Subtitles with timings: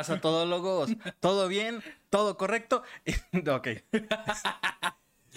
[0.00, 0.90] pasa todo, logos?
[1.20, 1.82] ¿Todo bien?
[2.08, 2.82] ¿Todo correcto?
[3.52, 3.68] ok.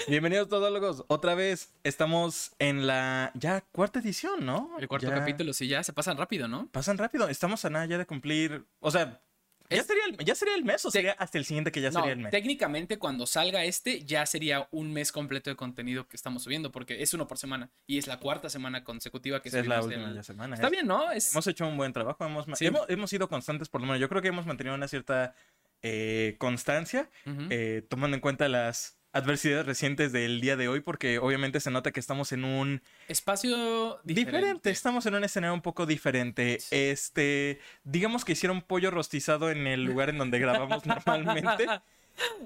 [0.08, 1.04] Bienvenidos todólogos.
[1.10, 4.72] Otra vez estamos en la ya cuarta edición, ¿no?
[4.80, 6.68] El cuarto Ya capítulo, sí, ya se pasan rápido, ¿no?
[6.68, 7.28] Pasan rápido.
[7.28, 8.66] Estamos a nada ya de cumplir.
[8.80, 9.22] O sea,
[9.70, 11.90] ya, Es- sería, el, ya sería el mes o sería hasta el siguiente que ya
[11.90, 12.32] no, sería el mes.
[12.32, 17.02] técnicamente cuando salga este ya sería un mes completo de contenido que estamos subiendo porque
[17.02, 20.22] es uno por semana y es la cuarta semana consecutiva que Esa es la última
[20.24, 20.56] semana.
[20.56, 21.12] Está Es- bien, ¿no?
[21.12, 21.32] Es...
[21.34, 22.24] Hemos hecho un buen trabajo.
[22.26, 22.66] Hemos, Sí.
[22.66, 24.00] hemos, hemos sido constantes, por lo menos.
[24.02, 25.36] Yo creo que hemos mantenido una cierta
[25.82, 27.10] eh, constancia,
[27.50, 31.92] eh, tomando en cuenta las adversidades recientes del día de hoy, porque obviamente se nota
[31.92, 34.38] que estamos en un Espacio Diferente.
[34.38, 34.70] diferente.
[34.72, 36.60] estamos en un escenario un poco diferente.
[36.72, 41.68] Este, digamos que hicieron pollo rostizado en el lugar en donde grabamos normalmente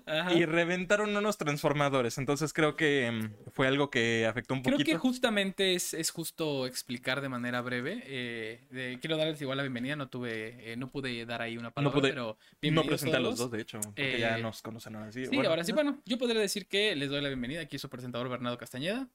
[0.05, 0.33] Ajá.
[0.33, 2.17] y reventaron unos transformadores.
[2.17, 4.91] Entonces creo que em, fue algo que afectó un Creo poquito.
[4.91, 8.01] que justamente es, es justo explicar de manera breve.
[8.05, 9.95] eh, de- quiero darles igual la bienvenida.
[9.95, 12.37] No tuve, eh, no pude dar ahí una palabra, pude- pero
[12.71, 15.25] no presenté a los dos, de hecho, porque ya Eh, nos conocen ahora sí.
[15.25, 17.89] Sí, Bueno, ahora sí, bueno, yo podría decir que les doy la bienvenida aquí su
[17.89, 19.07] presentador Bernardo Castañeda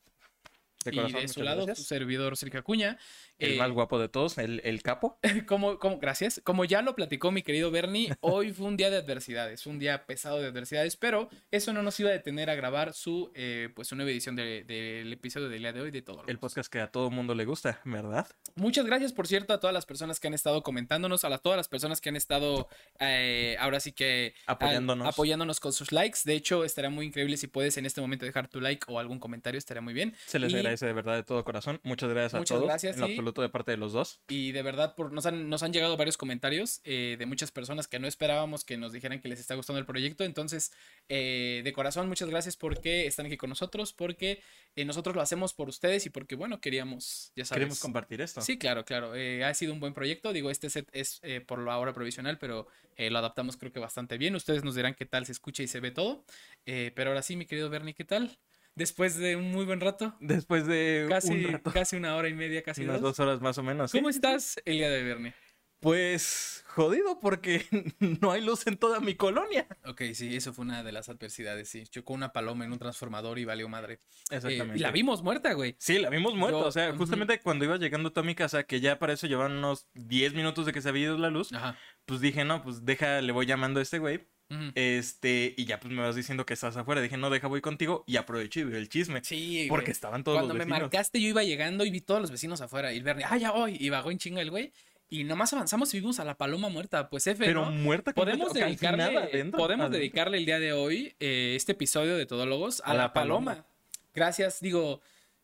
[0.85, 2.99] de y corazón, de su lado su servidor Sergio Acuña.
[3.39, 5.19] El Eh, más guapo de todos, el, el capo.
[5.47, 6.41] como, como, gracias.
[6.45, 10.05] Como ya lo platicó mi querido Bernie, hoy fue un día de adversidades, un día
[10.07, 13.89] pesado de adversidades, pero eso no nos iba a detener a grabar su, eh, pues,
[13.89, 16.25] su nueva edición de- del episodio del día de hoy de todo.
[16.27, 18.27] El podcast que a todo mundo le gusta, ¿verdad?
[18.55, 21.57] Muchas gracias, por cierto, a todas las personas que han estado comentándonos, a las- todas
[21.57, 22.69] las personas que han estado
[23.01, 25.07] eh, ahora sí que Apoyándonos.
[25.07, 26.21] apoyándonos con sus likes.
[26.25, 29.19] De hecho, estaría muy increíble si puedes en este momento dejar tu like o algún
[29.19, 30.15] comentario, estaría muy bien.
[30.27, 31.81] Se les Y- agradece de verdad de todo corazón.
[31.83, 32.69] Muchas gracias Muchas a todos.
[32.69, 33.13] gracias, en lo sí.
[33.13, 34.21] absoluto de parte de los dos.
[34.29, 37.89] Y de verdad, por, nos, han, nos han llegado varios comentarios eh, de muchas personas
[37.89, 40.25] que no esperábamos que nos dijeran que les está gustando el proyecto.
[40.25, 40.73] Entonces,
[41.09, 44.43] eh, de corazón, muchas gracias porque están aquí con nosotros, porque
[44.77, 47.61] eh, nosotros lo hacemos por ustedes y porque, bueno, queríamos, ya sabes.
[47.61, 48.41] Queremos compartir esto.
[48.41, 49.13] Sí, claro, claro.
[49.13, 50.33] ha sido un buen proyecto.
[50.33, 52.67] Digo, este set es por lo ahora provisional, pero
[52.97, 54.35] lo adaptamos creo que bastante bien.
[54.35, 56.25] Ustedes nos dirán qué tal se escucha y se ve todo.
[56.65, 58.39] Pero ahora sí, mi querido Bernie, ¿qué tal?
[58.75, 62.35] Después de un muy buen rato, Después de casi, un rato, casi una hora y
[62.35, 63.17] media, casi unas dos.
[63.17, 63.91] dos horas más o menos.
[63.91, 63.99] ¿sí?
[63.99, 65.35] ¿Cómo estás el día de Bernie?
[65.81, 67.67] Pues jodido porque
[68.21, 69.67] no hay luz en toda mi colonia.
[69.85, 71.83] Ok, sí, eso fue una de las adversidades, sí.
[71.89, 73.95] Chocó una paloma en un transformador y valió madre.
[74.31, 74.79] Eh, Exactamente.
[74.79, 75.75] y la vimos muerta, güey.
[75.81, 76.61] Sí, la vimos muerta.
[76.61, 79.27] Yo- o sea, justamente cuando iba llegando tú a mi casa, que ya para eso
[79.27, 81.77] llevaban unos 10 minutos de que se había ido la luz, Ajá.
[82.07, 84.29] pues dije, no, pues deja, le voy llamando a este güey.
[84.75, 87.01] Este, y ya pues me vas diciendo que estás afuera.
[87.01, 88.05] Dije, no, deja, voy contigo.
[88.07, 89.21] Y aproveché y vi el chisme.
[89.25, 89.93] Sí, porque güey.
[89.93, 90.81] estaban todos Cuando los me vecinos.
[90.91, 92.93] marcaste, yo iba llegando y vi todos los vecinos afuera.
[92.93, 93.77] Y el Bernie, ah, ya voy.
[93.79, 94.73] Y bajó en chinga el güey.
[95.09, 97.11] Y nomás avanzamos y vimos a la paloma muerta.
[97.11, 97.71] Pues F, Pero ¿no?
[97.71, 99.99] muerta Podemos dedicarle, nada adentro, podemos adentro.
[99.99, 103.67] dedicarle el día de hoy eh, este episodio de Todólogos a, la, paloma.
[104.15, 105.03] Gracias, digo,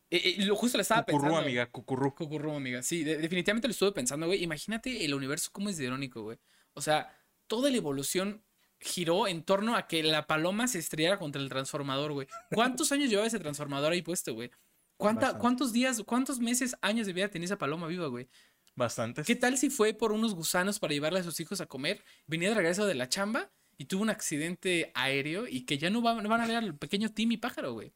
[0.09, 1.45] eh, eh, lo justo le estaba Cucurrú, pensando.
[1.45, 2.15] amiga, cucurrú.
[2.15, 2.81] Cucurrú, amiga.
[2.81, 4.43] Sí, de- definitivamente lo estuve pensando, güey.
[4.43, 6.39] Imagínate el universo cómo es de irónico, güey.
[6.73, 7.15] O sea,
[7.45, 8.41] toda la evolución
[8.79, 12.27] giró en torno a que la paloma se estrellara contra el transformador, güey.
[12.51, 14.51] ¿Cuántos años llevaba ese transformador ahí puesto, güey?
[14.97, 15.37] ¿Cuánta.
[15.37, 18.27] ¿Cuántos días, cuántos meses, años de vida tenía esa paloma viva, güey?
[18.75, 19.25] Bastantes.
[19.27, 22.03] ¿Qué tal si fue por unos gusanos para llevarle a sus hijos a comer?
[22.27, 26.01] Venía de regreso de la chamba y tuvo un accidente aéreo y que ya no,
[26.01, 27.93] va- no van a ver al pequeño Timmy pájaro, güey.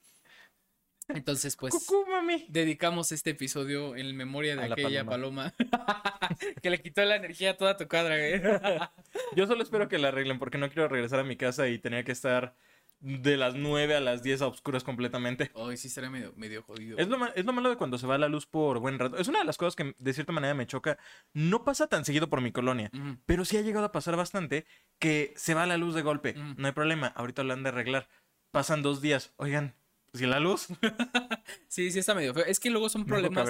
[1.10, 2.46] Entonces, pues Cucú, mami.
[2.50, 5.54] dedicamos este episodio en memoria de A aquella paloma,
[6.62, 8.42] que le quitó la energía a toda tu cuadra, güey.
[9.36, 12.06] Yo solo espero que la arreglen porque no quiero regresar a mi casa y tener
[12.06, 12.56] que estar
[13.04, 15.52] de las 9 a las 10 a oscuras completamente.
[15.56, 16.98] Ay, sí, estaría medio, medio jodido.
[16.98, 19.18] Es lo, es lo malo de cuando se va la luz por buen rato.
[19.18, 20.98] Es una de las cosas que de cierta manera me choca.
[21.34, 22.90] No pasa tan seguido por mi colonia,
[23.26, 24.66] pero sí ha llegado a pasar bastante
[25.00, 26.34] que se va la luz de golpe.
[26.34, 26.56] Mm.
[26.58, 28.08] No hay problema, ahorita lo han de arreglar.
[28.52, 29.34] Pasan dos días.
[29.36, 29.76] Oigan,
[30.14, 30.68] si la luz,
[31.68, 32.46] Sí, sí, está medio feo.
[32.46, 33.50] Es que luego son problemas.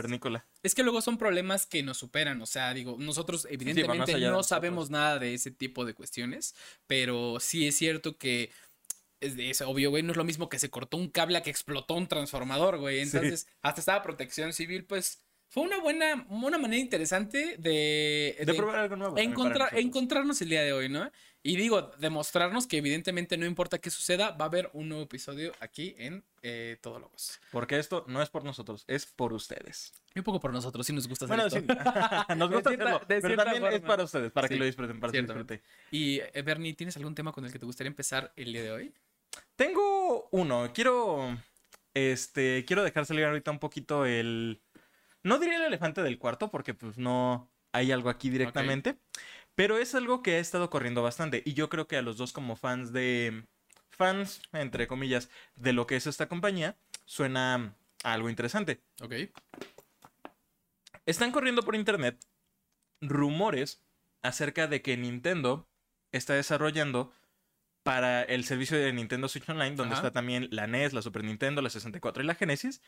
[0.63, 2.41] Es que luego son problemas que nos superan.
[2.41, 6.55] O sea, digo, nosotros evidentemente no sabemos nada de ese tipo de cuestiones.
[6.87, 8.51] Pero sí es cierto que.
[9.19, 10.03] Es, es obvio, güey.
[10.03, 13.01] No es lo mismo que se cortó un cable a que explotó un transformador, güey.
[13.01, 15.21] Entonces, hasta estaba protección civil, pues.
[15.53, 19.15] Fue una buena, una manera interesante de, De, probar algo nuevo.
[19.19, 21.11] encontrar, encontrarnos el día de hoy, ¿no?
[21.43, 25.51] Y digo, demostrarnos que evidentemente no importa qué suceda, va a haber un nuevo episodio
[25.59, 27.39] aquí en eh, Todólogos.
[27.51, 29.93] Porque esto no es por nosotros, es por ustedes.
[30.15, 31.59] Y un poco por nosotros, sí nos gusta hacer Bueno, esto.
[31.59, 31.65] sí.
[32.35, 33.05] Nos gusta cierta- hacerlo.
[33.07, 35.61] Pero también es para ustedes, para Sí, que lo disfruten, para que lo disfruten.
[35.91, 38.71] Y eh, Bernie, ¿tienes algún tema con el que te gustaría empezar el día de
[38.71, 38.93] hoy?
[39.55, 40.71] Tengo uno.
[40.73, 41.37] Quiero.
[41.93, 42.65] Este.
[42.65, 44.59] Quiero dejar salir ahorita un poquito el.
[45.23, 48.97] No diría el elefante del cuarto, porque pues no hay algo aquí directamente.
[49.55, 51.43] Pero es algo que ha estado corriendo bastante.
[51.45, 53.45] Y yo creo que a los dos, como fans de.
[53.89, 56.75] Fans, entre comillas, de lo que es esta compañía,
[57.05, 58.81] suena algo interesante.
[59.01, 59.13] Ok.
[61.05, 62.17] Están corriendo por internet
[63.01, 63.83] rumores
[64.23, 65.67] acerca de que Nintendo
[66.11, 67.13] está desarrollando
[67.83, 70.07] para el servicio de Nintendo Switch Online, donde Ajá.
[70.07, 72.81] está también la NES, la Super Nintendo, la 64 y la Genesis.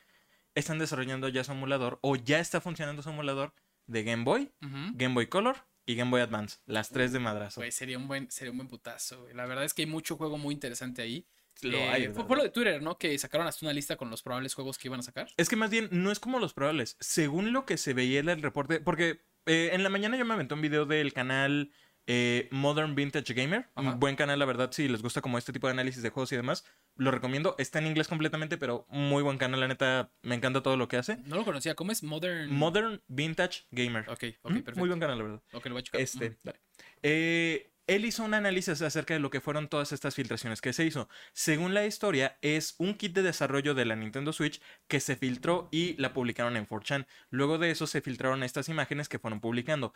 [0.56, 3.54] Están desarrollando ya su emulador, o ya está funcionando su emulador
[3.88, 4.52] de Game Boy.
[4.94, 6.58] Game Boy Color y Game Boy Advance.
[6.66, 7.62] Las tres de madrazo.
[7.62, 9.34] Güey, sería un buen, sería un buen putazo, güey.
[9.34, 11.28] La verdad es que hay mucho juego muy interesante ahí.
[11.62, 12.98] Lo Eh, hay, de fue por lo de Twitter, ¿no?
[12.98, 15.28] Que sacaron hasta una lista con los probables juegos que iban a sacar.
[15.38, 16.98] Es que más bien no es como los probables.
[17.00, 20.34] Según lo que se veía en el reporte, porque eh, en la mañana yo me
[20.34, 21.72] aventé un video del canal
[22.08, 23.70] eh, Modern Vintage Gamer.
[23.76, 23.92] Ajá.
[23.92, 26.32] Un buen canal, la verdad, si les gusta como este tipo de análisis de juegos
[26.32, 26.66] y demás.
[26.96, 27.56] Lo recomiendo.
[27.58, 30.12] Está en inglés completamente, pero muy buen canal, la neta.
[30.22, 31.18] Me encanta todo lo que hace.
[31.26, 31.76] No lo conocía.
[31.76, 32.04] ¿Cómo es?
[32.04, 32.52] Modern.
[32.52, 34.04] Modern Vintage Gamer.
[34.10, 34.80] Ok, ok, Ujú, perfecto.
[34.80, 35.44] Muy buen canal, la verdad.
[35.54, 36.02] Ok, lo voy a checar.
[36.02, 36.60] Este, dale.
[37.02, 40.86] Eh, él hizo un análisis acerca de lo que fueron todas estas filtraciones que se
[40.86, 41.08] hizo.
[41.34, 45.70] Según la historia, es un kit de desarrollo de la Nintendo Switch que se filtró
[45.72, 47.06] y la publicaron en 4chan.
[47.30, 49.94] Luego de eso se filtraron estas imágenes que fueron publicando.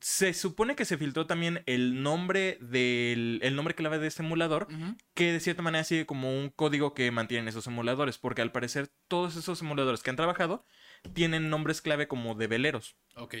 [0.00, 4.68] Se supone que se filtró también el nombre del el nombre clave de este emulador,
[5.14, 8.90] que de cierta manera sigue como un código que mantienen esos emuladores, porque al parecer
[9.08, 10.64] todos esos emuladores que han trabajado
[11.14, 12.96] tienen nombres clave como de veleros.
[13.16, 13.34] Ok.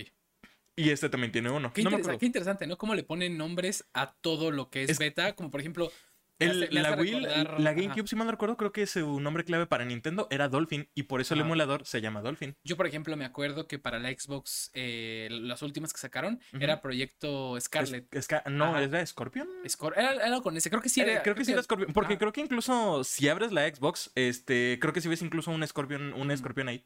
[0.74, 1.72] Y este también tiene uno.
[1.72, 2.76] Qué, No interesa- qué interesante, ¿no?
[2.78, 5.34] Cómo le ponen nombres a todo lo que es, Es- beta.
[5.34, 5.90] Como por ejemplo.
[6.38, 7.80] El- la hace Wii, recordar- la ajá.
[7.80, 11.04] GameCube, si mal no recuerdo, creo que su nombre clave para Nintendo era Dolphin y
[11.04, 11.46] por eso el Ajá.
[11.48, 12.56] emulador se llama Dolphin.
[12.64, 16.80] Yo, por ejemplo, me acuerdo que para la Xbox, eh, las últimas que sacaron, era
[16.80, 18.06] Proyecto Scarlet.
[18.14, 18.82] Es- Sca- no, Ajá.
[18.82, 19.48] ¿era Scorpion?
[19.64, 21.22] Scor- era, era con ese, creo que sí Eh, era.
[21.22, 21.92] creo que sí era Scorpion.
[21.92, 25.66] Porque creo que incluso si abres la Xbox, este, creo que si ves incluso un
[25.66, 26.36] Scorpion, un.
[26.36, 26.84] Scorpion ahí.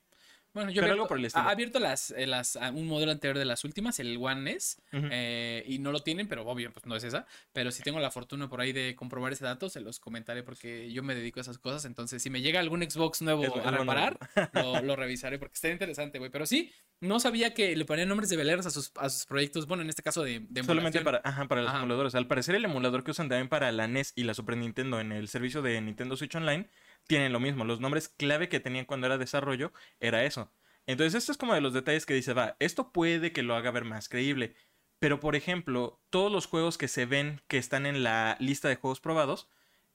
[0.55, 1.45] Bueno, yo pero abierto, algo por el estilo.
[1.47, 4.77] ha abierto las, eh, las, a un modelo anterior de las últimas, el One S,
[4.93, 7.27] eh, y no lo tienen, pero obvio, pues no es esa.
[7.53, 10.93] Pero si tengo la fortuna por ahí de comprobar ese dato, se los comentaré porque
[10.93, 11.85] yo me dedico a esas cosas.
[11.87, 14.19] Entonces, si me llega algún Xbox nuevo Es- a reparar,
[14.53, 16.31] lo, lo revisaré porque está interesante, güey.
[16.31, 16.71] Pero sí,
[17.01, 19.89] no sabía que le ponían nombres de veleros a sus, a sus proyectos, bueno, en
[19.89, 21.79] este caso de, de Solamente para, ajá, para los Ajá.
[21.81, 22.15] emuladores.
[22.15, 25.13] Al parecer, el emulador que usan también para la NES y la Super Nintendo en
[25.13, 26.69] el servicio de Nintendo Switch Online
[27.07, 27.65] tienen lo mismo.
[27.65, 30.53] Los nombres clave que tenían cuando era desarrollo era eso.
[30.87, 33.71] Entonces, esto es como de los detalles que dice, va, esto puede que lo haga
[33.71, 34.55] ver más creíble.
[34.99, 38.77] Pero, por ejemplo, todos los juegos que se ven que están en la lista de
[38.77, 39.49] juegos probados,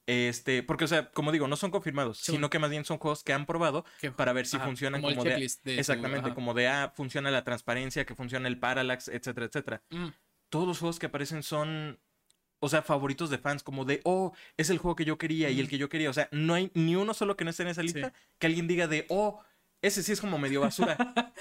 [0.06, 2.96] este, porque, o sea, como digo, no son confirmados, Sí, sino que más bien son
[2.96, 3.84] juegos que han probado
[4.16, 5.44] para ver si ajá, funcionan como como, de...
[5.66, 10.08] Exactamente, como de, ah, funciona la transparencia, que funciona el parallax, etcétera, etcétera Mm,
[10.48, 12.00] todos los juegos que aparecen son,
[12.60, 15.60] o sea, favoritos de fans, como de, oh, es el juego que yo quería y
[15.60, 16.10] el que yo quería.
[16.10, 18.66] O sea, no hay ni uno solo que no esté en esa lista que alguien
[18.66, 19.40] diga de, oh,
[19.80, 20.96] ese sí es como medio basura.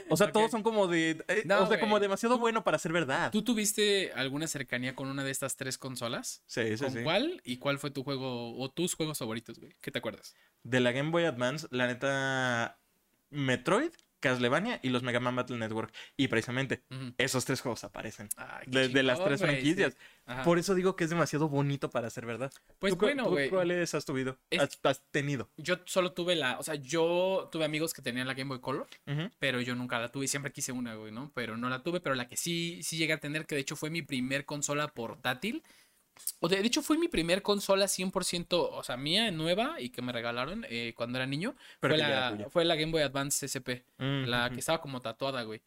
[0.09, 2.93] O sea, todos son como de, eh, No, o sea, como demasiado bueno para ser
[2.93, 3.29] verdad.
[3.31, 6.43] ¿Tú tuviste alguna cercanía con una de estas tres consolas?
[6.45, 7.03] Sí, sí, ¿Con sí.
[7.03, 7.41] cuál?
[7.43, 9.75] ¿Y cuál fue tu juego o tus juegos favoritos, güey?
[9.81, 10.35] ¿Qué te acuerdas?
[10.63, 12.79] De la Game Boy Advance, la neta,
[13.29, 15.93] Metroid, Castlevania y los Mega Man Battle Network.
[16.15, 16.83] Y precisamente,
[17.17, 18.29] esos tres juegos aparecen.
[18.35, 19.93] Ay, De, de las tres franquicias.
[19.93, 19.99] sí.
[20.43, 22.51] Por eso digo que es demasiado bonito para ser verdad.
[22.79, 23.49] Pues ¿Tú cu- bueno, güey.
[23.49, 24.37] ¿Cuáles has tuvido?
[24.49, 25.49] Es- Has, has tenido.
[25.55, 28.87] Yo solo tuve la, o sea, yo tuve amigos que tenían la Game Boy Color,
[29.39, 31.31] pero yo nunca la tuve siempre quise una, güey, ¿no?
[31.33, 33.75] Pero no la tuve, pero la que sí, sí llegué a tener, que de hecho
[33.77, 35.63] fue mi primer consola portátil.
[36.39, 40.01] O de, de hecho fue mi primer consola 100%, o sea, mía, nueva y que
[40.01, 41.55] me regalaron eh, cuando era niño.
[41.79, 42.49] Pero fue, la, tuya.
[42.49, 45.61] fue la Game Boy Advance SP, Mm, la que estaba como tatuada, güey.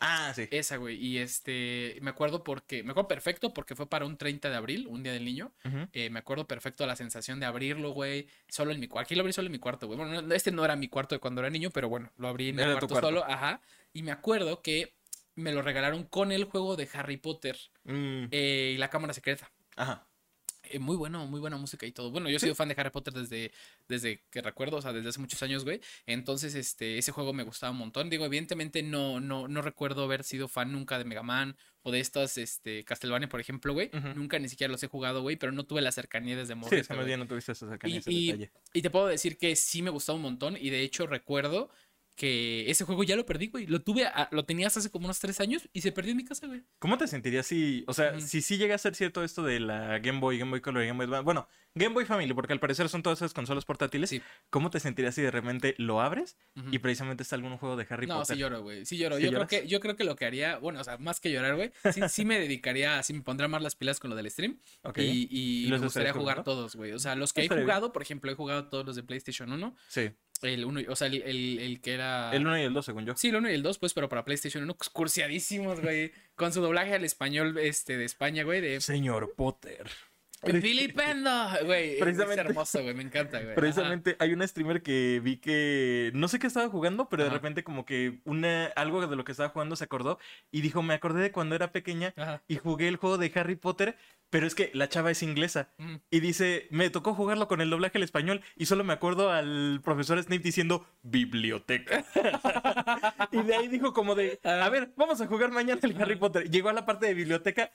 [0.00, 0.46] Ah, sí.
[0.50, 0.96] Esa, güey.
[1.02, 4.86] Y este, me acuerdo porque, me acuerdo perfecto porque fue para un 30 de abril,
[4.88, 5.52] un día del niño.
[5.94, 8.26] Eh, me acuerdo perfecto la sensación de abrirlo, güey.
[8.48, 9.06] Solo en mi cuarto.
[9.06, 9.98] Aquí lo abrí solo en mi cuarto, güey.
[9.98, 12.50] Bueno, no- este no era mi cuarto de cuando era niño, pero bueno, lo abrí
[12.50, 13.00] en mi cuarto.
[13.00, 13.24] solo.
[13.24, 13.62] Ajá.
[13.94, 14.92] Y me acuerdo que
[15.34, 19.50] me lo regalaron con el juego de Harry Potter Mm, eh, y la cámara secreta.
[19.76, 20.06] Ajá.
[20.68, 22.10] Eh, muy bueno, muy buena música y todo.
[22.10, 23.52] Bueno, yo he sido fan de Harry Potter desde,
[23.86, 25.80] desde que recuerdo, o sea, desde hace muchos años, güey.
[26.06, 28.10] Entonces, este, ese juego me gustaba un montón.
[28.10, 32.00] Digo, evidentemente no, no, no recuerdo haber sido fan nunca de Mega Man o de
[32.00, 33.90] estas, este, Castlevania, por ejemplo, güey.
[34.16, 36.80] Nunca ni siquiera los he jugado, güey, pero no tuve la cercanía desde Sí, morrito,
[36.80, 37.06] es que más güey.
[37.06, 38.50] bien no tuviste esa cercanía, Y, ese y- detalle.
[38.72, 41.70] y te puedo decir que sí me gustaba un montón y de hecho recuerdo
[42.16, 43.66] que ese juego ya lo perdí, güey.
[43.66, 46.24] Lo tuve, a- lo tenías hace como unos tres años y se perdió en mi
[46.24, 46.62] casa, güey.
[46.78, 49.98] ¿Cómo te sentirías si, o sea, si sí llega a ser cierto esto de la
[49.98, 51.24] Game Boy, Game Boy Color y Game Boy Advance?
[51.24, 54.08] Bueno, Game Boy Family, porque al parecer son todas esas consolas portátiles.
[54.08, 54.22] Sí.
[54.48, 56.36] ¿Cómo te sentirías si de repente lo abres
[56.72, 58.34] y precisamente está algún juego de Harry No, Potter?
[58.34, 58.86] sí lloro, güey.
[58.86, 59.16] Sí lloro.
[59.18, 61.30] ¿Sí yo, creo que, yo creo que lo que haría, bueno, o sea, más que
[61.30, 64.30] llorar, güey, sí, sí me dedicaría, sí me pondría más las pilas con lo del
[64.30, 64.58] stream.
[64.84, 64.98] Ok.
[64.98, 66.44] Y, y ¿Y los me gustaría jugar jugando?
[66.44, 66.92] todos, güey.
[66.92, 67.60] O sea, los que he bien.
[67.60, 69.76] jugado, por ejemplo, he jugado todos los de PlayStation 1.
[69.88, 70.10] Sí.
[70.42, 72.30] El 1, o sea, el, el, el que era...
[72.34, 73.14] El 1 y el 2, según yo.
[73.16, 76.12] Sí, el 1 y el 2, pues, pero para PlayStation 1, cursiadísimos, güey.
[76.34, 79.86] Con su doblaje al español este, de España, güey, de Señor Potter.
[80.60, 81.30] Filipendo,
[81.64, 81.98] güey.
[81.98, 82.94] Precisamente- Es hermoso, güey.
[82.94, 83.48] Me encanta, güey.
[83.52, 83.54] Ajá.
[83.56, 87.64] Precisamente hay un streamer que vi que no sé qué estaba jugando, pero de repente
[87.64, 90.18] como que una algo de lo que estaba jugando se acordó
[90.52, 92.42] y dijo, "Me acordé de cuando era pequeña Ajá.
[92.48, 93.96] y jugué el juego de Harry Potter
[94.30, 95.72] pero es que la chava es inglesa.
[95.78, 95.96] Mm.
[96.10, 99.80] Y dice, me tocó jugarlo con el doblaje al español y solo me acuerdo al
[99.82, 102.04] profesor Snape diciendo biblioteca.
[103.32, 106.50] y de ahí dijo como de, a ver, vamos a jugar mañana el Harry Potter.
[106.50, 107.72] Llegó a la parte de biblioteca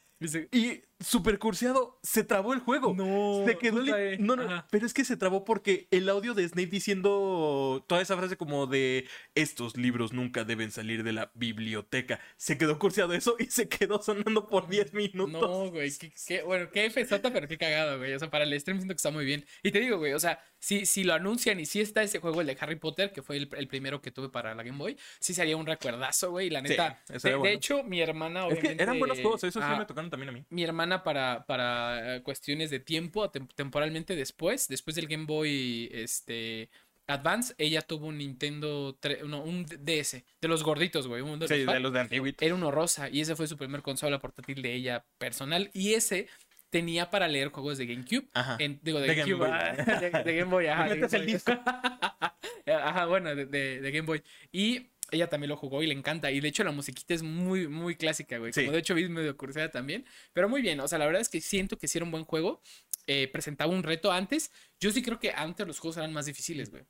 [0.51, 2.93] y super curseado, se trabó el juego.
[2.93, 4.17] No, se quedó li- eh.
[4.20, 4.67] no, no, Ajá.
[4.70, 8.67] pero es que se trabó porque el audio de Snape diciendo toda esa frase como
[8.67, 12.20] de estos libros nunca deben salir de la biblioteca.
[12.38, 15.41] Se quedó curseado eso y se quedó sonando por 10 minutos.
[15.41, 18.13] No, güey, qué, qué- bueno, qué fesota, pero qué cagado, güey.
[18.13, 19.45] O sea, para el stream siento que está muy bien.
[19.63, 22.41] Y te digo, güey, o sea, si, si lo anuncian y si está ese juego,
[22.41, 24.98] el de Harry Potter, que fue el, el primero que tuve para la Game Boy,
[25.19, 26.48] sí sería un recuerdazo, güey.
[26.48, 28.77] Y la neta, de, hecho, mi hermana, Es obviamente.
[28.77, 30.45] que eran buenos juegos, esos sí ah, me tocaron también a mí.
[30.50, 35.89] mi hermana para, para eh, cuestiones de tiempo, tem- temporalmente después, después del Game Boy
[35.93, 36.69] este,
[37.12, 41.22] Advance, ella tuvo un Nintendo, tre- no, un DS, de los gorditos, güey.
[41.22, 42.44] un de Sí, de los de Antiguito.
[42.44, 46.27] Era uno rosa y ese fue su primer consola portátil de ella personal y ese
[46.70, 48.27] tenía para leer juegos de GameCube.
[48.34, 48.56] Ajá.
[48.60, 49.48] En- digo, de, De Game GameCube.
[49.50, 49.86] Boy.
[50.12, 50.88] de, de Game Boy, ajá.
[50.88, 52.74] Game el Boy.
[52.74, 54.24] ajá, bueno, de, de- Game Boy.
[54.51, 56.32] Y ella también lo jugó y le encanta.
[56.32, 58.53] Y de hecho la musiquita es muy, muy clásica, güey.
[58.53, 58.62] Sí.
[58.62, 60.06] Como de hecho vi medio curiosidad también.
[60.34, 62.24] Pero muy bien, o sea, la verdad es que siento que sí era un buen
[62.24, 62.62] juego.
[63.08, 64.51] Eh, presentaba un reto antes.
[64.80, 66.84] Yo sí creo que antes los juegos eran más difíciles, güey.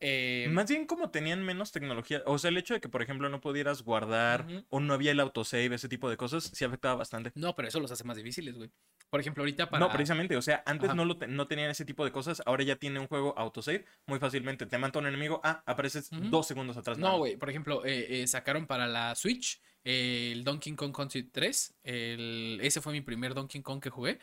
[0.00, 2.22] Eh, Más bien como tenían menos tecnología.
[2.26, 5.20] O sea, el hecho de que, por ejemplo, no pudieras guardar o no había el
[5.20, 7.32] autosave, ese tipo de cosas, sí afectaba bastante.
[7.34, 8.70] No, pero eso los hace más difíciles, güey.
[9.10, 9.84] Por ejemplo, ahorita para...
[9.84, 10.96] No, precisamente, o sea, antes Ajá.
[10.96, 13.84] no, lo te- no tenían ese tipo de cosas, ahora ya tiene un juego autosave
[14.06, 14.66] muy fácilmente.
[14.66, 16.98] Te mata un enemigo, ah, apareces dos segundos atrás.
[16.98, 21.74] No, güey, por ejemplo, eh, eh, sacaron para la Switch el Donkey Kong Country 3.
[21.84, 24.18] El, ese fue mi primer Donkey Kong que jugué.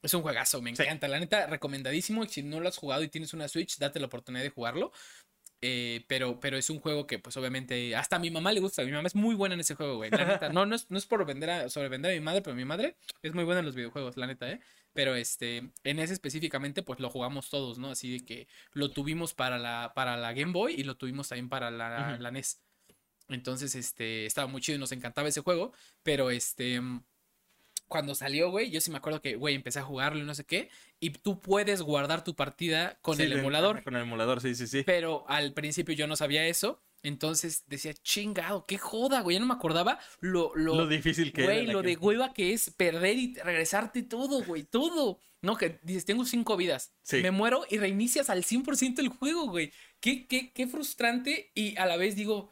[0.00, 0.82] Es un juegazo, me Sí.
[0.82, 1.08] encanta.
[1.08, 2.24] La neta, recomendadísimo.
[2.26, 4.92] Si no lo has jugado y tienes una Switch, date la oportunidad de jugarlo.
[5.60, 8.84] Eh, pero, pero es un juego que, pues, obviamente, hasta a mi mamá le gusta.
[8.84, 10.10] Mi mamá es muy buena en ese juego, güey.
[10.12, 12.54] La neta, no, no es, no es por vender a, sobrevender a mi madre, pero
[12.54, 14.60] mi madre es muy buena en los videojuegos, la neta, ¿eh?
[14.92, 17.90] Pero este, en ese específicamente, pues lo jugamos todos, ¿no?
[17.90, 21.48] Así de que lo tuvimos para la, para la Game Boy y lo tuvimos también
[21.48, 22.62] para la, la NES.
[23.28, 25.72] Entonces, este, estaba muy chido y nos encantaba ese juego.
[26.02, 26.80] Pero este,
[27.86, 30.44] cuando salió, güey, yo sí me acuerdo que, güey, empecé a jugarlo y no sé
[30.44, 30.68] qué.
[31.00, 33.82] Y tú puedes guardar tu partida con Sí, el emulador.
[33.82, 34.82] Con el emulador, sí, sí, sí.
[34.84, 36.82] Pero al principio yo no sabía eso.
[37.04, 39.36] Entonces decía, chingado, qué joda, güey.
[39.36, 41.72] Ya no me acordaba lo, lo, Lo difícil que güey, era.
[41.72, 45.18] lo que- de hueva que es perder y regresarte todo, güey, todo.
[45.40, 46.92] No, que dices, tengo cinco vidas.
[47.02, 47.18] Sí.
[47.22, 49.72] Me muero y reinicias al 100% el juego, güey.
[50.00, 52.50] Qué, qué, qué frustrante y a la vez digo,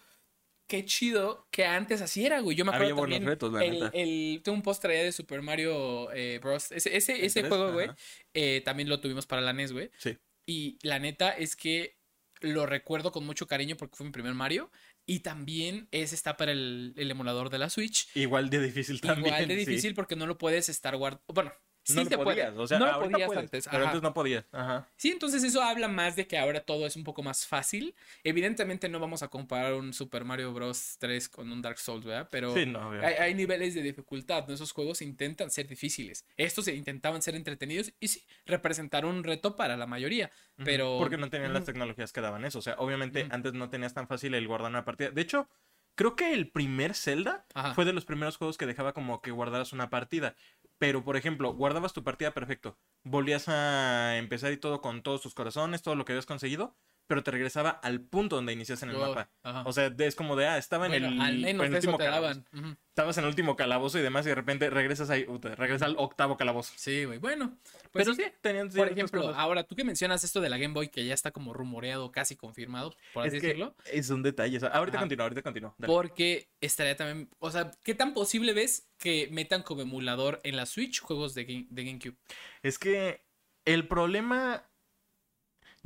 [0.66, 2.56] qué chido que antes así era, güey.
[2.56, 3.90] Yo me acuerdo Había buenos también retos, la el, neta.
[3.94, 6.73] el- tengo un póster allá de Super Mario eh, Bros.
[6.73, 7.88] Ese, ese, ese juego, güey,
[8.35, 9.90] eh, también lo tuvimos para la NES, güey.
[9.99, 10.16] Sí.
[10.49, 11.96] Y la neta es que
[12.40, 14.70] lo recuerdo con mucho cariño porque fue mi primer Mario.
[15.08, 18.08] Y también ese está para el, el emulador de la Switch.
[18.16, 19.26] Igual de difícil también.
[19.35, 19.64] Igual de sí.
[19.66, 21.25] difícil porque no lo puedes estar guardando.
[21.32, 21.52] Bueno,
[21.87, 22.43] sí no lo se puede.
[22.43, 23.69] podías, o sea, no lo podías puedes, antes.
[23.71, 23.87] Pero ajá.
[23.90, 24.45] antes no podías.
[24.52, 24.88] Ajá.
[24.97, 27.95] Sí, entonces eso habla más de que ahora todo es un poco más fácil.
[28.25, 30.97] Evidentemente no vamos a comparar un Super Mario Bros.
[30.99, 32.28] 3 con un Dark Souls, ¿verdad?
[32.31, 34.55] Pero Sí, no, hay, hay niveles de dificultad, ¿no?
[34.55, 36.25] Esos juegos intentan ser difíciles.
[36.37, 40.31] Estos se intentaban ser entretenidos y sí, representaron un reto para la mayoría.
[40.64, 40.97] Pero.
[40.99, 42.59] Porque no tenían las tecnologías que daban eso.
[42.59, 45.11] O sea, obviamente antes no tenías tan fácil el guardar una partida.
[45.11, 45.49] De hecho,
[45.97, 47.75] creo que el primer Zelda Ajá.
[47.75, 50.37] fue de los primeros juegos que dejaba como que guardaras una partida.
[50.79, 52.79] Pero, por ejemplo, guardabas tu partida perfecto.
[53.03, 56.76] Volvías a empezar y todo con todos tus corazones, todo lo que habías conseguido.
[57.09, 59.31] Pero te regresaba al punto donde inicias en el Oh, mapa.
[59.45, 59.63] ajá.
[59.65, 61.99] O sea, es como de, ah, estaba en el, al menos en el eso último
[61.99, 62.43] te calabozo.
[62.89, 65.97] Estabas en el último calabozo y demás, y de repente regresas ahí, puta, regresas al
[65.99, 66.73] octavo calabozo.
[66.77, 67.19] Sí, güey.
[67.19, 67.57] Bueno,
[67.93, 68.25] pues Pero sí.
[68.41, 69.37] tenían Por ejemplo, cosas.
[69.39, 72.35] ahora tú que mencionas esto de la Game Boy que ya está como rumoreado, casi
[72.35, 73.77] confirmado, por así es decirlo.
[73.93, 74.57] es un detalle.
[74.57, 75.77] o sea, ahorita continúa, ahorita continúa.
[75.87, 80.67] Porque estaría también, o sea, ¿qué tan posible ves que metan como emulador en la
[80.67, 82.17] Switch juegos de, Game- de GameCube?
[82.63, 83.25] Es que
[83.65, 84.65] el problema.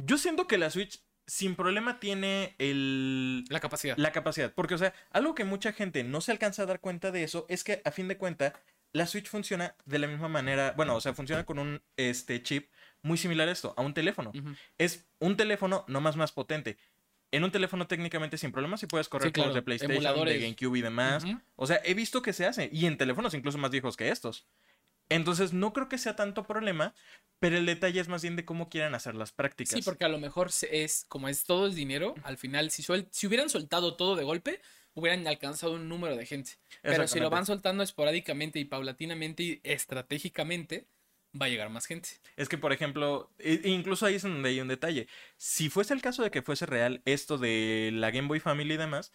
[0.03, 3.45] Yo siento que la Switch sin problema tiene el.
[3.49, 3.97] La capacidad.
[3.97, 4.53] La capacidad.
[4.53, 7.47] Porque, o sea, algo que mucha gente no se alcanza a dar cuenta de eso
[7.49, 8.53] es que, a fin de cuentas,
[8.93, 10.75] la Switch funciona de la misma manera.
[10.77, 12.69] Bueno, o sea, funciona con un este, chip
[13.03, 14.33] muy similar a esto, a un teléfono.
[14.77, 16.77] Es un teléfono no más más potente.
[17.31, 19.51] En un teléfono técnicamente sin problemas sí puedes correr Sí, claro.
[19.51, 20.35] juegos de PlayStation, Emuladores.
[20.35, 21.25] de GameCube y demás.
[21.55, 22.69] O sea, he visto que se hace.
[22.73, 24.49] Y en teléfonos incluso más viejos que estos.
[25.11, 26.95] Entonces, no creo que sea tanto problema,
[27.39, 29.79] pero el detalle es más bien de cómo quieran hacer las prácticas.
[29.79, 33.09] Sí, porque a lo mejor es, como es todo el dinero, al final, si, suel-
[33.11, 34.61] si hubieran soltado todo de golpe,
[34.95, 36.53] hubieran alcanzado un número de gente.
[36.83, 40.87] Pero si lo van soltando esporádicamente y paulatinamente y estratégicamente,
[41.41, 42.11] va a llegar más gente.
[42.37, 45.07] Es que, por ejemplo, e- incluso ahí es donde hay un detalle.
[45.37, 48.79] Si fuese el caso de que fuese real esto de la Game Boy Family y
[48.79, 49.13] demás,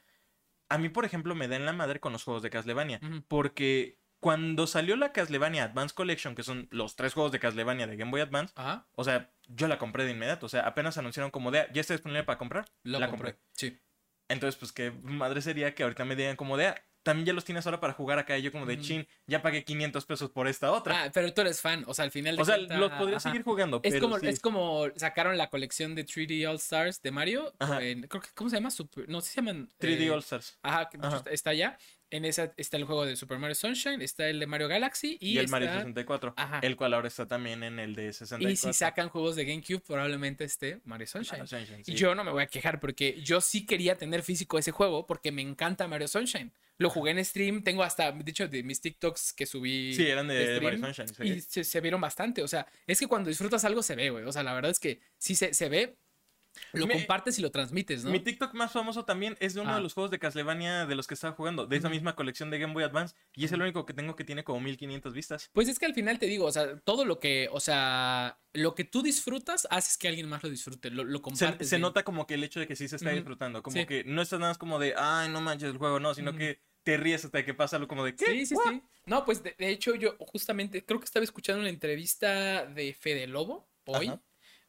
[0.69, 2.99] a mí, por ejemplo, me da en la madre con los juegos de Castlevania.
[3.27, 7.95] Porque cuando salió la Castlevania Advance Collection, que son los tres juegos de Castlevania de
[7.95, 8.87] Game Boy Advance, Ajá.
[8.95, 10.47] o sea, yo la compré de inmediato.
[10.47, 12.65] O sea, apenas anunciaron como de, ¿ya está disponible para comprar?
[12.81, 13.33] Lo la compré.
[13.33, 13.45] compré.
[13.53, 13.79] Sí.
[14.27, 17.45] Entonces, pues qué madre sería que ahorita me digan como de, "Ah, también ya los
[17.45, 18.35] tienes ahora para jugar acá.
[18.35, 18.81] Y yo como de, Ujú.
[18.83, 21.03] chin, ya pagué 500 pesos por esta otra.
[21.03, 21.83] Ah, pero tú eres fan.
[21.85, 23.29] O sea, al final de o sea, los podría ajá.
[23.29, 24.27] seguir jugando, Es pero como, sí.
[24.27, 27.53] es como sacaron la colección de 3D All Stars de Mario.
[27.59, 28.71] Creo que, ¿Cómo se llama?
[28.71, 29.69] Super, no si se llaman.
[29.79, 30.57] 3D eh, All Stars.
[30.63, 30.97] Ajá, que
[31.31, 31.77] está allá.
[32.15, 35.33] En esa está el juego de Super Mario Sunshine, está el de Mario Galaxy y,
[35.33, 36.33] Y, el está- Mario 64.
[36.37, 36.59] Ajá.
[36.61, 38.49] El cual ahora está también en el de 64.
[38.49, 41.39] Y si sacan juegos de GameCube, probablemente esté Mario Sunshine.
[41.39, 44.57] Mario Sunshine, Y yo no me voy a quejar porque yo sí quería tener físico
[44.57, 46.51] ese juego porque me encanta Mario Sunshine.
[46.77, 49.93] Lo jugué en stream, tengo hasta, de hecho, de mis TikToks que subí.
[49.93, 51.07] Sí, eran de, Mario Sunshine.
[51.07, 51.23] sí.
[51.23, 52.41] Y se, se vieron bastante.
[52.43, 54.25] O sea, es que cuando disfrutas algo se ve, güey.
[54.25, 55.95] O sea, la verdad es que sí se, se ve,
[56.73, 58.11] lo compartes y lo transmites, ¿no?
[58.11, 59.75] Mi TikTok más famoso también es de uno Ah.
[59.75, 62.59] de los juegos de Castlevania de los que estaba jugando, de esa misma colección de
[62.59, 63.15] Game Boy Advance.
[63.35, 65.49] Y es el único que tengo que tiene como 1500 vistas.
[65.53, 68.75] Pues es que al final te digo, o sea, todo lo que, o sea, lo
[68.75, 71.69] que tú disfrutas haces que alguien más lo disfrute, lo, lo Se, compartes.
[71.69, 73.61] se nota como que el hecho de que sí se está disfrutando.
[73.63, 73.85] Como Sí.
[73.85, 76.61] que no estás nada más como de, ay, no manches el juego, no, sino que
[76.83, 78.25] te ríes hasta que pasa algo como de, ¿qué?
[78.27, 78.69] Sí, sí, ¿What?".
[78.73, 78.81] sí.
[79.07, 83.27] No, pues de, de hecho yo justamente creo que estaba escuchando una entrevista de Fede
[83.27, 84.07] Lobo hoy.
[84.07, 84.21] Ajá.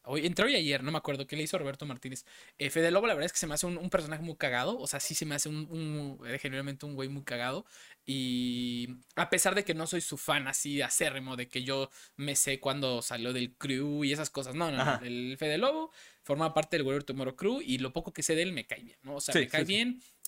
[0.09, 2.25] Hoy, entró hoy ayer, no me acuerdo, qué le hizo Roberto Martínez.
[2.59, 4.79] Eh, Fede Lobo, la verdad es que se me hace un, un personaje muy cagado.
[4.79, 7.67] O sea, sí se me hace un, un- eh, genuinamente un güey muy cagado.
[8.05, 12.37] Y a pesar de que no soy su fan así acérrimo, de que yo me
[12.37, 14.55] sé cuando salió del crew y esas cosas.
[14.55, 15.05] No, no, no.
[15.05, 15.91] El Fede Lobo
[16.23, 18.83] forma parte del Warrior Tomorrow Crew y lo poco que sé de él me cae
[18.83, 19.17] bien, ¿no?
[19.17, 19.79] O sea, Sí, me cae sí, sí.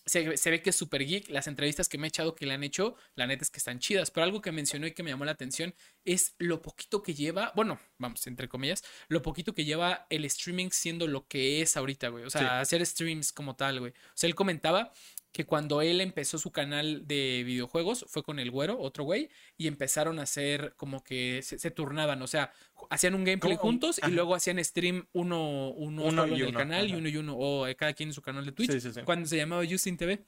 [0.07, 1.28] Se, se ve que es super geek.
[1.28, 3.78] Las entrevistas que me he echado que le han hecho, la neta es que están
[3.78, 4.11] chidas.
[4.11, 5.75] Pero algo que mencionó y que me llamó la atención
[6.05, 10.71] es lo poquito que lleva, bueno, vamos, entre comillas, lo poquito que lleva el streaming
[10.71, 12.25] siendo lo que es ahorita, güey.
[12.25, 12.47] O sea, Sí.
[12.47, 13.93] hacer streams como tal, güey.
[13.93, 14.93] O sea, él comentaba
[15.32, 19.66] que cuando él empezó su canal de videojuegos fue con el güero, otro güey, y
[19.66, 22.53] empezaron a hacer como que se, se turnaban, o sea,
[22.90, 26.48] hacían un gameplay juntos y luego hacían stream uno, uno, Uno solo y en el
[26.48, 28.72] uno, canal y uno y uno, o eh, cada quien en su canal de Twitch,
[28.72, 29.00] Sí, sí, sí.
[29.05, 30.24] cuando se llamaba Justin TV.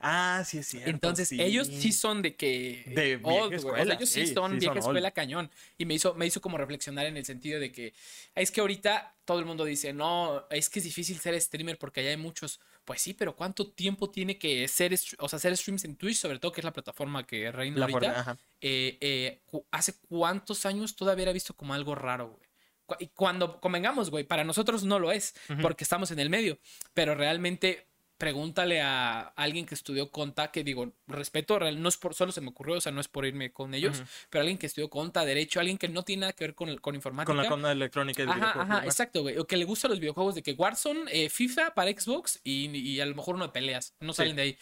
[0.00, 0.90] Ah, sí, es cierto.
[0.90, 1.40] Entonces, sí.
[1.40, 2.82] ellos sí son de que.
[2.94, 3.54] De vieja old.
[3.54, 4.96] O sea, escuela, ellos sí, sí, son sí vieja son old.
[4.98, 5.50] escuela cañón.
[5.78, 7.94] Y me hizo, me hizo como reflexionar en el sentido de que
[8.34, 12.00] es que ahorita todo el mundo dice, no, es que es difícil ser streamer porque
[12.00, 12.60] allá hay muchos.
[12.86, 16.16] Pues sí, pero ¿cuánto tiempo tiene que ser, str- o sea, hacer streams en Twitch,
[16.16, 18.14] sobre todo que es la plataforma que reina La ahorita?
[18.24, 22.46] forma- eh, eh, cu- ¿Hace cuántos años todavía era visto como algo raro, güey?
[22.86, 26.58] Cu- Y cuando convengamos, güey, para nosotros no lo es, porque estamos en el medio,
[26.94, 27.88] pero realmente
[28.18, 32.40] pregúntale a alguien que estudió conta, que digo, respeto, real- no es por, solo se
[32.40, 35.24] me ocurrió, o sea, no es por irme con ellos, pero alguien que estudió conta,
[35.24, 37.34] derecho, alguien que no tiene nada que ver con, con informática.
[37.34, 39.36] Con la conda electrónica y Ajá, ajá, exacto, güey.
[39.38, 43.00] O que le gustan los videojuegos de que Warzone, eh, FIFA para Xbox y, y
[43.00, 43.94] a lo mejor uno de peleas.
[44.00, 44.18] No Sí.
[44.18, 44.58] salen de ahí.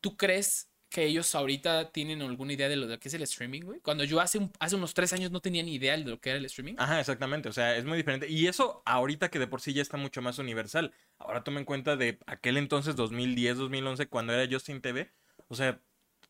[0.00, 3.60] ¿Tú crees que ellos ahorita tienen alguna idea de lo de qué es el streaming,
[3.60, 3.80] güey?
[3.80, 6.30] Cuando yo hace, un- hace unos tres años no tenía ni idea de lo que
[6.30, 6.74] era el streaming.
[6.78, 7.50] Ajá, exactamente.
[7.50, 8.26] O sea, es muy diferente.
[8.30, 10.94] Y eso ahorita que de por sí ya está mucho más universal.
[11.18, 15.12] Ahora toma en cuenta de aquel entonces, 2010, 2011, cuando era Justin TV.
[15.48, 15.82] O sea,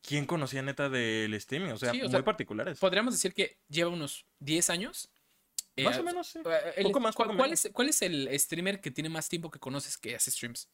[0.03, 1.71] ¿quién conocía neta del streaming?
[1.71, 2.81] O sea, Sí, o muy sea, particulares.
[2.81, 5.09] Podríamos decir que lleva unos 10 años.
[5.77, 6.41] Eh, Más o menos, sí.
[6.45, 7.65] eh, el- Poco más, ¿cuál, poco cuál menos.
[7.67, 10.69] es, ¿Cuál es el streamer que tiene más tiempo que conoces que hace streams?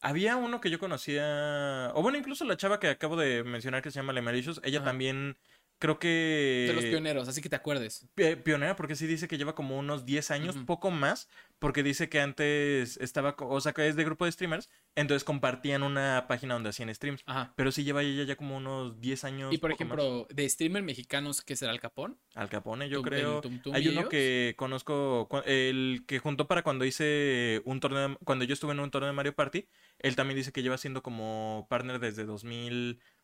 [0.00, 3.90] Había uno que yo conocía, o bueno, incluso la chava que acabo de mencionar que
[3.90, 4.86] se llama Lemericious, ella Ajá.
[4.86, 5.36] también
[5.78, 6.64] creo que...
[6.68, 8.06] De los pioneros, así que te acuerdes.
[8.14, 12.08] Pi- Pionera, porque sí dice que lleva como unos 10 años, poco más, porque dice
[12.08, 16.54] que antes estaba, o sea, que es de grupo de streamers, entonces compartían una página
[16.54, 17.22] donde hacían streams.
[17.26, 17.52] Ajá.
[17.56, 19.52] Pero sí lleva ella ya como unos 10 años.
[19.54, 19.76] Y por más.
[19.80, 22.18] ejemplo, de streamer mexicanos, ¿qué será el Capón?
[22.34, 23.40] Al Capone, yo Tum- creo.
[23.40, 28.44] Tum Tum Hay uno que conozco, el que juntó para cuando hice un torneo, cuando
[28.44, 29.66] yo estuve en un torneo de Mario Party,
[30.00, 32.24] él también dice que lleva siendo como partner desde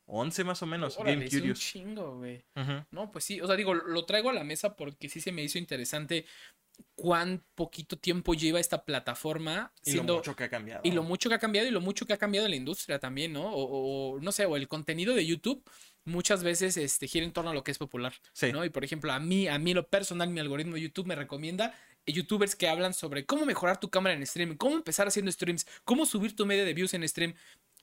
[0.06, 0.96] 2011 más o menos.
[0.98, 1.58] Órale, Game es un Curious.
[1.60, 2.44] chingo, güey.
[2.90, 5.42] No, pues sí, o sea, digo, lo traigo a la mesa porque sí se me
[5.42, 6.26] hizo interesante
[6.96, 10.14] cuán poquito tiempo lleva esta plataforma Y siendo...
[10.14, 10.80] lo mucho que ha cambiado.
[10.84, 13.32] Y lo mucho que ha cambiado y lo mucho que ha cambiado la industria también,
[13.32, 13.44] ¿no?
[13.52, 15.62] O, o, no sé, o el contenido de YouTube
[16.04, 18.52] muchas veces este, gira en torno a lo que es popular, Sí.
[18.52, 18.64] ¿no?
[18.64, 21.78] Y por ejemplo, a mí, a mí lo personal, mi algoritmo de YouTube me recomienda
[22.06, 25.66] eh, youtubers que hablan sobre cómo mejorar tu cámara en stream, cómo empezar haciendo streams,
[25.84, 27.34] cómo subir tu media de views en stream.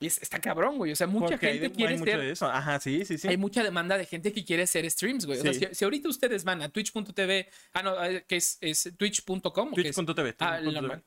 [0.02, 0.92] Y es- está cabrón, güey.
[0.92, 2.48] O sea, mucha Porque hay gente de- quiere hay mucho ser de eso.
[2.48, 3.28] Ajá, sí, sí, sí.
[3.28, 5.40] hay mucha demanda de gente que quiere hacer streams, güey.
[5.40, 8.92] O sea, si, si ahorita ustedes van a twitch.tv, ah, no, eh, que es, es
[8.98, 9.72] twitch.com.
[9.74, 10.36] Twitch.tv.
[10.40, 10.60] Ah.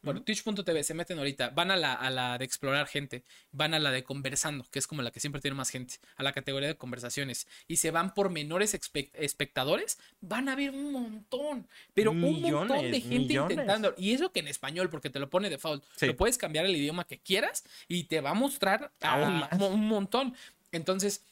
[0.03, 1.51] Bueno, twitch.tv, se meten ahorita.
[1.51, 3.25] Van a la, a la de explorar gente.
[3.53, 5.97] Van a la de conversando, que es como la que siempre tiene más gente.
[6.17, 7.47] A la categoría de conversaciones.
[7.67, 9.99] Y se van por menores espe- espectadores.
[10.21, 11.67] Van a ver un montón.
[11.95, 13.51] Pero un montón de Millones, gente millones.
[13.53, 13.95] intentando.
[13.99, 15.85] Y eso que en español, porque te lo pone default.
[15.97, 16.07] Sí.
[16.07, 19.61] Lo puedes cambiar el idioma que quieras y te va a mostrar Aún a- más.
[19.61, 20.35] un montón.
[20.73, 21.23] Entonces,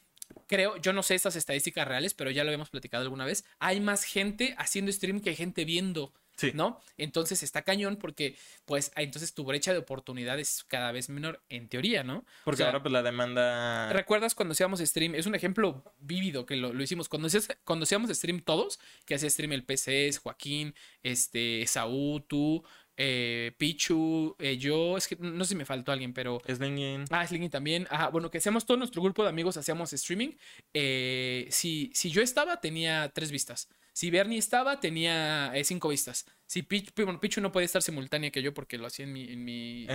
[0.46, 3.80] creo, yo no sé estas estadísticas reales, pero ya lo habíamos platicado alguna vez, hay
[3.80, 6.12] más gente haciendo stream que gente viendo.
[6.54, 6.80] ¿No?
[6.96, 11.68] Entonces está cañón porque, pues, entonces tu brecha de oportunidad es cada vez menor, en
[11.68, 12.24] teoría, ¿no?
[12.44, 13.92] Porque ahora, pues, la demanda.
[13.92, 15.14] ¿Recuerdas cuando hacíamos stream?
[15.14, 17.08] Es un ejemplo vívido que lo, hicimos.
[17.08, 17.28] Cuando,
[17.64, 22.64] cuando hacíamos stream todos, que hacía stream el PCS, Joaquín, este, Saúl, tú,
[22.96, 26.40] eh, Pichu, eh, yo, es que no sé si me faltó alguien, pero...
[26.46, 27.04] Slinging.
[27.10, 27.86] Ah, Slinging también.
[27.90, 30.30] Ajá, bueno, que hacíamos todo nuestro grupo de amigos, hacíamos streaming.
[30.74, 33.68] Eh, si, si yo estaba, tenía tres vistas.
[33.92, 36.26] Si Bernie estaba, tenía eh, cinco vistas.
[36.46, 39.24] Si Pichu, bueno, Pichu no podía estar simultánea que yo porque lo hacía en mi,
[39.30, 39.86] en mi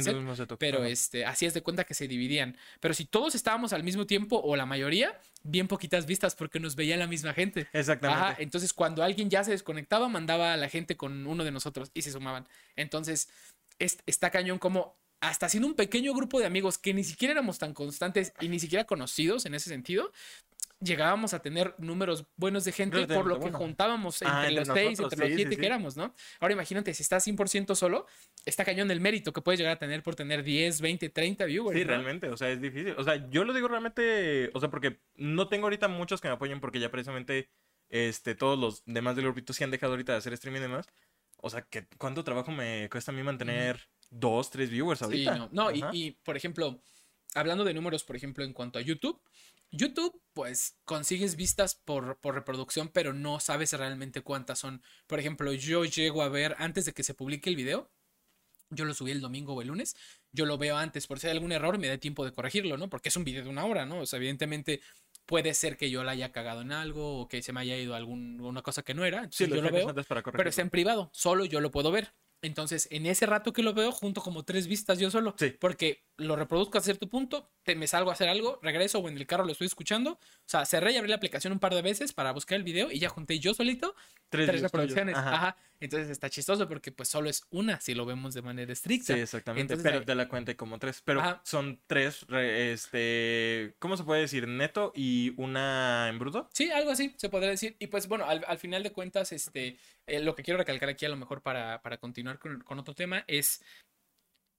[0.60, 2.58] pero este, así es de cuenta que se dividían.
[2.80, 6.76] Pero si todos estábamos al mismo tiempo o la mayoría, bien poquitas vistas porque nos
[6.76, 7.68] veía la misma gente.
[7.74, 8.24] Exactamente.
[8.24, 11.92] Ajá, entonces cuando alguien ya se desconectaba, mandaba a la gente con uno de nosotros
[11.94, 12.48] y se sumaban.
[12.76, 13.30] Entonces,
[13.80, 17.74] está cañón como hasta siendo un pequeño grupo de amigos que ni siquiera éramos tan
[17.74, 20.12] constantes y ni siquiera conocidos en ese sentido,
[20.80, 25.28] llegábamos a tener números buenos de gente por lo que juntábamos entre los seis, entre
[25.28, 26.14] los siete que éramos, ¿no?
[26.40, 28.06] Ahora imagínate, si estás 100% solo,
[28.46, 31.78] está cañón el mérito que puedes llegar a tener por tener 10, 20, 30 viewers.
[31.78, 32.94] Sí, realmente, o sea, es difícil.
[32.98, 36.36] O sea, yo lo digo realmente, o sea, porque no tengo ahorita muchos que me
[36.36, 37.50] apoyen porque ya precisamente
[37.90, 40.88] este, todos los demás del grupito sí han dejado ahorita de hacer streaming y demás.
[41.38, 45.34] O sea, que ¿cuánto trabajo me cuesta a mí mantener dos, tres viewers ahorita?
[45.34, 46.82] Sí, no, no y, y, por ejemplo,
[47.36, 49.22] hablando de números, por ejemplo, en cuanto a YouTube,
[49.72, 54.82] YouTube, pues consigues vistas por, por, reproducción, pero no sabes realmente cuántas son.
[55.08, 57.92] Por ejemplo, yo llego a ver antes de que se publique el video.
[58.70, 59.96] Yo lo subí el domingo o el lunes.
[60.32, 62.90] Yo lo veo antes por si hay algún error me da tiempo de corregirlo, ¿no?
[62.90, 64.00] Porque es un video de una hora, ¿no?
[64.00, 64.82] O sea, evidentemente
[65.26, 67.96] puede ser que yo la haya cagado en algo o que se me haya ido
[67.96, 69.28] alguna cosa que no era.
[69.32, 69.94] sí, yo lo veo.
[69.94, 71.10] Pero está en privado.
[71.14, 72.14] Solo yo lo puedo ver.
[72.42, 75.36] Entonces, en ese rato que lo veo, junto como tres vistas yo solo.
[75.38, 75.56] Sí.
[75.60, 79.18] Porque lo reproduzco a cierto punto, te, me salgo a hacer algo, regreso o en
[79.18, 80.12] el carro lo estoy escuchando.
[80.12, 82.92] O sea, cerré y abrí la aplicación un par de veces para buscar el video
[82.92, 83.96] y ya junté yo solito
[84.30, 85.16] tres, reproducciones.
[85.16, 85.58] Ajá.
[85.80, 89.14] Entonces está chistoso porque pues solo es una si lo vemos de manera estricta.
[89.14, 89.78] Sí, exactamente.
[89.78, 91.02] pero te la cuenta como tres.
[91.06, 94.48] Pero son tres, este, ¿cómo se puede decir?
[94.48, 96.50] Neto y una en bruto.
[96.54, 97.76] Sí, algo así se podría decir.
[97.80, 101.10] Y pues bueno, al, final de cuentas, este, eh, lo que quiero recalcar aquí a
[101.10, 103.62] lo mejor para, para continuar con, con otro tema es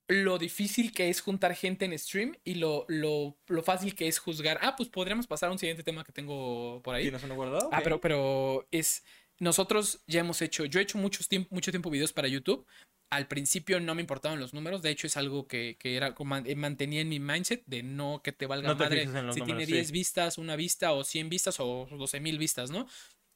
[0.08, 4.18] lo difícil que es juntar gente en stream y lo, lo, lo, fácil que es
[4.18, 4.58] juzgar.
[4.62, 7.04] Ah, pues podríamos pasar a un siguiente tema que tengo por ahí.
[7.04, 7.68] ¿Tienes uno guardado?
[7.72, 9.04] Ah, pero, pero es
[9.38, 12.66] nosotros ya hemos hecho, yo he hecho mucho tiempo, mucho tiempo videos para YouTube.
[13.10, 16.54] Al principio no me importaban los números, de hecho es algo que, que era eh,
[16.56, 20.56] mantenía en mi mindset de no que te valga madre si tiene 10 vistas, una
[20.56, 22.86] vista o 100 vistas o 12 mil vistas, ¿no?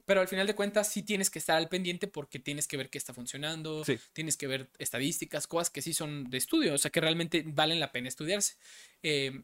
[0.04, 2.90] Pero al final de cuentas sí tienes que estar al pendiente porque tienes que ver
[2.90, 6.90] qué está funcionando, tienes que ver estadísticas, cosas que sí son de estudio, o sea
[6.90, 8.56] que realmente valen la pena estudiarse.
[9.02, 9.42] Eh,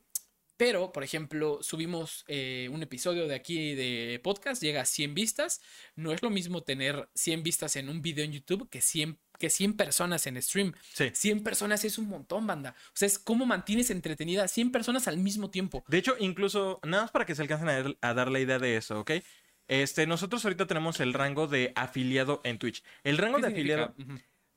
[0.58, 5.62] pero, por ejemplo, subimos eh, un episodio de aquí de podcast, llega a 100 vistas.
[5.94, 9.50] No es lo mismo tener 100 vistas en un video en YouTube que 100, que
[9.50, 10.74] 100 personas en stream.
[10.94, 11.10] Sí.
[11.14, 12.74] 100 personas es un montón, banda.
[12.88, 15.84] O sea, es cómo mantienes entretenida a 100 personas al mismo tiempo.
[15.86, 18.98] De hecho, incluso, nada más para que se alcancen a, dar la idea de eso,
[18.98, 19.12] ¿ok?
[19.68, 22.82] Este, nosotros ahorita tenemos el rango de afiliado en Twitch.
[23.04, 23.94] El rango de afiliado.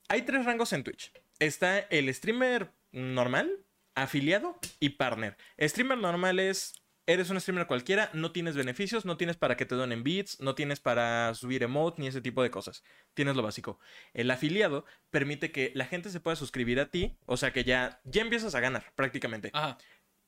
[0.08, 1.12] Hay tres rangos en Twitch.
[1.38, 3.50] Está el streamer normal,
[3.94, 5.36] afiliado y partner.
[5.58, 9.74] Streamer normal es, eres un streamer cualquiera, no tienes beneficios, no tienes para que te
[9.74, 12.82] donen bits, no tienes para subir emote ni ese tipo de cosas.
[13.14, 13.78] Tienes lo básico.
[14.14, 18.00] El afiliado permite que la gente se pueda suscribir a ti, o sea que ya,
[18.04, 19.50] ya empiezas a ganar prácticamente.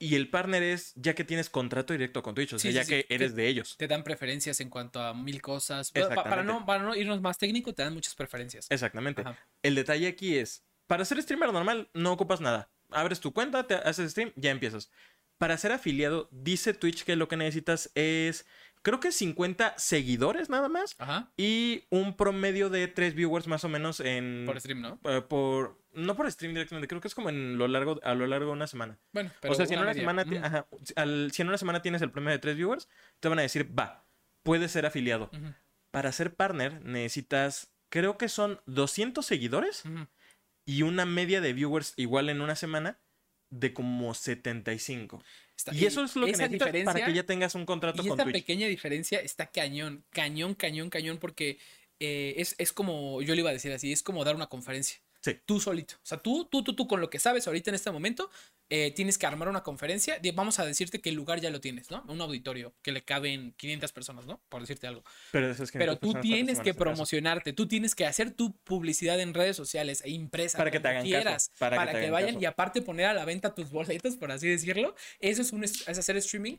[0.05, 3.07] Y el partner es ya que tienes contrato directo con Twitch, o sea, ya que
[3.09, 3.77] eres de ellos.
[3.79, 5.91] Te dan preferencias en cuanto a mil cosas.
[5.93, 8.67] Para no, para no irnos más técnico, te dan muchas preferencias.
[8.71, 9.25] Exactamente.
[9.63, 13.75] El detalle aquí es, para ser streamer normal no ocupas nada abres tu cuenta, te
[13.75, 14.91] haces stream, ya empiezas.
[15.39, 18.47] Para ser afiliado, dice Twitch que lo que necesitas es,
[18.85, 20.95] creo que 50 seguidores nada más.
[20.99, 21.33] Ajá.
[21.37, 24.45] Y un promedio de 3 viewers más o menos en...
[24.47, 25.01] Por stream, ¿no?
[25.05, 25.83] Eh, por...
[25.93, 28.53] No por stream directamente, creo que es como en lo largo, a lo largo de
[28.53, 28.99] una semana.
[29.13, 30.67] Bueno, pero O sea, si en una, semana, ajá,
[31.31, 32.89] si en una semana tienes el promedio de 3 viewers,
[33.21, 34.05] te van a decir, va,
[34.43, 35.31] puedes ser afiliado.
[35.93, 39.85] Para ser partner necesitas, creo que son 200 seguidores
[40.67, 42.99] y una media de viewers igual en una semana
[43.51, 45.23] de como 75.
[45.73, 48.67] Y eso es lo que necesitas para que ya tengas un contrato y esta pequeña
[48.67, 51.59] diferencia está cañón, cañón, cañón, cañón, porque
[52.01, 54.99] eh, es, es como, yo le iba a decir así, es como dar una conferencia.
[55.21, 55.39] Sí.
[55.47, 55.95] Tú solito.
[55.97, 58.31] O sea, tú, tú, tú, tú con lo que sabes ahorita en este momento,
[58.71, 60.19] eh, tienes que armar una conferencia.
[60.35, 62.05] Vamos a decirte que el lugar ya lo tienes, ¿no?
[62.09, 64.43] Un auditorio que le caben 500 personas, ¿no?
[64.49, 65.05] Por decirte algo.
[65.33, 70.03] Pero, Pero tú tienes que promocionarte, tú tienes que hacer tu publicidad en redes sociales
[70.05, 70.59] e impresa.
[70.59, 73.71] Para que te hagan quieras, para, que, vayan y aparte poner a la venta tus
[73.71, 74.95] boletos, por así decirlo.
[75.21, 76.59] Eso es, un, es hacer streaming.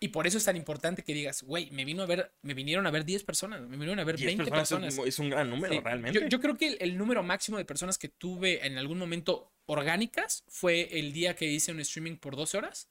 [0.00, 2.86] Y por eso es tan importante que digas, güey, me vino a ver, me vinieron
[2.86, 4.96] a ver 10 personas, me vinieron a ver 20 personas.
[4.98, 6.28] Es, un gran número, realmente.
[6.28, 10.98] Yo, creo que el, número máximo de personas que tuve en algún momento orgánicas fue
[10.98, 12.88] el día que hice un streaming por 12 horas.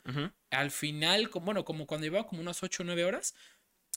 [0.51, 3.35] Al final, como, bueno, como cuando llevaba como unas 8 o 9 horas,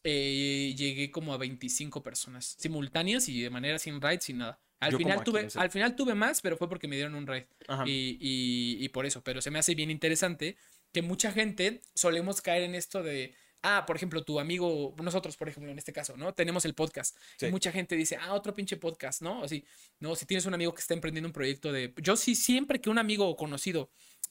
[0.02, 4.58] eh, llegué como a 25 personas simultáneas y de manera sin raid, sin nada.
[4.80, 7.44] Al final, tuve, al final tuve más, pero fue porque me dieron un raid.
[7.84, 10.56] Y, y, y, por eso, pero se me hace bien interesante
[10.90, 15.48] que mucha gente solemos caer en esto de, ah, por ejemplo, tu amigo, nosotros, por
[15.48, 16.34] ejemplo, en este caso, ¿no?
[16.34, 17.16] Tenemos el podcast.
[17.40, 19.44] Y mucha gente dice, ah, otro pinche podcast, ¿no?
[19.44, 19.64] Así,
[19.98, 21.94] no, si tienes un amigo que está emprendiendo un proyecto de...
[21.96, 23.90] Yo sí, siempre que un amigo conocido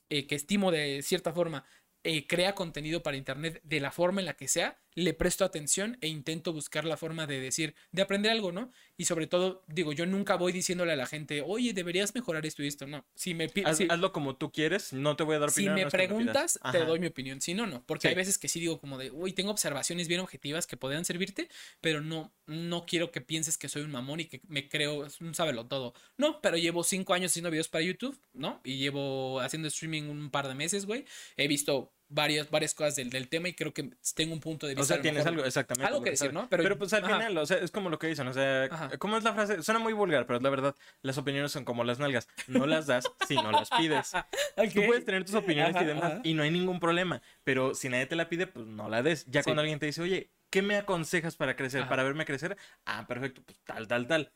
[0.09, 1.65] eh, que estimo de cierta forma
[2.03, 5.97] eh, crea contenido para Internet de la forma en la que sea, le presto atención
[6.01, 8.71] e intento buscar la forma de decir, de aprender algo, ¿no?
[8.97, 12.63] Y sobre todo, digo, yo nunca voy diciéndole a la gente, oye, deberías mejorar esto
[12.63, 13.05] y esto, no.
[13.15, 15.77] Si me Haz, Hazlo como tú quieres, no te voy a dar opinión.
[15.77, 17.83] Si me preguntas, te doy mi opinión, si no, no.
[17.85, 21.05] Porque hay veces que sí digo como de, uy, tengo observaciones bien objetivas que podrían
[21.05, 25.07] servirte, pero no, no quiero que pienses que soy un mamón y que me creo,
[25.21, 25.93] un sábelo todo.
[26.17, 28.59] No, pero llevo cinco años haciendo videos para YouTube, ¿no?
[28.63, 31.05] Y llevo haciendo streaming un par de meses, güey.
[31.37, 34.73] He visto varias, varias cosas del, del, tema y creo que tengo un punto de
[34.73, 34.81] vista.
[34.81, 35.87] O sea, tienes algo, exactamente.
[35.87, 36.49] Algo que decir, ¿no?
[36.49, 39.23] Pero, pues al final, o sea, es como lo que dicen, o sea, ¿cómo es
[39.23, 39.63] la frase?
[39.63, 42.87] Suena muy vulgar, pero es la verdad, las opiniones son como las nalgas, no las
[42.87, 44.11] das si no las pides.
[44.73, 48.07] Tú puedes tener tus opiniones y demás y no hay ningún problema, pero si nadie
[48.07, 49.25] te la pide, pues no la des.
[49.27, 52.57] Ya cuando alguien te dice, oye, ¿qué me aconsejas para crecer, para verme crecer?
[52.85, 54.31] Ah, perfecto, pues tal, tal, tal.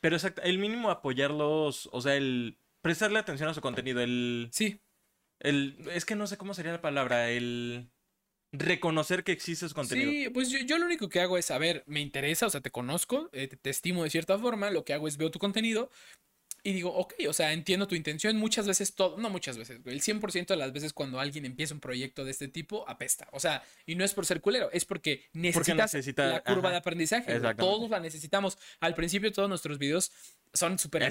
[0.00, 4.50] Pero exacto, el mínimo apoyarlos, o sea, el prestarle atención a su contenido, el...
[4.52, 4.78] Sí.
[5.40, 7.90] El, es que no sé cómo sería la palabra, el
[8.52, 10.10] reconocer que existe su contenido.
[10.10, 12.70] Sí, pues yo, lo único que hago es, a ver, me interesa, o sea, te
[12.70, 15.90] conozco, eh, te, estimo de cierta forma, lo que hago es veo tu contenido
[16.66, 18.36] y digo, ok, o sea, entiendo tu intención.
[18.36, 21.80] Muchas veces todo, no muchas veces, el 100% de las veces cuando alguien empieza un
[21.80, 23.28] proyecto de este tipo, apesta.
[23.32, 26.76] O sea, y no es por ser culero, es porque necesitas necesita, la curva de
[26.76, 27.38] aprendizaje.
[27.58, 28.56] Todos la necesitamos.
[28.80, 30.10] Al principio todos nuestros videos
[30.54, 31.02] son súper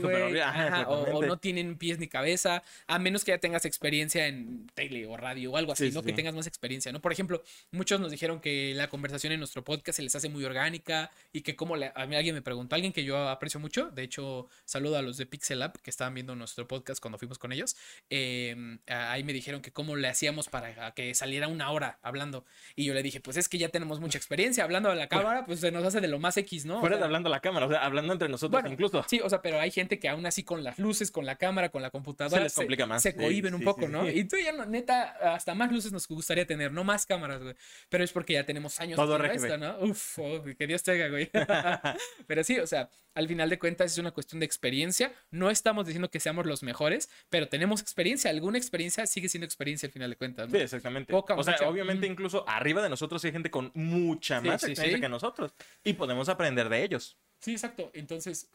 [0.00, 0.40] güey.
[0.86, 5.16] O, no tienen pies ni cabeza, a menos que ya tengas experiencia en tele o
[5.16, 6.02] radio o algo así, ¿no?
[6.02, 7.00] Que tengas más experiencia, ¿no?
[7.00, 10.44] Por ejemplo, muchos nos dijeron que la conversación en nuestro podcast se les hace muy
[10.44, 14.04] orgánica y que como a mí alguien me preguntó, alguien que yo aprecio mucho, de
[14.04, 17.52] hecho, saludo a los de Pixel App que estaban viendo nuestro podcast cuando fuimos con
[17.52, 17.76] ellos,
[18.08, 22.44] em, ahí me dijeron que cómo le hacíamos para que saliera una hora hablando
[22.76, 25.44] y yo le dije, pues es que ya tenemos mucha experiencia hablando a la cámara,
[25.44, 26.80] pues se nos hace de lo más X, ¿no?
[26.80, 28.91] Fuera de hablando a la cámara, o sea, hablando entre nosotros incluso.
[29.06, 31.70] Sí, o sea, pero hay gente que aún así con las luces, con la cámara,
[31.70, 33.02] con la computadora, se les complica más.
[33.02, 34.08] Se cohiben un poco, ¿no?
[34.08, 37.54] Y tú ya, no, neta, hasta más luces nos gustaría tener, no más cámaras, güey.
[37.88, 39.78] Pero es porque ya tenemos años Todo esto, ¿no?
[39.80, 41.30] Uf, oh, que Dios te haga, güey.
[42.26, 45.12] pero sí, o sea, al final de cuentas es una cuestión de experiencia.
[45.30, 48.30] No estamos diciendo que seamos los mejores, pero tenemos experiencia.
[48.30, 50.48] Alguna experiencia sigue siendo experiencia al final de cuentas.
[50.48, 50.56] ¿no?
[50.56, 51.12] Sí, exactamente.
[51.14, 55.52] o sea, obviamente incluso arriba de nosotros hay gente con mucha más experiencia que nosotros
[55.84, 57.18] y podemos aprender de ellos.
[57.40, 57.90] Sí, exacto.
[57.92, 58.48] Entonces,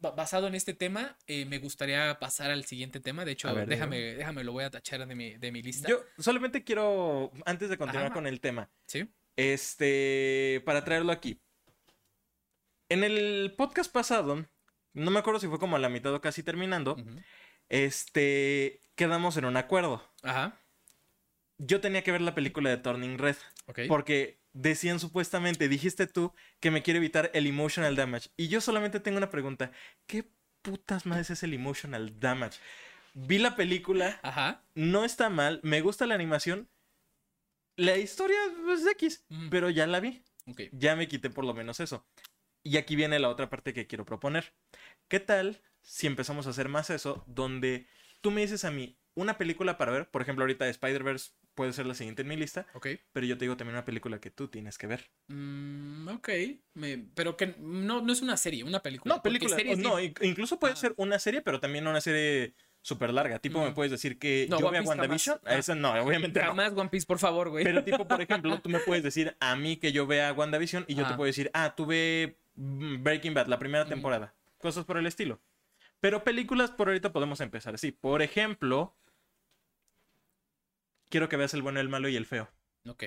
[0.00, 3.24] basado en este tema, eh, me gustaría pasar al siguiente tema.
[3.24, 5.88] De hecho, déjame, déjame, lo voy a tachar de mi, de mi lista.
[5.88, 9.08] Yo solamente quiero, antes de continuar con el tema, ¿Sí?
[9.36, 11.40] este, para traerlo aquí.
[12.88, 14.46] En el podcast pasado,
[14.92, 16.96] no me acuerdo si fue como a la mitad o casi terminando,
[17.68, 20.02] este, quedamos en un acuerdo.
[20.22, 20.60] Ajá.
[21.62, 23.36] Yo tenía que ver la película de Turning Red.
[23.86, 28.30] Porque decían supuestamente, dijiste tú, que me quiere evitar el emotional damage.
[28.38, 29.70] Y yo solamente tengo una pregunta.
[30.06, 30.24] ¿Qué
[30.62, 32.58] putas más es el emotional damage?
[33.12, 34.18] Vi la película.
[34.22, 34.64] Ajá.
[34.74, 35.60] No está mal.
[35.62, 36.66] Me gusta la animación.
[37.76, 38.38] La historia
[38.72, 39.24] es X.
[39.50, 40.22] Pero ya la vi.
[40.72, 42.06] Ya me quité por lo menos eso.
[42.62, 44.54] Y aquí viene la otra parte que quiero proponer.
[45.08, 47.22] ¿Qué tal si empezamos a hacer más eso?
[47.26, 47.86] Donde
[48.22, 50.10] tú me dices a mí una película para ver.
[50.10, 52.66] Por ejemplo, ahorita Spider-Verse puede ser la siguiente en mi lista.
[52.72, 52.86] Ok.
[53.12, 55.10] Pero yo te digo también una película que tú tienes que ver.
[55.26, 56.30] Mm, ok.
[57.14, 59.14] pero que no, no es una serie, una película.
[59.14, 59.54] No, película.
[59.76, 60.76] no, incluso puede ah.
[60.76, 63.40] ser una serie, pero también una serie súper larga.
[63.40, 65.38] Tipo, me puedes decir que yo vea WandaVision.
[65.48, 67.62] Esa no, obviamente jamás One Piece, por favor, güey.
[67.62, 70.94] Pero tipo, por ejemplo, tú me puedes decir a mí que yo vea WandaVision y
[70.94, 74.34] yo te puedo decir, ah, tú ve Breaking Bad, la primera temporada.
[74.56, 75.42] Cosas por el estilo.
[76.00, 77.78] Pero películas, por ahorita podemos empezar.
[77.78, 78.96] Sí, por ejemplo,
[81.10, 82.50] quiero que veas el bueno, el malo y el feo.
[82.88, 83.04] Ok.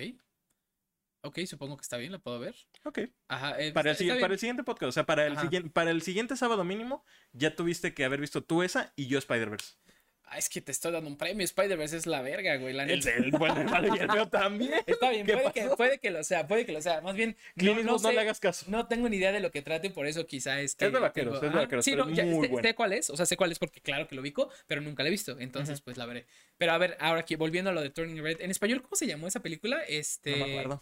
[1.25, 2.53] Ok, supongo que está bien, la puedo ver.
[2.83, 2.99] Ok.
[3.29, 3.59] Ajá.
[3.59, 7.05] Eh, para, el, siguiente podcast, o sea, para el, siguiente, para el siguiente sábado mínimo,
[7.31, 9.77] ya tuviste que haber visto tú esa y yo Spider-Verse.
[10.25, 11.43] Ah, es que te estoy dando un premio.
[11.45, 12.73] Spider-Verse es la verga, güey.
[12.73, 14.73] La El del bueno, el el feo también.
[14.87, 17.01] Está bien, ¿Qué puede que, puede que lo sea, puede que lo sea.
[17.01, 18.65] Más bien, no, no sé- le hagas caso.
[18.69, 20.85] no tengo ni idea de lo que trate, por eso quizá es que.
[20.85, 22.67] Es de vaqueros, es de vaqueros, Sí, pero no, ya muy sé, bueno.
[22.67, 25.03] sé cuál es, o sea, sé cuál es porque claro que lo ubico, pero nunca
[25.03, 25.37] la he visto.
[25.39, 26.25] Entonces, pues la veré.
[26.57, 28.41] Pero a ver, ahora aquí, volviendo a lo de Turning Red.
[28.41, 29.83] En español, ¿cómo se llamó esa película?
[29.87, 30.37] Este.
[30.37, 30.81] No me acuerdo.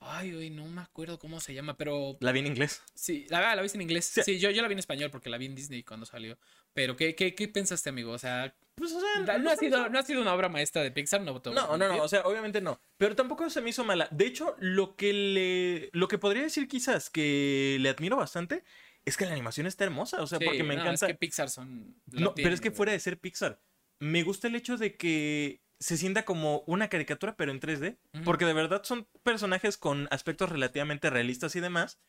[0.00, 2.82] Ay, güey, no me acuerdo cómo se llama, pero La vi en inglés.
[2.94, 4.04] sí, la, la viste en inglés.
[4.04, 4.22] Sí.
[4.22, 6.38] Sí, yo, yo la vi en español porque la vi en Disney cuando salió.
[6.74, 8.12] Pero, ¿qué, qué, qué pensaste, amigo?
[8.12, 10.82] O sea, Pues, o sea, no, no ha sido, no ha sido una obra maestra
[10.82, 12.78] de Pixar, no No, no, no, o sea, obviamente no.
[12.98, 14.08] Pero tampoco se me hizo mala.
[14.10, 15.90] De hecho, lo que le.
[15.92, 18.64] Lo que podría decir quizás que le admiro bastante
[19.06, 20.20] es que la animación está hermosa.
[20.22, 21.06] O sea, Sí, porque me no, encanta.
[21.06, 21.96] Es que Pixar son.
[22.06, 23.60] No, pero es que fuera de ser Pixar,
[23.98, 27.98] me gusta el hecho de que se sienta como una caricatura, pero en 3D.
[28.14, 28.24] Ujú.
[28.24, 32.00] Porque de verdad son personajes con aspectos relativamente realistas y demás.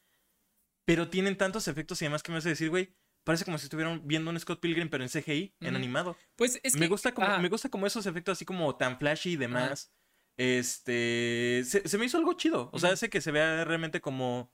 [0.86, 4.08] Pero tienen tantos efectos y demás que me hace decir, güey, parece como si estuvieran
[4.08, 6.16] viendo un Scott Pilgrim, pero en CGI, en animado.
[6.38, 6.80] Pues es que.
[6.80, 9.92] me, gusta como, me gusta como esos efectos así como tan flashy y demás.
[10.38, 11.62] Este.
[11.66, 12.70] Se, se me hizo algo chido.
[12.72, 14.54] O sea, hace que se vea realmente como.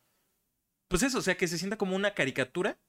[0.87, 2.79] Pues eso, o sea, que se sienta como una caricatura,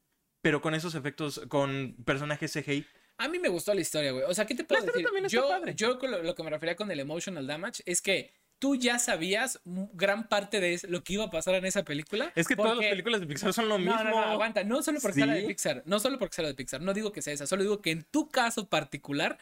[0.41, 2.87] pero con esos efectos, con personajes CGI.
[3.19, 4.25] A mí me gustó la historia, güey.
[4.27, 5.05] O sea, ¿qué te puedo La decir?
[5.05, 5.75] también está Yo, padre.
[5.75, 9.61] yo lo, lo que me refería con el emotional damage es que tú ya sabías
[9.65, 12.33] gran parte de lo que iba a pasar en esa película.
[12.35, 14.03] Es que todas las películas de Pixar son lo No, mismo.
[14.05, 14.65] no, no, aguanta.
[14.65, 15.47] No solo porque sea la de ¿Sí?
[15.49, 15.83] Pixar.
[15.87, 16.81] No solo porque sea la de Pixar.
[16.81, 17.47] No digo que sea esa.
[17.47, 19.39] Solo digo que en tu caso particular.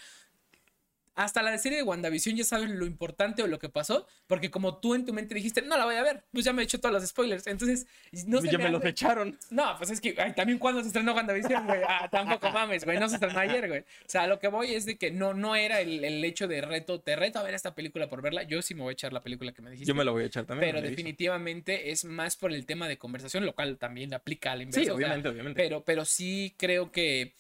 [1.15, 4.79] Hasta la serie de WandaVision ya sabes lo importante o lo que pasó, porque como
[4.79, 6.81] tú en tu mente dijiste, no la voy a ver, pues ya me he hecho
[6.81, 7.47] todos los spoilers.
[7.47, 7.87] Entonces,
[8.27, 9.39] no se ya me me los echaron.
[9.51, 11.81] no, pues es que ay, también cuando se estrenó WandaVision, güey.
[11.87, 12.99] Ah, tampoco mames, güey.
[12.99, 13.81] No se estrenó ayer, güey.
[13.81, 16.61] O sea, lo que voy es de que no, no era el, el hecho de
[16.63, 18.45] reto, te reto a ver esta película por verla.
[18.45, 19.89] Yo sí me voy a echar la película que me dijiste.
[19.89, 20.75] Yo me lo voy a echar también.
[20.75, 24.81] Pero definitivamente es más por el tema de conversación, lo cual también aplica al inverso.
[24.81, 25.63] Sí, o sea, obviamente, obviamente.
[25.63, 27.35] pero, pero sí creo que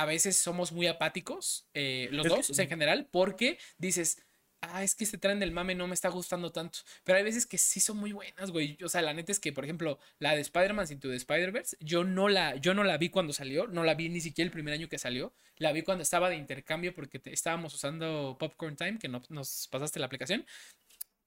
[0.00, 3.58] a veces somos muy apáticos, eh, los Es que- dos, o sea, en general, porque
[3.78, 4.22] dices,
[4.62, 6.78] ah, es que este tren del mame no me está gustando tanto.
[7.04, 8.76] Pero hay veces que sí son muy buenas, güey.
[8.82, 12.02] O sea, la neta es que, por ejemplo, la de Spider-Man Into the Spider-Verse, yo
[12.04, 14.74] no la, yo no la vi cuando salió, no la vi ni siquiera el primer
[14.74, 15.34] año que salió.
[15.58, 19.68] La vi cuando estaba de intercambio porque te- estábamos usando Popcorn Time, que no, nos
[19.70, 20.44] pasaste la aplicación.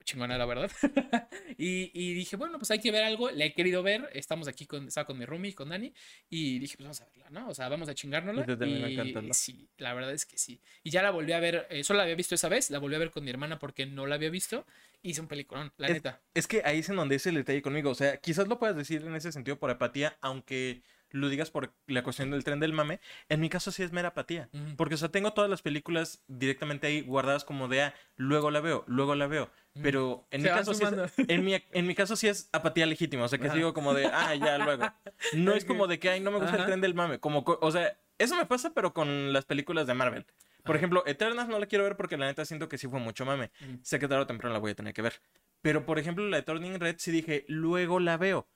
[0.10, 0.72] Chingona, la verdad.
[1.58, 3.30] y, y dije, bueno, pues hay que ver algo.
[3.32, 4.10] La he querido ver.
[4.14, 5.94] Estamos aquí con, estaba con mi roomie, con Dani.
[6.30, 7.50] Y dije, pues vamos a verla, ¿no?
[7.50, 8.46] O sea, vamos a chingárnosla.
[8.66, 10.60] Y Y sí, la verdad es que sí.
[10.84, 12.96] Y ya la volví a ver, eh, solo la había visto esa vez, la volví
[12.96, 14.66] a ver con mi hermana porque no la había visto.
[15.02, 16.22] Hice un peliculón, la Es- neta.
[16.34, 17.92] Es que ahí es en donde es el detalle conmigo.
[17.92, 21.74] O sea, quizás lo puedas decir en ese sentido por apatía, aunque lo digas por
[21.88, 23.00] la cuestión del tren del mame.
[23.30, 24.50] En mi caso sí es mera apatía.
[24.78, 28.62] Porque, o sea, tengo todas las películas directamente ahí guardadas como de, ah, luego la
[28.62, 29.50] veo, luego la veo.
[29.82, 31.12] Pero en Se mi, caso sí es, sumando.
[31.28, 33.24] en, mi, en mi caso sí es apatía legítima.
[33.24, 33.56] O sea, que Ajá.
[33.56, 34.86] sigo como de, ah, ya, luego.
[35.34, 37.20] No es como de que, ay, no me gusta el tren del mame.
[37.20, 40.26] Como, co- o sea, eso me pasa, pero con las películas de Marvel.
[40.64, 40.80] Por Ajá.
[40.80, 43.52] ejemplo, Eternals no la quiero ver porque la neta siento que sí fue mucho mame.
[43.62, 43.80] Ujú.
[43.82, 45.22] Sé que tarde o temprano la voy a tener que ver.
[45.62, 48.48] Pero, por ejemplo, la de Turning Red sí dije, luego la veo.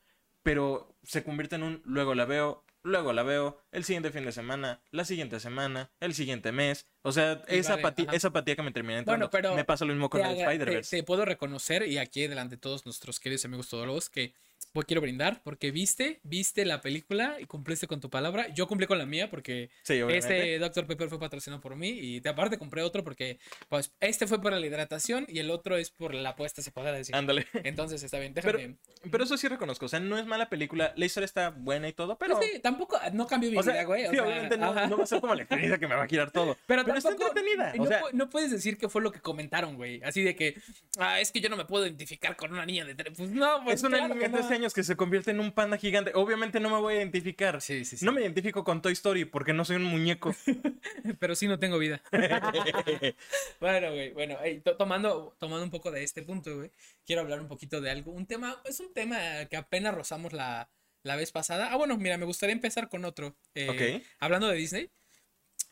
[0.44, 4.32] Pero se convierte en un luego la veo, luego la veo, el siguiente fin de
[4.34, 6.86] semana, la siguiente semana, el siguiente mes.
[7.02, 9.30] O sea, esa, vale, apatía, esa apatía que me termina Bueno, entrando.
[9.32, 10.98] pero me pasa lo mismo con Te, el haga- te- Spider-Verse.
[10.98, 14.34] te puedo reconocer, y aquí delante de todos nuestros queridos amigos todólogos, que
[14.72, 18.48] pues, quiero brindar porque viste, viste la película y cumpliste con tu palabra.
[18.54, 20.00] Yo cumplí con la mía porque Sí.
[20.10, 20.86] Este Dr.
[20.88, 24.54] Pepper fue patrocinado por mí y de aparte compré otro porque pues este fue por
[24.54, 27.16] la hidratación y el otro es por la apuesta, se podrá decir.
[27.16, 27.48] Ándale.
[27.64, 28.78] Entonces está bien, Pero, déjame.
[29.12, 29.86] pero eso sí reconozco.
[29.86, 30.94] O sea, no es mala película.
[30.96, 32.38] La historia está buena y todo, pero.
[32.38, 34.06] Pues sí, tampoco, no cambió mi O sea, vida, güey.
[34.06, 36.04] o sí, sea, obviamente no, no va a ser como la experiencia que me va
[36.04, 36.58] a girar todo.
[36.68, 39.76] Pero, Pero está entretenida, No, o sea- no puedes decir que fue lo que comentaron,
[39.76, 40.02] güey.
[40.04, 40.56] Así de que,
[40.98, 43.14] ah, es que yo no me puedo identificar con una niña de tres.
[43.18, 44.16] Pues no, pues es una claro
[44.54, 44.60] niña que de 13 no.
[44.62, 46.12] años que se convierte en un panda gigante.
[46.16, 47.62] Obviamente no me voy a identificar.
[47.62, 48.06] Sí, sí, sí.
[48.06, 50.36] No me identifico con Toy Story porque no soy un muñeco.
[51.20, 52.02] Pero sí no tengo vida.
[53.60, 56.72] Bueno, güey, bueno, to- tomando, tomando un poco de este punto, güey,
[57.06, 58.12] quiero hablar un poquito de algo.
[58.12, 59.18] Un tema, es un tema
[59.50, 60.70] que apenas rozamos la,
[61.04, 61.70] la vez pasada.
[61.72, 63.36] Ah, bueno, mira, me gustaría empezar con otro.
[63.56, 64.06] Eh, Ok.
[64.20, 64.90] Hablando de Disney,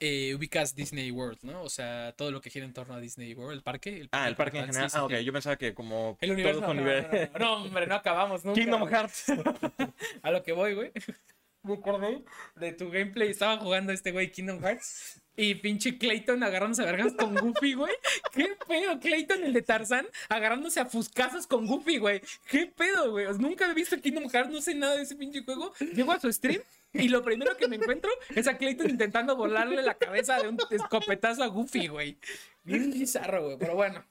[0.02, 1.62] eh, ubicas Disney World, ¿no?
[1.62, 4.10] O sea, todo lo que gira en torno a Disney World, el parque.
[4.12, 4.90] ah, el parque en general.
[4.90, 5.14] sí, ah, ok.
[5.18, 5.24] sí.
[5.24, 6.62] Yo pensaba que como El universo.
[6.62, 8.60] todo No, no, hombre, no acabamos nunca.
[8.60, 8.90] Kingdom.
[8.90, 9.26] Hearts.
[10.24, 10.92] A lo que voy, güey.
[11.64, 12.24] Me acordé
[12.56, 13.30] de tu gameplay.
[13.30, 15.22] Estaba jugando este güey Kingdom Hearts.
[15.38, 17.94] Y pinche Clayton agarrándose a vergas con Goofy, güey.
[18.34, 19.00] ¿Qué pedo?
[19.00, 22.22] Clayton, el de Tarzán, agarrándose a fuscazos con Goofy, güey.
[22.50, 23.28] ¿Qué pedo, güey?
[23.38, 25.72] Nunca he visto Kingdom Hearts, no sé nada de ese pinche juego.
[25.94, 26.62] Llego a su stream
[26.94, 30.58] y lo primero que me encuentro es a Clayton intentando volarle la cabeza de un
[30.70, 32.18] escopetazo a Goofy, güey.
[32.64, 33.58] Bien bizarro, güey.
[33.58, 34.06] Pero bueno,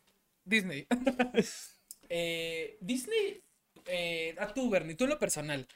[0.44, 0.86] Disney.
[2.08, 3.42] Eh, Disney,
[3.86, 5.66] eh, a tú, Bernie, tú en lo personal,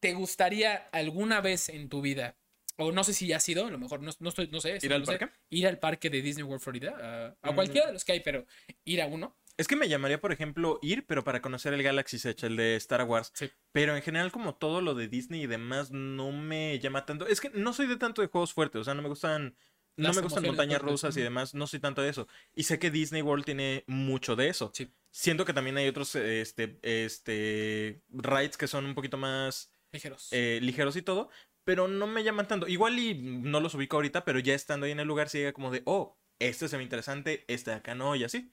[0.00, 2.36] ¿te gustaría alguna vez en tu vida
[2.76, 4.78] o no sé si ya ha sido, a lo mejor no, no estoy, no sé.
[4.80, 5.34] ¿Ir no al sé, parque?
[5.50, 6.96] Ir al parque de Disney World Florida,
[7.42, 7.54] a- a Mm.
[7.56, 8.46] cualquiera de los que hay, pero
[8.84, 9.36] ir a uno.
[9.58, 12.76] Es que me llamaría, por ejemplo, ir, pero para conocer el Galaxy's Edge, el de
[12.76, 13.32] Star Wars.
[13.34, 13.50] Sí.
[13.72, 17.26] Pero en general, como todo lo de Disney y demás, no me llama tanto.
[17.26, 19.56] Es que no soy de tanto de juegos fuertes, o sea, no me gustan.
[19.96, 22.28] No me gustan montañas rusas y demás, no soy tanto de eso.
[22.54, 24.70] Y sé que Disney World tiene mucho de eso.
[24.72, 24.94] Sí.
[25.10, 30.28] Siento que también hay otros este, este, rides que son un poquito más Ligeros.
[30.30, 31.30] eh, ligeros y todo,
[31.64, 32.68] pero no me llaman tanto.
[32.68, 35.72] Igual y no los ubico ahorita, pero ya estando ahí en el lugar, sigue como
[35.72, 38.52] de, oh, este se ve interesante, este de acá no, y así.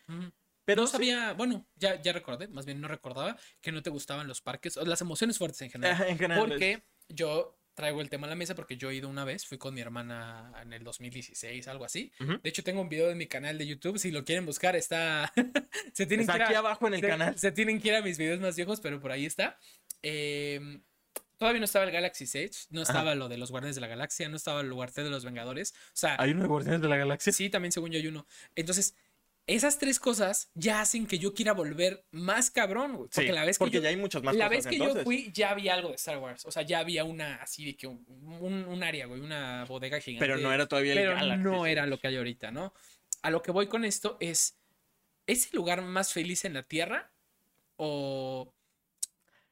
[0.66, 3.90] Pero no sí, sabía, bueno, ya, ya recordé, más bien no recordaba que no te
[3.90, 5.94] gustaban los parques, o las emociones fuertes en general.
[5.96, 6.40] ajá, en general.
[6.48, 9.58] Porque yo traigo el tema a la mesa porque yo he ido una vez, fui
[9.58, 12.12] con mi hermana en el 2016, algo así.
[12.20, 15.32] De hecho, tengo un video en mi canal de YouTube, si lo quieren buscar, está...
[15.94, 17.38] se tienen Está que ir a- aquí abajo en el se, canal.
[17.38, 19.60] se tienen que ir a mis videos más viejos, pero por ahí está.
[20.04, 20.80] Eh,
[21.38, 24.30] todavía no estaba el Galaxy Age, no estaba lo de los Guardianes de la Galaxia,
[24.30, 25.74] no estaba el T de los Vengadores.
[25.88, 27.34] O sea, Hay uno de Guardianes de la Galaxia.
[27.34, 28.26] Sí, también según yo hay uno.
[28.56, 28.96] Entonces,
[29.48, 33.10] esas tres cosas ya hacen que yo quiera volver más cabrón, güey.
[33.14, 34.76] Porque Sí, la vez que porque yo, ya hay muchas más la cosas vez que
[34.76, 34.98] entonces.
[34.98, 36.46] yo fui, ya había algo de Star Wars.
[36.46, 38.04] O sea, ya había una así de que un,
[38.42, 40.26] un- un área, güey, una bodega gigante.
[40.26, 41.44] Pero no era todavía el Pero Galaxy.
[41.44, 42.74] no era lo que hay ahorita, ¿no?
[43.22, 44.58] A lo que voy con esto es,
[45.28, 47.12] ¿es el lugar más feliz en la Tierra?
[47.78, 48.54] ¿O,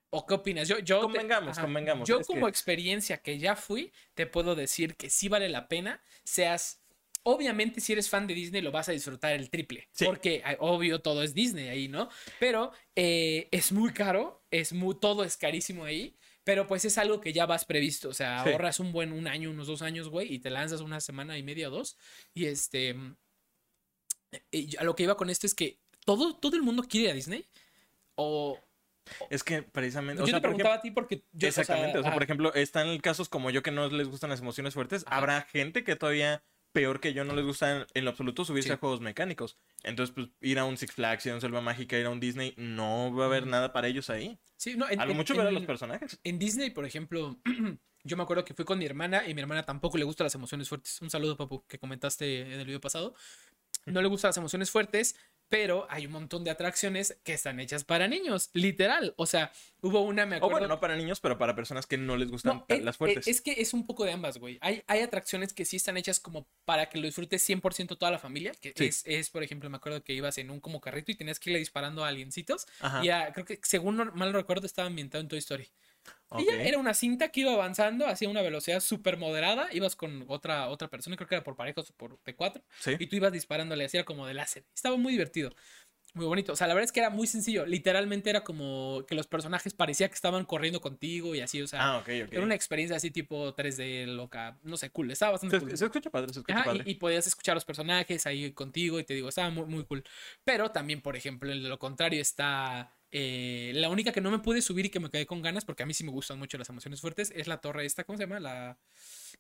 [0.10, 0.68] o qué opinas?
[0.68, 4.96] Yo, yo te- Convengamos, convengamos, Yo como que- experiencia que ya fui, te puedo decir
[4.96, 6.80] que sí vale la pena, seas...
[7.26, 9.88] Obviamente, si eres fan de Disney, lo vas a disfrutar el triple.
[9.92, 10.04] Sí.
[10.06, 12.10] Porque, obvio, todo es Disney ahí, ¿no?
[12.40, 16.16] Pero eh, es muy caro, es muy, todo es carísimo ahí.
[16.44, 18.10] Pero pues es algo que ya vas previsto.
[18.10, 18.50] O sea, Sí.
[18.50, 21.44] ahorras un buen un año, unos dos años, güey, y te lanzas una semana y
[21.44, 21.96] media o dos.
[22.34, 22.96] Y este.
[24.52, 27.12] y a lo que iba con esto es que todo, todo el mundo quiere ir
[27.12, 27.46] a Disney.
[28.16, 28.60] O.
[29.30, 30.20] Es que precisamente.
[30.20, 31.48] yo o sea, te preguntaba ejemplo- a ti porque yo.
[31.48, 31.98] Exactamente.
[32.00, 35.04] O sea, por ejemplo, están casos como yo que no les gustan las emociones fuertes.
[35.08, 35.18] Ajá.
[35.18, 36.44] Habrá gente que todavía
[36.74, 38.74] peor que yo no les gusta en, en lo absoluto subirse Sí.
[38.74, 39.58] a juegos mecánicos.
[39.84, 42.20] Entonces, pues ir a un Six Flags, ir a un Selva Mágica, ir a un
[42.20, 44.38] Disney, no va a haber nada para ellos ahí.
[44.58, 46.20] Sí, no, en, A lo en- mucho ver a los personajes.
[46.24, 47.40] En Disney, por ejemplo,
[48.04, 50.36] yo me acuerdo que fui con mi hermana y mi hermana tampoco le gustan las
[50.36, 51.02] emociones fuertes.
[51.02, 53.16] Un saludo, papu, que comentaste en el video pasado.
[53.86, 55.16] No le gustan las emociones fuertes,
[55.50, 59.14] pero hay un montón de atracciones que están hechas para niños, literal.
[59.18, 60.52] O sea, hubo una, me O acuerdo.
[60.54, 62.98] bueno, no para niños, pero para personas que no les gustan No, eh, las eh,
[62.98, 63.28] fuertes.
[63.28, 64.58] Es que es un poco de ambas, güey.
[64.62, 68.20] Hay, hay atracciones que sí están hechas como para que lo disfrute 100% toda la
[68.20, 68.52] familia.
[68.60, 68.86] Que Sí.
[68.86, 71.52] es, es, por ejemplo, me acuerdo que ibas en un como carrito y tenías que
[71.52, 72.66] irle disparando a aliencitos.
[72.80, 73.02] Ajá.
[73.06, 75.68] Y creo que, según mal recuerdo, estaba ambientado en Toy Story.
[76.30, 76.42] Ok.
[76.42, 79.70] Y ya era una cinta que iba avanzando hacia una velocidad súper moderada.
[79.72, 82.64] Ibas con otra, otra persona, creo que era por parejas o por de cuatro.
[82.80, 82.96] Sí.
[83.00, 84.66] Y tú ibas disparándole, hacía como de láser.
[84.74, 85.52] Estaba muy divertido.
[86.16, 86.54] Muy bonito.
[86.54, 87.66] O sea, la verdad es que era muy sencillo.
[87.66, 91.60] Literalmente era como que los personajes parecía que estaban corriendo contigo y así.
[91.60, 94.60] O sea, Ah, era una experiencia así tipo 3D loca.
[94.62, 95.10] No sé, cool.
[95.10, 95.76] Estaba bastante Se, cool.
[95.76, 99.04] se escucha padre, se escucha Ajá, y, podías escuchar a los personajes ahí contigo y
[99.06, 100.04] te digo, estaba muy, muy cool.
[100.44, 102.94] Pero también, por ejemplo, en lo contrario está...
[103.16, 105.84] eh, la única que no me pude subir y que me quedé con ganas, porque
[105.84, 108.24] a mí sí me gustan mucho las emociones fuertes, es la torre esta, ¿cómo se
[108.24, 108.40] llama?
[108.40, 108.80] La...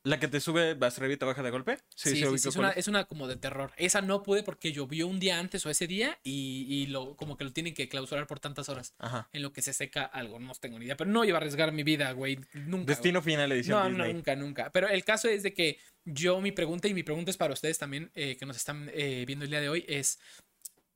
[0.03, 1.77] ¿La que te sube, vas arriba y te baja de golpe?
[1.95, 2.77] Sí, sí, sí, ubicó es, cuál una, es.
[2.77, 3.71] es una como de terror.
[3.77, 7.35] Esa no pude porque llovió un día antes o ese día y, y lo, como
[7.35, 9.29] que lo tienen que clausurar por tantas horas Ajá.
[9.33, 10.97] en lo que se seca algo, no tengo ni idea.
[10.97, 12.87] Pero no iba a arriesgar mi vida, güey, nunca.
[12.91, 14.07] Destino final edición No, Disney.
[14.07, 14.71] no, nunca, nunca.
[14.71, 17.77] Pero el caso es de que yo mi pregunta y mi pregunta es para ustedes
[17.79, 20.19] también eh, que nos están eh, viendo el día de hoy es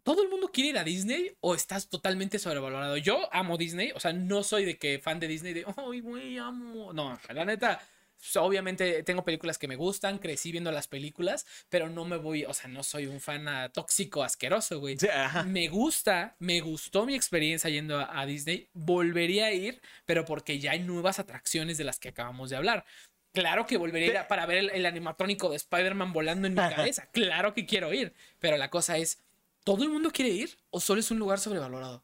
[0.07, 2.95] ¿Todo el mundo quiere ir a Disney o estás totalmente sobrevalorado?
[2.95, 6.37] Yo amo Disney, o sea, no soy de que fan de Disney de, ay, güey,
[6.37, 6.93] amo.
[6.93, 7.81] No, la neta,
[8.15, 12.45] so- obviamente tengo películas que me gustan, crecí viendo las películas, pero no me voy,
[12.45, 14.97] o sea, no soy un fan tóxico, asqueroso, güey.
[14.97, 15.07] Sí.
[15.47, 18.69] Me gusta, me gustó mi experiencia yendo a, a Disney.
[18.71, 22.85] Volvería a ir, pero porque ya hay nuevas atracciones de las que acabamos de hablar.
[23.33, 26.53] Claro que volvería a ir a- para ver el, el animatrónico de Spider-Man volando en
[26.53, 26.59] mi
[26.93, 27.09] cabeza.
[27.11, 28.13] Claro que quiero ir.
[28.39, 29.21] Pero la cosa es,
[29.67, 32.01] ¿todo el mundo quiere ir o solo es un lugar sobrevalorado?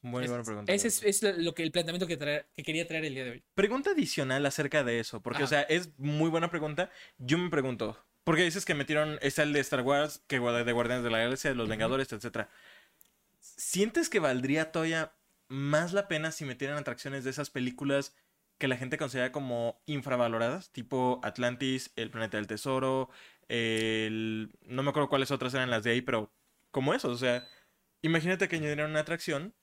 [0.00, 0.72] Muy Es- buena pregunta.
[0.72, 3.30] Ese es, es lo que el planteamiento que, traer- que quería traer el día de
[3.32, 3.44] hoy.
[3.56, 6.88] Pregunta adicional acerca de eso, porque, o sea, es muy buena pregunta.
[7.18, 11.02] Yo me pregunto, porque dices que metieron, está el de Star Wars, que de Guardianes
[11.02, 11.68] de la Galaxia, de los.
[11.68, 12.48] Vengadores, etcétera.
[13.40, 15.12] ¿Sientes que valdría todavía
[15.48, 18.14] más la pena si metieran atracciones de esas películas
[18.58, 20.70] que la gente considera como infravaloradas?
[20.70, 23.10] Tipo Atlantis, El Planeta del Tesoro,
[23.50, 24.50] el...
[24.62, 26.32] No me acuerdo cuáles otras eran las de ahí, pero
[26.70, 27.46] como eso, o sea,
[28.02, 29.54] imagínate que añadieran una atracción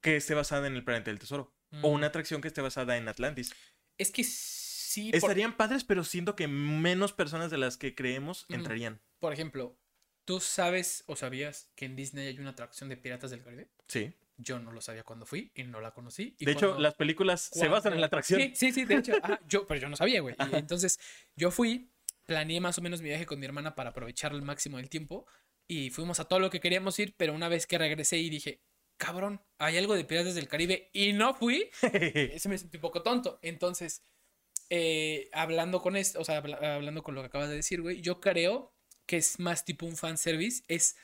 [0.00, 1.54] que esté basada en El Planeta del Tesoro.
[1.82, 1.94] O Mm.
[1.94, 3.52] una atracción que esté basada en Atlantis.
[3.98, 8.46] Es que sí, por, Estarían padres, pero siento que menos personas de las que creemos
[8.48, 9.00] entrarían.
[9.18, 9.76] por ejemplo,
[10.24, 13.70] ¿tú sabes o sabías que en Disney hay una atracción de Piratas del Caribe?
[13.88, 14.12] Sí.
[14.36, 16.36] Yo no lo sabía cuando fui y no la conocí.
[16.38, 18.40] de hecho, las películas se basan en la atracción.
[18.40, 19.12] Sí, sí, sí de hecho.
[19.48, 20.34] yo, pero yo no sabía, güey.
[20.52, 20.98] entonces,
[21.36, 21.90] yo fui,
[22.26, 25.26] planeé más o menos mi viaje con mi hermana para aprovechar el máximo del tiempo
[25.66, 28.60] y fuimos a todo lo que queríamos ir, pero una vez que regresé y dije,
[28.96, 33.02] cabrón, hay algo de Piratas del Caribe y no fui, se me sentí un poco
[33.02, 33.38] tonto.
[33.42, 34.02] Entonces,
[34.70, 38.20] eh, hablando con esto, o sea, hablando con lo que acabas de decir, güey, yo
[38.20, 38.74] creo
[39.06, 40.62] que es más tipo un fanservice.
[40.68, 40.96] Es.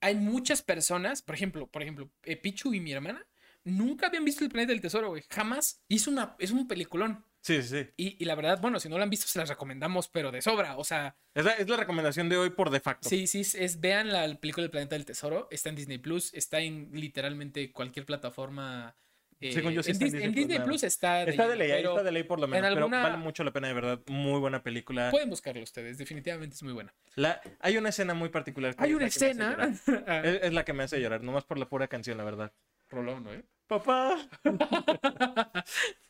[0.00, 3.26] Hay muchas personas, por ejemplo, por ejemplo, eh, Pichu y mi hermana,
[3.64, 5.24] nunca habían visto el planeta del tesoro, güey.
[5.28, 5.82] Jamás.
[5.88, 6.36] Hizo una.
[6.38, 7.24] Es un peliculón.
[7.48, 7.90] Sí, sí, sí.
[7.96, 10.76] Y, la verdad, bueno, si no lo han visto, se las recomendamos, pero de sobra.
[10.76, 11.16] O sea.
[11.34, 13.08] Es la, es la recomendación de hoy por de facto.
[13.08, 15.48] Sí, sí, es, vean la película del planeta del tesoro.
[15.50, 18.94] Está en Disney Plus, está en literalmente cualquier plataforma
[19.40, 22.48] eh, yo en, Disney, Plus, está de, está de ley, está de ley por lo
[22.48, 25.10] menos, pero vale mucho la pena de verdad, muy buena película.
[25.12, 26.92] Pueden buscarlo ustedes, definitivamente es muy buena.
[27.14, 28.74] La, hay una escena muy particular.
[28.78, 29.72] hay una escena.
[30.24, 32.52] es, la que me hace llorar, nomás por la pura canción, la verdad.
[32.90, 33.32] Rolón, ¿no?
[33.32, 33.44] Eh?
[33.68, 34.16] Papá.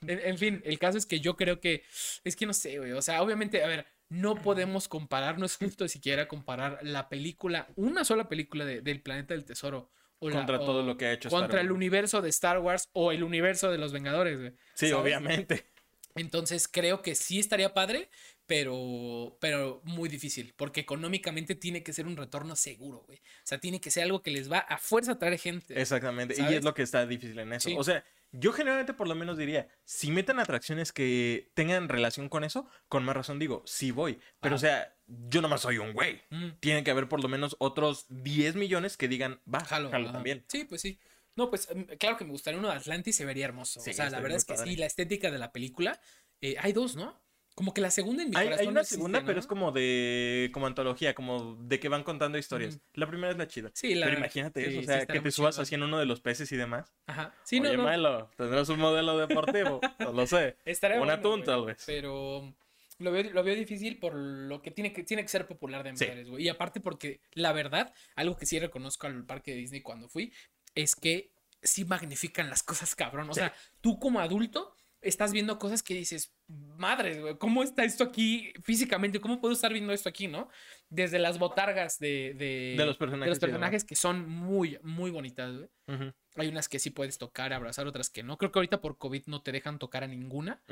[0.06, 1.82] en, fin, el caso es que yo creo que
[2.22, 5.56] es que no sé, güey, o sea, obviamente, a ver, no podemos comparar, no es
[5.56, 9.90] justo siquiera comparar la película, una sola película de, del planeta del tesoro
[10.20, 13.70] contra todo lo que ha hecho Contra el universo de Star Wars o el universo
[13.70, 15.66] de los Vengadores, Sí, obviamente.
[16.14, 18.08] Entonces creo que sí estaría padre,
[18.48, 23.18] pero, pero muy difícil, porque económicamente tiene que ser un retorno seguro, güey.
[23.18, 25.78] O sea, tiene que ser algo que les va a fuerza a traer gente.
[25.78, 27.68] Exactamente, y es lo que está difícil en eso.
[27.76, 32.42] O sea, yo generalmente por lo menos diría, si meten atracciones que tengan relación con
[32.42, 34.18] eso, con más razón digo, sí voy.
[34.40, 36.22] Pero o sea, yo nomás soy un güey.
[36.30, 36.52] Mm.
[36.58, 40.46] Tiene que haber por lo menos otros 10 millones que digan, va, jalo, también.
[40.48, 40.98] Sí, pues sí.
[41.36, 43.80] No, pues em, claro que me gustaría uno de Atlantis, se vería hermoso.
[43.80, 46.00] o sea, la verdad es que sí, la estética de la película.
[46.40, 47.27] Eh, hay dos, ¿no?
[47.58, 50.48] Como que la segunda en mi hay, Hay una segunda, pero es como de.
[50.54, 52.78] como antología, como de que van contando historias.
[52.94, 53.72] La primera es la chida.
[53.74, 56.20] Sí, la Pero imagínate eso, o sea, que te subas así en uno de los
[56.20, 56.94] peces y demás.
[57.08, 57.34] Ajá.
[57.42, 58.30] Sí, Oye, no, no.
[58.36, 59.80] tendrás un modelo deportivo.
[59.98, 60.56] no lo sé.
[60.64, 61.82] Estaría Una bueno, tal vez.
[61.84, 62.54] Pero.
[63.00, 65.90] Lo veo, lo veo difícil por lo que tiene que, tiene que ser popular de
[65.90, 66.44] mujeres, güey.
[66.44, 70.32] Y aparte porque, la verdad, algo que sí reconozco al parque de Disney cuando fui,
[70.76, 73.28] es que sí magnifican las cosas cabrón.
[73.28, 78.04] O sea, tú como adulto estás viendo cosas que dices, madre, güey, ¿cómo está esto
[78.04, 79.20] aquí físicamente?
[79.20, 80.48] ¿Cómo puedo estar viendo esto aquí, no?
[80.88, 86.12] Desde las botargas de, de, los personajes, los personajes que son muy, muy bonitas, güey.
[86.36, 88.36] Hay unas que sí puedes tocar, abrazar, otras que no.
[88.38, 90.62] Creo que ahorita por COVID no te dejan tocar a ninguna,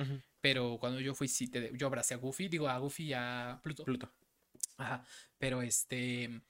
[0.40, 3.60] pero cuando yo fui, sí, te, yo abracé a Goofy, digo a Goofy y a
[3.62, 3.84] Pluto.
[3.84, 4.12] Pluto.
[4.78, 5.04] Ajá,
[5.38, 6.42] pero este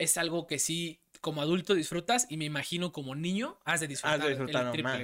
[0.00, 4.18] es algo que sí, como adulto disfrutas y me imagino como niño has de disfrutar.
[4.18, 5.00] Has de disfrutar más.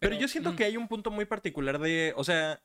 [0.00, 0.56] Pero, yo siento mm.
[0.56, 2.60] que hay un punto muy particular de, o sea,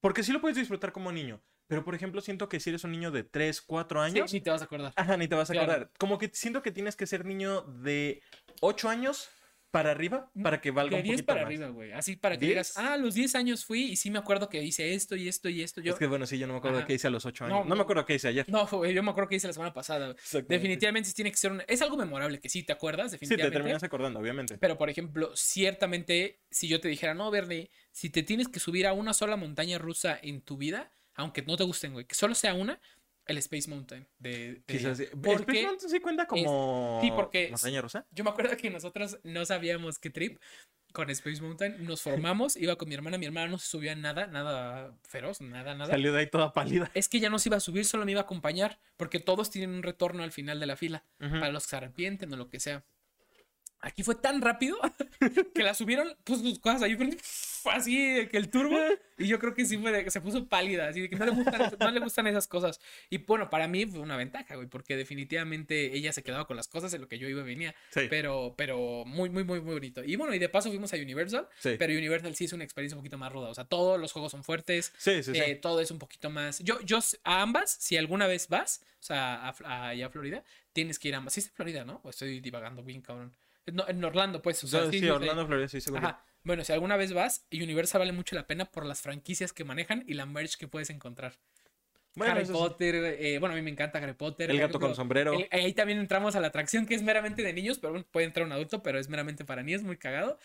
[0.00, 1.42] porque sí lo puedes disfrutar como niño.
[1.66, 4.30] Pero, por ejemplo, siento que si eres un niño de 3, 4 años.
[4.30, 4.92] Sí, ni te vas a acordar.
[4.96, 5.90] Ajá, ni te vas a acordar.
[5.98, 8.20] Como que siento que tienes que ser niño de
[8.60, 9.30] 8 años
[9.70, 11.92] para arriba para que valga un poquito para arriba, güey.
[11.92, 14.62] Así para que digas, ah, a los 10 años fui y sí me acuerdo que
[14.62, 15.80] hice esto y esto y esto.
[15.80, 15.92] Yo...
[15.92, 17.66] Es que bueno, sí, yo no me acuerdo qué hice a los 8 años.
[17.66, 18.46] No, me acuerdo qué hice ayer.
[18.48, 20.14] No, yo me acuerdo que hice la semana pasada.
[20.48, 21.62] Definitivamente sí tiene que ser un...
[21.66, 23.46] Es algo memorable que sí te acuerdas, definitivamente.
[23.46, 24.58] Sí, te terminas acordando, obviamente.
[24.58, 28.86] Pero, por ejemplo, ciertamente, si yo te dijera, no, Bernie, si te tienes que subir
[28.86, 32.34] a una sola montaña rusa en tu vida, aunque no te gusten, güey, que solo
[32.34, 32.80] sea una,
[33.30, 35.04] el Space Mountain de, Quizás sí.
[35.04, 38.06] Space Mountain sí cuenta como sí, porque montaña rusa.
[38.10, 40.38] Yo me acuerdo que nosotros no sabíamos qué trip
[40.92, 41.84] con Space Mountain.
[41.84, 45.74] Nos formamos, iba con mi hermana, mi hermana no se subía nada, nada feroz, nada,
[45.74, 45.90] nada.
[45.90, 46.90] Salió de ahí toda pálida.
[46.94, 49.50] Es que ya no se iba a subir, solo me iba a acompañar, porque todos
[49.50, 52.48] tienen un retorno al final de la fila, para los que se arrepienten o lo
[52.48, 52.84] que sea.
[53.82, 54.78] Aquí fue tan rápido
[55.54, 56.96] que la subieron, pues sus cosas ahí,
[57.64, 58.78] así que el turbo.
[59.16, 61.32] Y yo creo que sí fue de, se puso pálida, así de que no le,
[61.32, 62.80] gustan, no le gustan esas cosas.
[63.08, 66.68] Y bueno, para mí fue una ventaja, güey, porque definitivamente ella se quedaba con las
[66.68, 67.74] cosas en lo que yo iba y venía.
[67.92, 70.04] Pero, pero muy, muy, muy, muy bonito.
[70.04, 73.00] Y bueno, y de paso fuimos a Universal, pero Universal sí es una experiencia un
[73.00, 73.48] poquito más ruda.
[73.48, 74.92] O sea, todos los juegos son fuertes.
[74.98, 76.58] Sí, sí, eh, todo es un poquito más.
[76.60, 80.98] Yo, yo, a ambas, si alguna vez vas, o sea, a, allá a Florida, tienes
[80.98, 81.34] que ir a ambas.
[81.34, 82.00] Sí, es Florida, ¿no?
[82.04, 83.34] O estoy divagando bien, cabrón.
[83.72, 84.62] No, en Orlando, pues.
[84.64, 86.06] O sea, sí, Orlando, Florida, sí, seguro.
[86.06, 86.24] Ajá.
[86.42, 90.04] Bueno, si alguna vez vas, Universal vale mucho la pena por las franquicias que manejan
[90.06, 91.34] y la merch que puedes encontrar.
[92.18, 94.50] Harry Potter, eh, bueno, a mí me encanta Harry Potter.
[94.50, 95.32] El gato con sombrero.
[95.50, 98.44] ahí también entramos a la atracción que es meramente de niños, pero bueno, puede entrar
[98.44, 100.38] un adulto, pero es meramente para niños, muy cagado.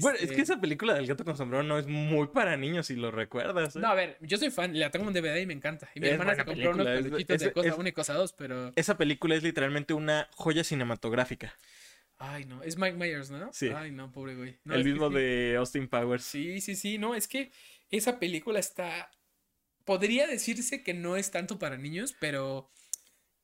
[0.00, 2.86] Bueno, es que este esa película del gato con sombrero no es muy para niños,
[2.86, 3.76] si lo recuerdas.
[3.76, 3.78] ¿eh?
[3.78, 5.88] No, a ver, yo soy fan, la tengo en DVD y me encanta.
[5.94, 8.72] Y mi hermana se compró unos de cosa 1 y cosa 2, pero.
[8.74, 11.54] Esa película es literalmente una joya cinematográfica.
[12.18, 13.50] Ay, no, es Mike Myers, ¿no?
[13.52, 13.68] Sí.
[13.68, 14.58] Ay, no, pobre güey.
[14.70, 16.24] el mismo de Austin Powers.
[16.24, 17.52] Sí, sí, sí, no, es que
[17.90, 19.10] esa película está...
[19.84, 22.70] Podría decirse que no es tanto para niños, pero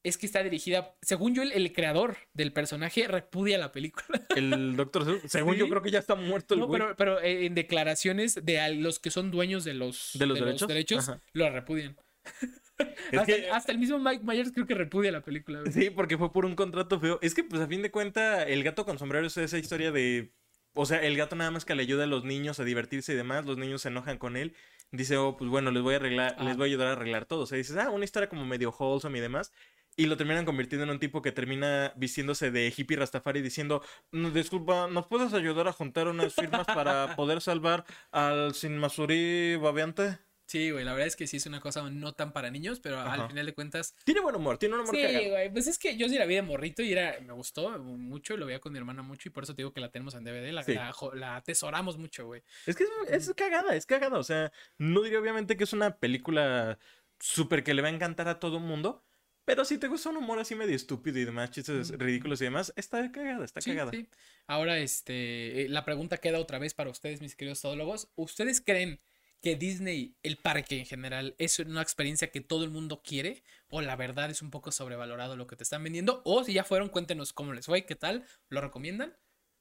[0.02, 4.20] es que está dirigida, según yo, el, el creador del personaje repudia la película.
[4.36, 6.78] El Doctor según yo creo que ya está muerto el No, güey.
[6.80, 10.66] pero, pero eh, en declaraciones de a los que son dueños de los, ¿De los
[10.66, 11.10] derechos?
[11.32, 11.96] Lo repudian.
[12.78, 15.62] Hasta, que- hasta el mismo Mike Myers creo que repudia la película.
[15.70, 17.18] Sí, porque fue por un contrato feo.
[17.22, 20.32] Es que, pues, a fin de cuenta, el gato con sombrero es esa historia de.
[20.76, 23.16] O sea, el gato nada más que le ayuda a los niños a divertirse y
[23.16, 23.44] demás.
[23.46, 24.54] Los niños se enojan con él.
[24.90, 26.44] Dice, oh, pues bueno, les voy a arreglar, Ah.
[26.44, 27.42] les voy a ayudar a arreglar todo.
[27.42, 29.52] O sea, dices, ah, una historia como medio wholesome y demás.
[29.96, 34.32] Y lo terminan convirtiendo en un tipo que termina vistiéndose de hippie Rastafari diciendo, "No,
[34.32, 40.18] disculpa, ¿nos puedes ayudar a juntar unas firmas para poder salvar al Sin Masuri babeante?
[40.54, 43.00] Sí, güey, la verdad es que sí es una cosa no tan para niños, pero
[43.00, 43.14] Ajá.
[43.24, 43.96] al final de cuentas.
[44.04, 45.30] Tiene buen humor, tiene un humor Sí, cagado.
[45.30, 48.36] güey, pues es que yo sí la vi de morrito y era, me gustó mucho,
[48.36, 50.22] lo veía con mi hermana mucho y por eso te digo que la tenemos en
[50.22, 50.74] DVD, la, Sí.
[50.74, 52.42] la, la atesoramos mucho, güey.
[52.66, 52.90] Es que es,
[53.28, 54.16] es cagada, es cagada.
[54.18, 56.78] O sea, no diría obviamente que es una película
[57.18, 59.02] súper que le va a encantar a todo mundo.
[59.46, 61.98] Pero si te gusta un humor así medio estúpido y demás, chistes Mm.
[61.98, 63.90] ridículos y demás, está cagada, está Sí, cagada.
[63.90, 64.08] sí.
[64.46, 68.08] Ahora, este, eh, la pregunta queda otra vez para ustedes, mis queridos todólogos.
[68.14, 69.00] ¿Ustedes creen
[69.44, 73.44] que Disney, el parque en general, es una experiencia que todo el mundo quiere?
[73.68, 76.22] ¿O la verdad es un poco sobrevalorado lo que te están vendiendo?
[76.24, 79.14] O si ya fueron, cuéntenos cómo les fue, qué tal, lo recomiendan.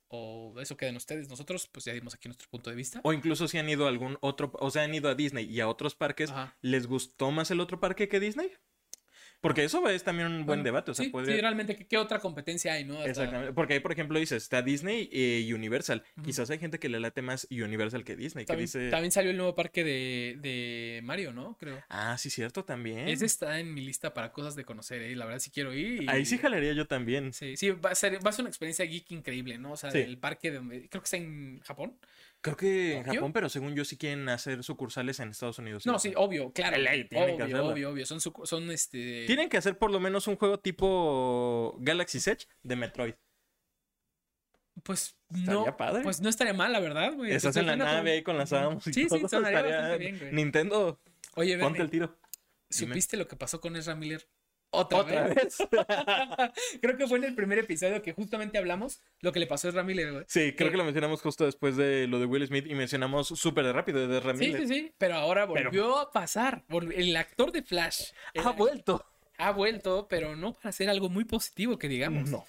[0.08, 1.28] O eso queden ustedes.
[1.28, 3.02] Nosotros, pues ya dimos aquí nuestro punto de vista.
[3.04, 5.60] O incluso si han ido a algún otro, o sea, han ido a Disney y
[5.60, 6.56] a otros parques, Ajá.
[6.62, 8.52] ¿les gustó más el otro parque que Disney?
[9.44, 10.92] Porque eso es también un buen debate.
[10.92, 12.94] O sea, sí, puede- sí, realmente, ¿qué, qué otra competencia hay, no?
[12.94, 13.52] Hasta- Exactamente.
[13.54, 16.02] Porque ahí, por ejemplo, dices, está Disney y Universal.
[16.16, 16.26] Ujú.
[16.26, 18.90] Quizás hay gente que le late más Universal que Disney, que También, dice...
[18.90, 21.58] también salió el nuevo parque de, de Mario, ¿no?
[21.60, 21.84] Creo.
[21.90, 23.08] Ah, sí, cierto, también.
[23.10, 25.14] Ese está en mi lista para cosas de conocer, ¿eh?
[25.16, 26.04] La verdad sí quiero ir.
[26.04, 27.34] y- Ahí sí jalaría yo también.
[27.34, 29.74] Sí, sí, va a ser, va a ser una experiencia geek increíble, ¿no?
[29.74, 29.98] O sea, Sí.
[29.98, 31.98] el parque de, creo que está en Japón.
[32.44, 33.04] Creo que en.
[33.06, 35.86] Japón, pero según yo sí quieren hacer sucursales en Estados Unidos.
[35.86, 36.78] No, sí, obvio, claro.
[36.78, 37.68] Ley, tienen que obvio, hacerlo.
[37.72, 38.06] obvio, obvio.
[38.06, 39.26] Son, son este.
[39.26, 43.14] Tienen que hacer por lo menos un juego tipo Galaxy Edge de Metroid.
[44.84, 45.78] Pues Estaría no.
[45.78, 46.04] padre.
[46.04, 47.32] Pues no estaría mal, la verdad, güey.
[47.32, 49.18] Estás en la nave ahí con las armas y Sí, sí, todo.
[49.26, 50.34] estaría- bastante bien, güey.
[50.34, 51.00] Nintendo,
[51.36, 52.20] Oye, ponte el tiro.
[52.70, 52.92] Dime.
[52.94, 54.28] ¿supiste lo que pasó con Ezra Miller?
[54.74, 55.36] Otra, Otra vez.
[55.36, 55.58] vez.
[56.82, 59.70] Creo que fue en el primer episodio que justamente hablamos lo que le pasó a
[59.70, 60.26] Ezra Miller, güey.
[60.28, 60.72] Sí, creo ¿Qué?
[60.72, 64.18] que lo mencionamos justo después de lo de Will Smith y mencionamos súper rápido de
[64.18, 64.62] Ezra Sí, Miller.
[64.62, 64.92] sí, sí.
[64.98, 66.64] Pero ahora Pero- volvió a pasar.
[66.96, 68.12] El actor de Flash.
[68.34, 69.06] el Ha vuelto.
[69.38, 72.30] ha vuelto, pero no para hacer algo muy positivo que digamos.
[72.30, 72.46] No.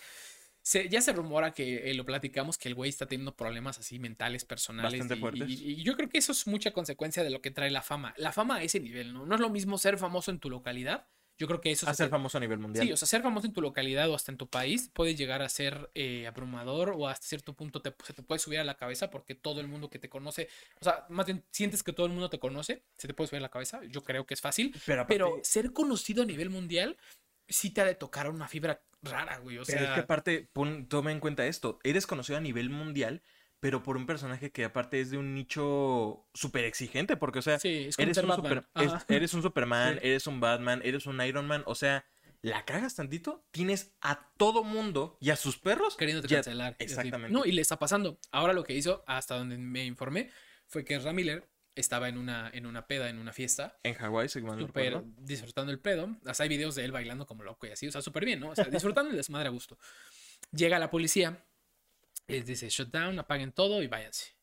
[0.62, 3.98] Se- ya se rumora que eh, lo platicamos que el güey está teniendo problemas así
[3.98, 4.92] mentales, personales.
[4.92, 5.48] Bastante y- fuertes.
[5.50, 8.14] Y, y yo creo que eso es mucha consecuencia de lo que trae la fama.
[8.16, 9.26] La fama a ese nivel, ¿no?
[9.26, 11.06] No es lo mismo ser famoso en tu localidad.
[11.36, 12.86] Yo creo que eso A es ser famoso a nivel mundial.
[12.86, 15.42] Sí, o sea, ser famoso en tu localidad o hasta en tu país puede llegar
[15.42, 18.76] a ser eh, abrumador o hasta cierto punto te, se te puede subir a la
[18.76, 20.48] cabeza porque todo el mundo que te conoce,
[20.80, 23.38] o sea, más bien sientes que todo el mundo te conoce, se te puede subir
[23.38, 26.50] a la cabeza, yo creo que es fácil, pero aparte- pero ser conocido a nivel
[26.50, 26.96] mundial
[27.48, 30.48] sí te ha de tocar una fibra rara, güey, o Pero sea, es que aparte,
[30.52, 31.78] pon, toma en cuenta esto.
[31.82, 33.22] Eres conocido a nivel mundial,
[33.64, 37.16] pero por un personaje que aparte es de un nicho súper exigente.
[37.16, 38.62] Porque, o sea, sí, es eres un, Batman.
[38.74, 40.00] super- es- eres un Superman, Sí.
[40.06, 41.62] eres un Batman, eres un Iron Man.
[41.64, 42.04] O sea,
[42.42, 45.96] la cagas tantito, tienes a todo mundo y a sus perros.
[45.96, 46.76] queriéndote ya- cancelar.
[46.78, 47.32] Exactamente.
[47.32, 48.18] No, y le está pasando.
[48.32, 50.30] Ahora lo que hizo, hasta donde me informé,
[50.66, 54.42] fue que Ramiller estaba en una, en una peda, en una fiesta, En Hawái, si
[54.42, 55.04] mal no recuerdo.
[55.16, 56.14] disfrutando el pedo.
[56.34, 58.50] Sea, hay videos de él bailando como loco y así, o sea, súper bien, ¿no?
[58.50, 59.78] O sea, disfrutando el desmadre a gusto.
[60.52, 61.42] Llega la policía,
[62.26, 64.34] les dice shut down, apaguen todo y váyanse.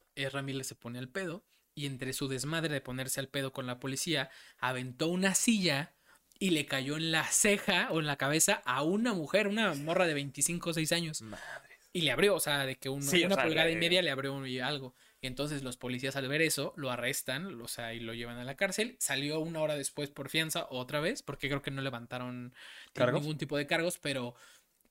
[0.44, 3.80] Miller se pone al pedo y entre su desmadre de ponerse al pedo con la
[3.80, 4.30] policía,
[4.60, 5.94] aventó una silla
[6.38, 10.06] y le cayó en la ceja o en la cabeza a una mujer, una morra
[10.08, 11.22] de 25 o 6 años.
[11.22, 11.78] Madres.
[11.94, 14.02] Y le abrió, o sea, de que un- Sí, o una sea, pulgada y media
[14.02, 14.96] le abrió algo.
[15.22, 18.44] Y entonces los policías al ver eso lo arrestan, o sea, y lo llevan a
[18.44, 18.96] la cárcel.
[19.00, 22.54] Salió una hora después por fianza otra vez, porque creo que no levantaron
[22.94, 23.22] ¿Cargos?
[23.22, 24.34] ningún tipo de cargos, pero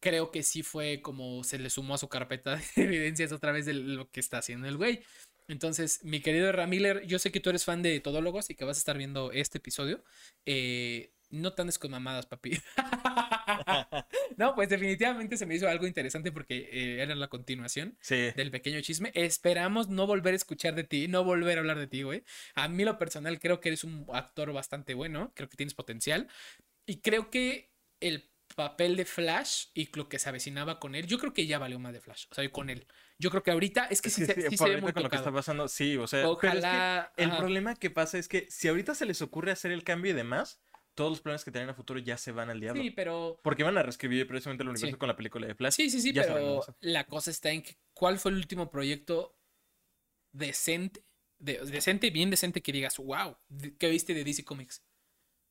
[0.00, 3.66] creo que sí fue como se le sumó a su carpeta de evidencias otra vez
[3.66, 5.02] de lo que está haciendo el güey.
[5.48, 8.76] Entonces, mi querido Ramiller, yo sé que tú eres fan de Todólogos y que vas
[8.76, 10.04] a estar viendo este episodio.
[10.46, 12.52] Eh, no andes con mamadas, papi.
[14.36, 18.30] no, pues definitivamente se me hizo algo interesante porque eh, era la continuación Sí.
[18.36, 19.10] del pequeño chisme.
[19.14, 22.24] Esperamos no volver a escuchar de ti, no volver a hablar de ti, güey.
[22.54, 26.28] A mí lo personal creo que eres un actor bastante bueno, creo que tienes potencial
[26.86, 27.70] y creo que
[28.00, 28.29] el
[28.60, 31.78] papel de Flash y lo que se avecinaba con él, yo creo que ya valió
[31.78, 32.86] más de Flash, o sea, con él.
[33.18, 35.16] Yo creo que ahorita es que sí, sí, sí se ve muy con lo que
[35.16, 37.12] está pasando, sí, o sea, pero es que Ojalá.
[37.16, 37.38] el ajá.
[37.38, 40.60] problema que pasa es que si ahorita se les ocurre hacer el cambio y demás,
[40.94, 42.82] todos los planes que tienen a futuro ya se van al diablo.
[42.82, 45.72] Sí, pero Porque van a reescribir precisamente el universo con la película de Flash.
[45.72, 49.38] Sí, sí, sí, Ya pero la cosa está en que cuál fue el último proyecto
[50.32, 51.02] decente,
[51.38, 53.38] de- decente, bien decente que digas, wow,
[53.78, 54.82] ¿qué viste de DC Comics?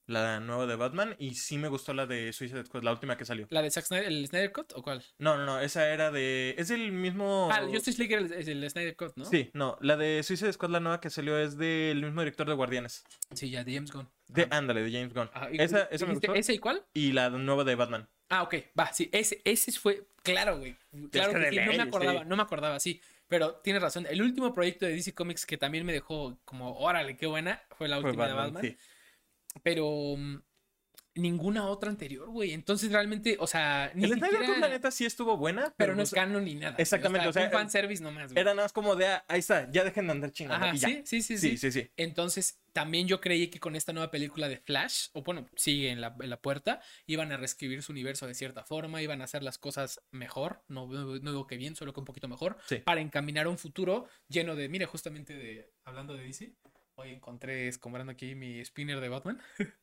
[0.10, 3.26] La nueva de Batman, y sí me gustó la de Suicide Squad, la última que
[3.26, 3.48] salió.
[3.50, 5.04] ¿La de Zack Snyder, el Snyder Cut o cuál?
[5.20, 6.56] No, no, no, esa era de...
[6.58, 7.50] Es del mismo...
[7.52, 9.26] Ah, Justice League es el, Snyder Cut, ¿no?
[9.26, 12.56] Sí, no, la de Suicide Squad, la nueva que salió, es del mismo director de
[12.56, 13.04] Guardianes.
[13.34, 14.10] Sí, ya, de James Gunn.
[14.28, 15.30] De, ándale, de James Gunn.
[15.54, 16.34] esa, esa me gustó.
[16.34, 16.84] ¿Ese y cuál?
[16.94, 18.10] Y la nueva de Batman.
[18.30, 20.76] Ah, ok, va, sí, ese, ese fue, claro, güey.
[21.12, 23.02] Claro que, sí, no me acordaba, no me acordaba, sí.
[23.28, 27.16] Pero tienes razón, el último proyecto de DC Comics que también me dejó como, órale,
[27.16, 28.78] qué buena, fue la última de Batman.
[29.64, 30.38] Pero mm,
[31.20, 32.54] ninguna otra anterior, güey.
[32.54, 34.46] Entonces realmente, o sea, ni el siquiera...
[34.46, 35.74] Cut, la neta, sí estuvo buena.
[35.78, 36.76] Pero, no es canon ni nada.
[36.78, 38.42] Exactamente, o sea, un fanservice nomás, güey.
[38.42, 40.66] Era nada más como de, ah, ahí está, ya dejen de andar chingando.
[40.66, 41.92] Ajá, sí, sí, sí, sí, sí, sí.
[41.98, 46.02] Entonces, también yo creí que con esta nueva película de Flash, o bueno, sigue en
[46.02, 49.44] la, en la puerta, iban a reescribir su universo de cierta forma, iban a hacer
[49.44, 53.48] las cosas mejor, no, no, digo que bien, solo que un poquito mejor, para encaminar
[53.48, 56.54] un futuro lleno de, mire, justamente de, hablando de DC,
[57.00, 59.42] hoy encontré escombrando aquí mi spinner de Batman.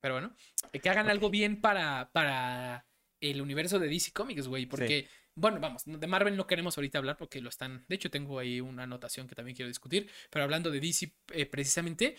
[0.00, 0.34] Pero bueno,
[0.72, 2.86] que hagan algo bien para, para
[3.20, 4.64] el universo de DC Comics, güey.
[4.64, 7.84] Porque, bueno, vamos, de Marvel no queremos ahorita hablar porque lo están.
[7.86, 10.10] De hecho, tengo ahí una anotación que también quiero discutir.
[10.30, 12.16] Pero hablando de DC, eh, precisamente,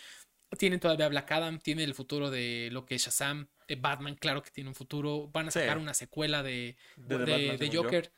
[0.60, 3.50] tienen todavía Black Adam, tiene el futuro de lo que es Shazam.
[3.68, 5.30] Eh, Batman, claro que tiene un futuro.
[5.30, 8.14] Van a sacar una secuela de, de, Joker.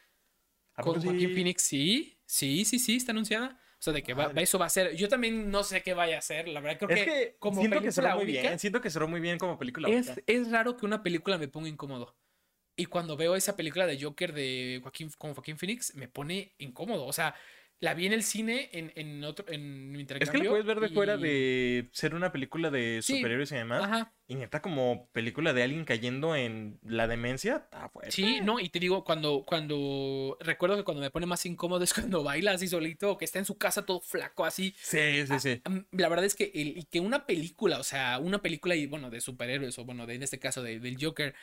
[0.75, 3.62] Con Joaquín Phoenix, sí, sí, sí, sí, está anunciada.
[3.83, 4.95] O sea, de que eso va a ser.
[4.95, 6.47] Yo también no sé qué vaya a ser.
[6.47, 8.57] La verdad, creo que, como siento que cerró muy bien.
[8.57, 9.89] Siento que cerró muy bien como película.
[9.89, 12.15] Es, es, raro que una película me ponga incómodo.
[12.77, 17.05] Y cuando veo esa película de Joker de Joaquín, con Joaquín Phoenix, me pone incómodo.
[17.05, 17.35] O sea,
[17.83, 20.31] la vi en el cine en, en otro en mi intercambio.
[20.31, 23.83] Es que la puedes ver de fuera de ser una película de superhéroes y demás.
[23.83, 24.13] Ajá.
[24.25, 28.13] Y neta, como película de alguien cayendo en la demencia, está fuerte.
[28.13, 30.37] Sí, no, y te digo, cuando, cuando.
[30.39, 33.39] Recuerdo que cuando me pone más incómodo es cuando baila así solito, o que está
[33.39, 34.73] en su casa todo flaco así.
[34.77, 35.61] Sí, sí, sí.
[35.65, 39.09] Ah, la verdad es que, y que una película, o sea, una película, y bueno,
[39.09, 41.35] de superhéroes, o bueno, de, en este caso del Joker,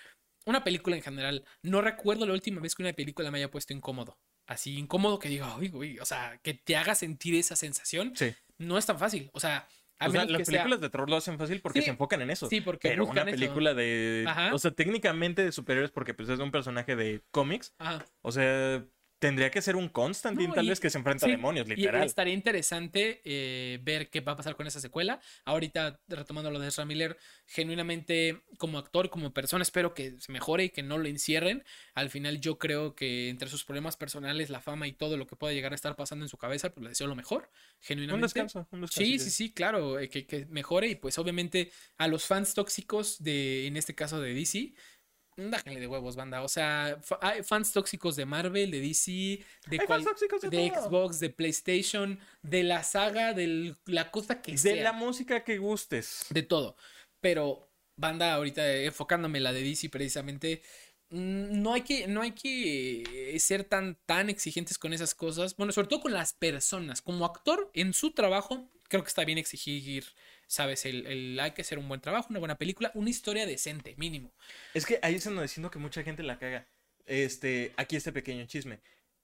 [0.47, 3.75] una película en general, no recuerdo la última vez que una película me haya puesto
[3.75, 4.17] incómodo
[4.51, 8.35] así incómodo que diga, uy, uy, o sea, que te haga sentir esa sensación, sí.
[8.59, 9.31] no es tan fácil.
[9.33, 9.69] O sea,
[10.01, 12.49] a o sea, las películas de terror lo hacen fácil porque se enfocan en eso.
[12.49, 14.27] Sí, porque Pero una película de...
[14.53, 17.75] O sea, técnicamente de superhéroes porque pues es un personaje de cómics.
[17.79, 18.05] Ajá.
[18.23, 18.85] O sea,
[19.21, 22.03] Tendría que ser un Constantine, tal vez, que se enfrenta a demonios, literal.
[22.03, 25.21] Y estaría interesante eh, ver qué va a pasar con esa secuela.
[25.45, 30.65] Ahorita, retomando lo de Ezra Miller, genuinamente, como actor, como persona, espero que se mejore
[30.65, 31.65] y que no lo encierren.
[31.93, 35.37] Al final, yo creo que entre sus problemas personales, la fama y todo lo que
[35.37, 37.51] pueda llegar a estar pasando en su cabeza, pues le deseo lo mejor.
[37.79, 38.15] Genuinamente.
[38.15, 40.89] Un descanso, un descanso Sí, sí, sí, claro, eh, que, que mejore.
[40.89, 44.73] Y pues, obviamente, a los fans tóxicos de, en este caso de DC,
[45.49, 46.43] Dájenle de huevos, banda.
[46.43, 49.11] O sea, hay fans tóxicos de Marvel, de DC,
[49.69, 49.79] de,
[50.51, 54.75] de, Xbox, de PlayStation, de la saga, de la cosa que sea.
[54.75, 56.27] De la música que gustes.
[56.31, 56.77] De todo.
[57.21, 60.63] Pero, banda, ahorita enfocándome en la de DC precisamente,
[61.11, 65.57] mm, no hay que, no hay que ser tan, tan exigentes con esas cosas.
[65.57, 67.01] Bueno, sobre todo con las personas.
[67.01, 70.05] Como actor, en su trabajo, creo que está bien exigir
[70.51, 74.33] sabes, el, hay que hacer un buen trabajo, una buena película, una historia decente, mínimo.
[74.75, 76.67] Es que ahí es donde diciendo que mucha gente la caga.
[77.07, 78.81] Este, aquí este pequeño chisme.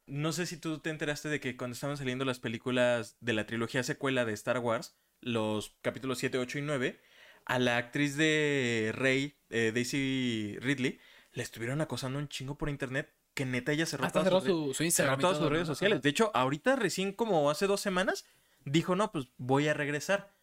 [0.07, 3.45] No sé si tú te enteraste de que cuando estaban saliendo las películas de la
[3.45, 7.01] trilogía secuela de Star Wars, los capítulos 7, 8 y 9,
[7.45, 11.01] a la actriz de Rey, eh, Daisy Ridley,
[11.33, 14.77] le estuvieron acosando un chingo por internet que neta ella cerró, todas, sus,
[15.18, 16.03] todas sus redes sociales.
[16.03, 18.24] De hecho, ahorita recién como hace dos semanas,
[18.64, 20.36] dijo, no, pues voy a regresar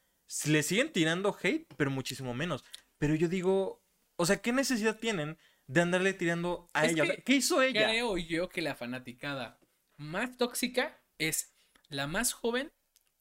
[0.45, 2.63] le siguen tirando hate, pero muchísimo menos.
[2.97, 3.83] Pero yo digo,
[4.15, 7.03] o sea, ¿qué necesidad tienen de andarle tirando a ella?
[7.23, 7.85] ¿Qué hizo ella?
[7.87, 9.59] Creo yo que la fanaticada
[9.97, 11.53] más tóxica es
[11.89, 12.71] la más joven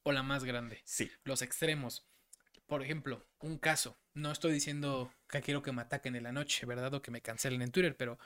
[0.03, 0.82] o la más grande.
[0.84, 1.11] Sí.
[1.24, 2.09] Los extremos.
[2.66, 3.98] Por ejemplo, un caso.
[4.14, 6.94] No estoy diciendo que quiero que me ataquen en la noche, ¿verdad?
[6.94, 8.18] O que me cancelen en Twitter, pero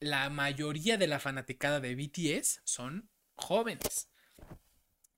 [0.00, 4.08] la mayoría de la fanaticada de BTS son jóvenes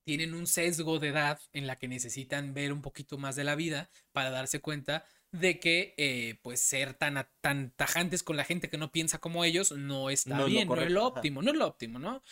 [0.07, 3.55] tienen un sesgo de edad en la que necesitan ver un poquito más de la
[3.55, 5.03] vida para darse cuenta
[5.33, 9.43] de que eh, pues ser tan, tan tajantes con la gente que no piensa como
[9.43, 12.23] ellos no está bien, no es lo óptimo, no es lo óptimo, ¿no?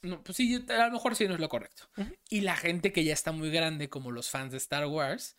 [0.00, 1.82] No, pues sí, a lo mejor sí no es lo correcto.
[2.30, 5.36] Y la gente que ya está muy grande, como los fans de Star Wars,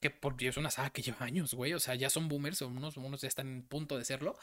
[0.00, 2.96] que por es una saga que lleva años, güey, o sea, ya son boomers, unos,
[2.96, 4.38] unos ya están en punto de serlo,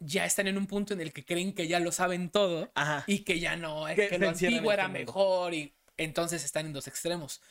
[0.00, 2.72] ya están en un punto en el que creen que ya lo saben todo
[3.06, 6.86] y que ya no, es que, lo antiguo era mejor y entonces están en dos
[6.86, 7.42] extremos.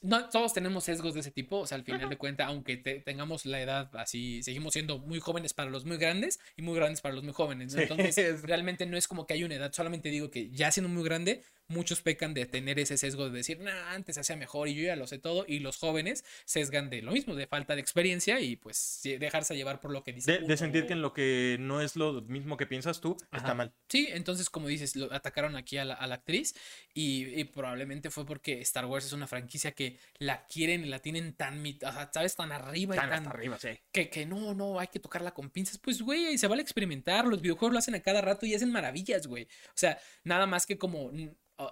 [0.00, 3.44] No, todos tenemos sesgos de ese tipo, o sea, al final de cuentas, aunque tengamos
[3.46, 7.16] la edad así, seguimos siendo muy jóvenes para los muy grandes y muy grandes para
[7.16, 7.74] los muy jóvenes.
[7.74, 11.02] Entonces, realmente no es como que hay una edad, solamente digo que ya siendo muy
[11.02, 14.82] grande, muchos pecan de tener ese sesgo de decir, nah, antes hacía mejor y yo
[14.84, 15.44] ya lo sé todo.
[15.46, 19.80] Y los jóvenes sesgan de lo mismo, de falta de experiencia y pues dejarse llevar
[19.80, 20.38] por lo que dice.
[20.38, 23.72] De, sentir que en lo que no es lo mismo que piensas tú, está mal.
[23.88, 26.54] Sí, entonces, como dices, lo atacaron aquí a la, actriz
[26.94, 31.34] y, probablemente fue porque Star Wars es una franquicia que la quieren y la tienen
[31.34, 32.34] tan, o sea, ¿sabes?
[32.34, 33.26] Tan arriba y tan.
[33.26, 33.78] arriba, sí.
[33.92, 35.78] Que, que no, no, hay que tocarla con pinzas.
[35.78, 37.26] Pues, güey, se vale experimentar.
[37.26, 39.44] Los videojuegos lo hacen a cada rato y hacen maravillas, güey.
[39.44, 41.10] O sea, nada más que como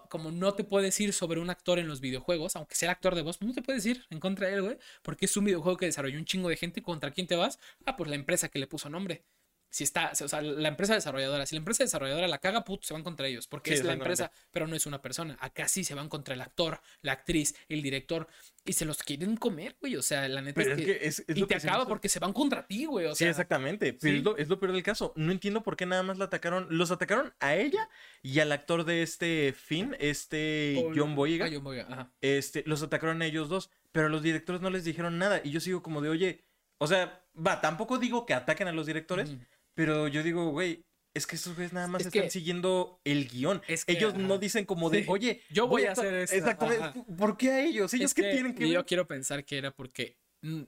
[0.08, 3.14] como no te puedes ir sobre un actor en los videojuegos, aunque sea el actor
[3.14, 5.76] de voz, no te puedes ir en contra de él, güey, porque es un videojuego
[5.78, 6.82] que desarrolló un chingo de gente.
[6.82, 7.58] ¿Contra quién te vas?
[7.84, 9.24] Ah, pues la empresa que le puso nombre
[9.70, 12.94] si está, o sea, la empresa desarrolladora, si la empresa desarrolladora la caga, put, se
[12.94, 15.36] van contra ellos, porque es la empresa, pero no es una persona.
[15.40, 18.28] Acá sí se van contra el actor, la actriz, el director,
[18.64, 19.96] y se los quieren comer, güey.
[19.96, 22.86] O sea, la neta es, que, es, y te acaba porque se van contra ti,
[22.86, 23.06] güey.
[23.06, 23.92] O sea, sí, exactamente.
[23.92, 25.12] Pero es, lo, peor del caso.
[25.16, 26.66] No entiendo por qué nada más la atacaron.
[26.70, 27.88] Los atacaron a ella
[28.22, 31.46] y al actor de este Finn, este John Boyega.
[31.46, 32.12] Ah, John Boyega, ajá.
[32.20, 35.40] Este, los atacaron a ellos dos, pero los directores no les dijeron nada.
[35.44, 36.44] Y yo sigo como de, oye,
[36.78, 39.36] o sea, va, tampoco digo que ataquen a los directores.
[39.76, 43.62] Pero yo digo, güey, es que esos güeyes nada más están siguiendo el guion.
[43.86, 46.34] ellos no dicen como de, oye, yo voy, a hacer esto.
[46.34, 47.04] Exactamente.
[47.16, 47.94] ¿Por qué a ellos?
[47.94, 50.62] ¿Ellos qué tienen que Yo quiero pensar que era porque mm,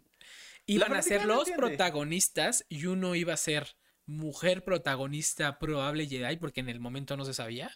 [0.66, 6.60] iban a ser los protagonistas y uno iba a ser mujer protagonista probable Jedi, porque
[6.60, 7.70] en el momento no se sabía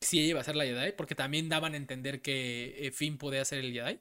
[0.00, 3.18] si ella iba a ser la Jedi, porque también daban a entender que eh, Finn
[3.18, 4.00] podía ser el Jedi.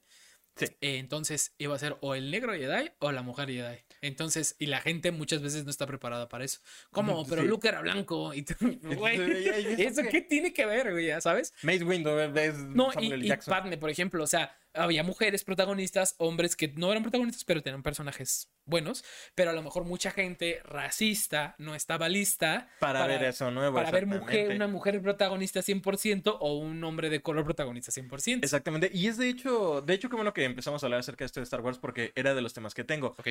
[0.57, 0.65] Sí.
[0.81, 3.77] Eh, entonces iba a ser o el negro Jedi o la mujer Jedi.
[4.01, 6.59] Entonces, y la gente muchas veces no está preparada para eso.
[6.91, 7.25] ¿Cómo?
[7.27, 8.33] Pero Luke era blanco.
[8.33, 8.45] Y
[8.95, 11.09] güey, ¿eso qué tiene que ver, güey?
[11.21, 11.53] ¿Sabes?
[11.61, 16.55] Mace Windu es No, y, y Padme, por ejemplo, o sea, había mujeres protagonistas, hombres
[16.55, 19.03] que no eran protagonistas, pero tenían personajes buenos.
[19.35, 23.75] Pero a lo mejor mucha gente racista no estaba lista para, ver eso nuevo.
[23.75, 28.43] Para ver mujer, una mujer protagonista 100% o un hombre de color protagonista 100%.
[28.43, 28.89] Exactamente.
[28.93, 31.39] Y es de hecho, de hecho, qué bueno que empezamos a hablar acerca de esto
[31.39, 33.15] de Star Wars porque era de los temas que tengo.
[33.17, 33.29] Ok.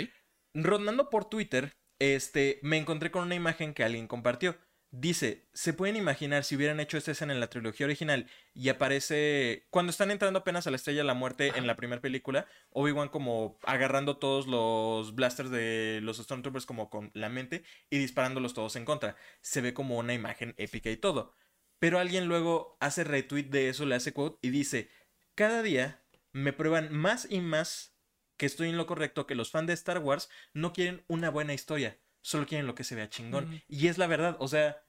[0.54, 4.56] Rondando por Twitter, este, me encontré con una imagen que alguien compartió.
[4.92, 9.66] Dice, ¿se pueden imaginar si hubieran hecho esta escena en la trilogía original y aparece
[9.68, 13.08] cuando están entrando apenas a la Estrella de la Muerte en la primera película, Obi-Wan
[13.08, 18.76] como agarrando todos los blasters de los Stormtroopers como con la mente y disparándolos todos
[18.76, 19.16] en contra?
[19.42, 21.34] Se ve como una imagen épica y todo.
[21.78, 24.88] Pero alguien luego hace retweet de eso, le hace quote y dice,
[25.34, 27.96] cada día me prueban más y más
[28.36, 31.54] que estoy en lo correcto, que los fans de Star Wars no quieren una buena
[31.54, 33.62] historia, solo quieren lo que se vea chingón.
[33.68, 34.82] Y es la verdad, o sea,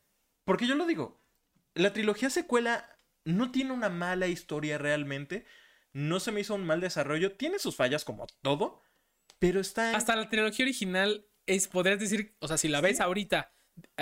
[0.44, 1.22] porque yo lo digo,
[1.76, 5.46] la trilogía secuela no tiene una mala historia realmente,
[5.94, 8.82] no se me hizo un mal desarrollo, tiene sus fallas como todo,
[9.38, 9.96] pero está...
[9.96, 13.52] Hasta la trilogía original es, podrías decir, o sea, si la ves ahorita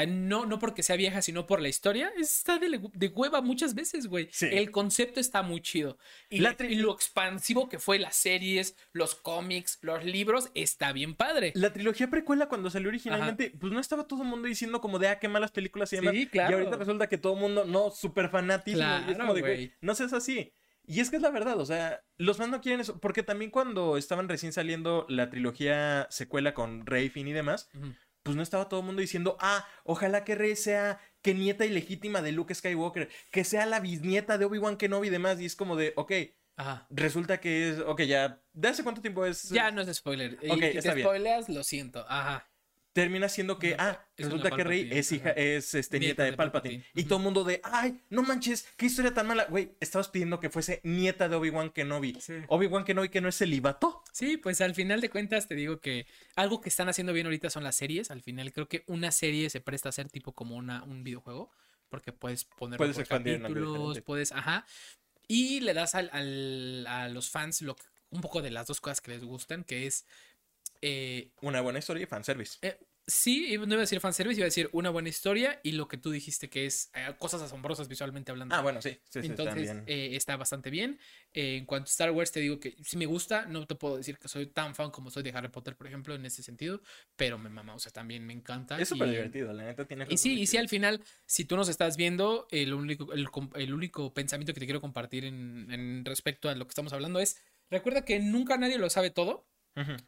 [0.07, 4.07] no, no porque sea vieja, sino por la historia, está de, de hueva muchas veces,
[4.07, 4.29] güey.
[4.41, 5.97] El concepto está muy chido.
[6.29, 6.39] Y,
[6.75, 11.51] lo expansivo que fue las series, los cómics, los libros, está bien padre.
[11.55, 15.09] La trilogía precuela cuando salió originalmente, pues no estaba todo el mundo diciendo como de,
[15.09, 16.13] ah, qué malas películas y demás.
[16.13, 16.51] Sí, claro.
[16.51, 18.79] Y ahorita resulta que todo el mundo, no, súper fanático.
[18.79, 20.51] y es como de, güey, no seas así.
[20.87, 23.49] Y es que es la verdad, o sea, los fans no quieren eso, porque también
[23.49, 27.69] cuando estaban recién saliendo la trilogía secuela con Rey, Finn y demás,
[28.25, 32.23] pues no estaba todo el mundo diciendo, ah, ojalá que Rey sea que nieta ilegítima
[32.23, 35.75] de Luke Skywalker, que sea la bisnieta de Obi-Wan Kenobi y demás, y es como
[35.75, 36.11] de, ok,
[36.57, 36.87] Ajá.
[36.89, 37.79] Resulta que es.
[37.79, 38.41] Ok, ya.
[38.53, 39.49] ¿De hace cuánto tiempo es?
[39.49, 40.35] Ya no es spoiler.
[40.49, 42.05] Ok, y si te spoileas, lo siento.
[42.07, 42.47] Ajá
[42.95, 46.81] termina siendo que, ah, resulta que Rey es hija, es este, nieta, de, Palpatine.
[46.95, 49.47] Y todo el mundo de, ay, no manches, qué historia tan mala.
[49.49, 52.17] Güey, estabas pidiendo que fuese nieta de Obi-Wan Kenobi.
[52.47, 54.01] Obi-Wan Kenobi que no es celibato.
[54.13, 57.49] Sí, pues al final de cuentas te digo que algo que están haciendo bien ahorita
[57.49, 58.11] son las series.
[58.11, 61.51] Al final creo que una serie se presta a ser tipo como una, un videojuego.
[61.89, 64.65] Porque puedes poner puedes capítulos, puedes, ajá.
[65.27, 67.75] Y le das al, al, a los fans lo,
[68.09, 70.05] un poco de las dos cosas que les gustan, que es
[70.87, 72.59] eh, una buena historia y fanservice.
[72.61, 72.77] Eh,
[73.07, 75.97] sí, no iba a decir fanservice, iba a decir una buena historia y lo que
[75.97, 78.53] tú dijiste que es eh, cosas asombrosas visualmente hablando.
[78.53, 78.95] Ah, bueno, sí.
[79.09, 80.99] sí, Entonces está bastante bien.
[81.33, 83.47] en cuanto a Star Wars, te digo que sí me gusta.
[83.47, 86.13] No te puedo decir que soy tan fan como soy de Harry Potter, por ejemplo,
[86.13, 86.83] en ese sentido,
[87.15, 88.79] pero me mama, o sea, también me encanta.
[88.79, 91.67] Es súper divertido, la neta tiene Y sí, y sí, al final, si tú nos
[91.67, 96.53] estás viendo, el único, el, único pensamiento que te quiero compartir en, en respecto a
[96.53, 97.41] lo que estamos hablando es.
[97.71, 99.47] Recuerda que nunca nadie lo sabe todo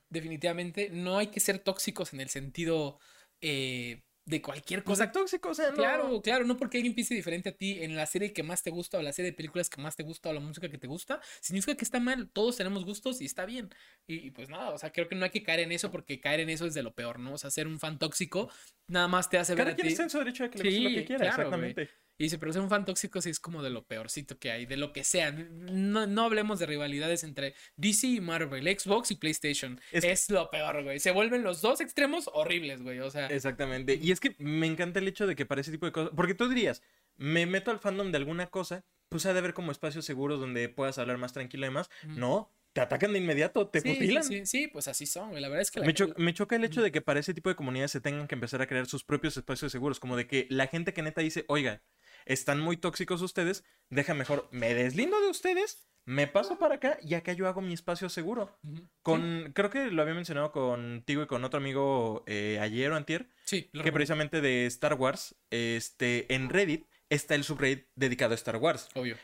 [0.09, 2.99] Definitivamente no hay que ser tóxicos en el sentido
[3.41, 5.05] eh, de cualquier cosa.
[5.05, 8.05] Pues tóxico, o sea, Claro, claro, no porque alguien piense diferente a ti en la
[8.05, 10.34] serie que más te gusta o la serie de películas que más te gusta o
[10.34, 12.30] la música que te gusta, significa que está mal.
[12.30, 13.70] Todos tenemos gustos y está bien.
[14.05, 16.41] Y, pues nada, o sea, creo que no hay que caer en eso porque caer
[16.41, 17.34] en eso es de lo peor, ¿no?
[17.34, 18.51] O sea, ser un fan tóxico
[18.88, 19.88] nada más te hace ver a ti.
[19.88, 21.89] está en su derecho de que le lo que quiera, exactamente.
[22.18, 24.65] Y dice, pero ser un fan tóxico sí es como de lo peorcito que hay,
[24.65, 25.32] de lo que sea.
[25.32, 29.80] No, no hablemos de rivalidades entre DC y Marvel, Xbox y PlayStation.
[29.91, 30.99] Es, lo peor, güey.
[30.99, 32.99] Se vuelven los dos extremos horribles, güey.
[32.99, 33.28] O sea.
[33.28, 33.99] Exactamente.
[34.01, 36.11] Y es que me encanta el hecho de que para ese tipo de cosas.
[36.15, 36.82] Porque tú dirías,
[37.18, 40.70] me meto al fandom de alguna cosa, pues ha de haber como espacios seguros donde
[40.70, 41.89] puedas hablar más tranquilo y demás.
[42.03, 45.41] No, te atacan de inmediato, te sí, Sí, sí, pues así son, güey.
[45.41, 45.82] La verdad es que...
[45.82, 48.36] Me, me, choca el hecho de que para ese tipo de comunidades se tengan que
[48.36, 51.43] empezar a crear sus propios espacios seguros, como de que la gente que neta dice,
[51.47, 51.82] oiga,
[52.28, 57.16] están muy tóxicos ustedes, deja mejor, me deslindo de ustedes, me paso para acá y
[57.16, 58.58] acá yo hago mi espacio seguro.
[59.02, 63.28] Con, creo que lo había mencionado contigo y con otro amigo eh, ayer o antier,
[63.44, 68.58] sí, que precisamente de Star Wars, este, en Reddit está el subreddit dedicado a Star
[68.58, 68.90] Wars.
[68.96, 69.18] Obvio.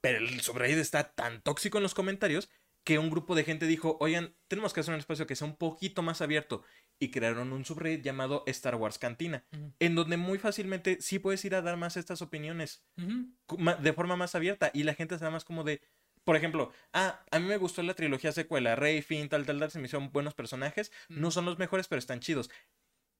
[0.00, 2.48] Pero el subreddit está tan tóxico en los comentarios
[2.86, 5.56] que un grupo de gente dijo, oigan, tenemos que hacer un espacio que sea un
[5.56, 6.62] poquito más abierto.
[6.98, 9.44] Y crearon un subreddit llamado Star Wars Cantina,
[9.78, 14.34] en donde muy fácilmente sí puedes ir a dar más estas opiniones de forma más
[14.34, 14.70] abierta.
[14.72, 15.82] Y la gente se da más como de,
[16.24, 19.70] por ejemplo, ah, a mí me gustó la trilogía secuela, Rey, Finn, tal, tal, tal,
[19.70, 20.90] se me hicieron buenos personajes.
[21.08, 22.50] No son los mejores, pero están chidos.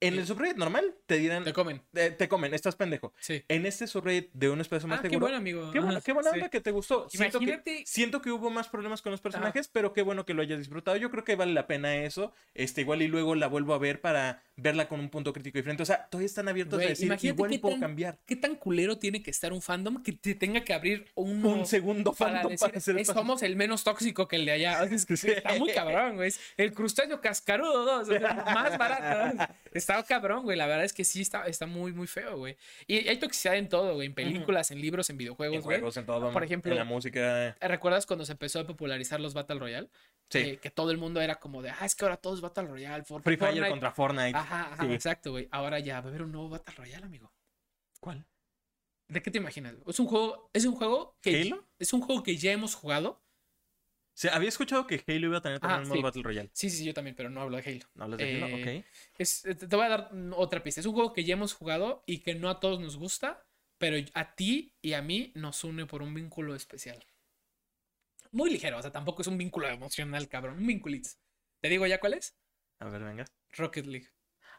[0.00, 1.44] En el subreddit normal te dirán.
[1.44, 1.82] Te comen.
[1.92, 3.14] te comen, estás pendejo.
[3.18, 3.42] Sí.
[3.48, 5.70] En este subreddit de un espacio más ah, Qué bueno, amigo.
[5.72, 7.08] Qué, buena, qué buena onda que te gustó.
[7.08, 10.42] Siento que, siento que, hubo más problemas con los personajes, pero qué bueno que lo
[10.42, 10.96] hayas disfrutado.
[10.96, 12.32] Yo creo que vale la pena eso.
[12.54, 15.82] Este, igual y luego la vuelvo a ver para verla con un punto crítico diferente.
[15.82, 18.18] O sea, todavía están abiertos a decir, igual puedo cambiar.
[18.26, 21.66] ¿Qué tan culero tiene que estar un fandom que te tenga que abrir un, un
[21.66, 24.84] segundo fandom para, decir, Somos el menos tóxico que el de allá.
[24.84, 26.32] Está muy cabrón, güey.
[26.56, 29.54] El crustáceo cascarudo, dos, más barato.
[29.94, 30.56] Está cabrón, güey.
[30.56, 32.56] La verdad es que sí está, está muy, muy feo, güey.
[32.88, 34.08] Y hay toxicidad en todo, güey.
[34.08, 36.32] En películas, en libros, en videojuegos, en juegos, en todo.
[36.32, 37.56] Por ejemplo, en la música.
[37.60, 39.88] ¿Recuerdas cuando se empezó a popularizar los Battle Royale?
[40.28, 40.56] Sí.
[40.56, 43.04] que todo el mundo era como de, ah, es que ahora todo es Battle Royale.
[43.04, 44.36] Free Fire contra Fortnite.
[44.36, 45.46] Ajá, ajá, exacto, güey.
[45.52, 47.32] Ahora ya va a haber un nuevo Battle Royale, amigo.
[48.00, 48.26] ¿Cuál?
[49.08, 49.76] ¿De qué te imaginas?
[49.86, 51.64] Es un juego, es un juego que ¿Halo?
[51.78, 53.22] es un juego que ya hemos jugado.
[54.32, 56.50] Había escuchado que Halo iba a tener también un nuevo Battle Royale.
[56.52, 57.86] Sí, sí, sí, yo también, pero no hablo de Halo.
[57.94, 58.46] ¿No hablas de Halo?
[58.46, 58.86] Eh, ok.
[59.18, 60.80] Es, te voy a dar otra pista.
[60.80, 63.46] Es un juego que ya hemos jugado y que no a todos nos gusta,
[63.78, 67.04] pero a ti y a mí nos une por un vínculo especial
[68.36, 71.08] muy ligero, o sea, tampoco es un vínculo emocional, cabrón, un vínculito.
[71.60, 72.36] ¿Te digo ya cuál es?
[72.78, 73.24] A ver, venga.
[73.52, 74.08] Rocket League.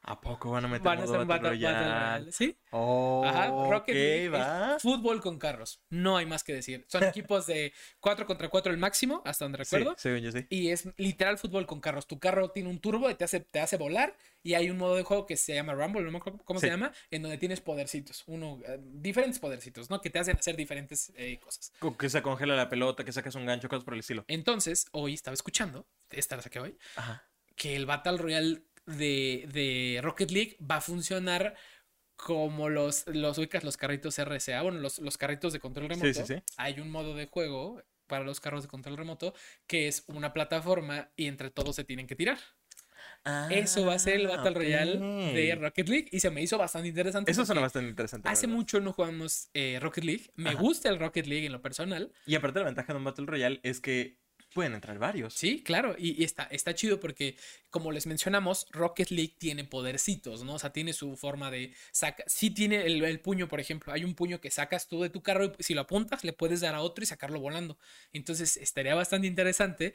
[0.07, 2.31] ¿A poco van a meter van a un Battle, Royale?
[2.31, 2.57] ¿Sí?
[2.71, 4.77] Oh, Ajá, Rocket League va.
[4.79, 5.81] fútbol con carros.
[5.89, 6.85] No hay más que decir.
[6.87, 9.95] Son equipos de 4 contra 4 el máximo, hasta donde recuerdo.
[9.97, 10.45] Sí, yo sí.
[10.49, 12.07] Y es literal fútbol con carros.
[12.07, 14.15] Tu carro tiene un turbo y te hace, te hace volar.
[14.43, 16.67] Y hay un modo de juego que se llama Rumble, no me acuerdo cómo se
[16.69, 18.23] llama, en donde tienes podercitos.
[18.27, 19.99] Uno, eh, diferentes podercitos, ¿no?
[19.99, 21.73] Que te hacen hacer diferentes eh, cosas.
[21.99, 24.23] Que se congela la pelota, que sacas un gancho, cosas por el estilo.
[24.29, 27.25] Entonces, hoy estaba escuchando, esta la saqué hoy, Ajá.
[27.57, 31.55] que el Battle Royale de, de Rocket League va a funcionar
[32.15, 36.07] como los, los ubicas los carritos RSA, bueno, los, los carritos de control remoto.
[36.07, 36.41] Sí, sí, sí.
[36.57, 39.33] Hay un modo de juego para los carros de control remoto
[39.67, 42.39] que es una plataforma y entre todos se tienen que tirar.
[43.23, 44.97] Ah, Eso va a ser el Battle Royale
[45.33, 47.29] de Rocket League y se me hizo bastante interesante.
[47.31, 48.27] Eso suena bastante interesante.
[48.29, 50.31] Hace mucho no jugamos eh, Rocket League.
[50.35, 50.59] Me Ajá.
[50.59, 52.11] gusta el Rocket League en lo personal.
[52.25, 54.17] Y aparte la ventaja de un Battle Royale es que
[54.57, 55.35] pueden entrar varios.
[55.35, 57.37] Sí, claro, y, está, está chido porque,
[57.69, 60.55] como les mencionamos, Rocket League tiene podercitos, ¿no?
[60.55, 62.23] O sea, tiene su forma de saca.
[62.25, 63.93] Sí tiene el, el, puño, por ejemplo.
[63.93, 66.61] Hay un puño que sacas tú de tu carro y si lo apuntas, le puedes
[66.61, 67.77] dar a otro y sacarlo volando.
[68.13, 69.93] Entonces, estaría bastante interesante.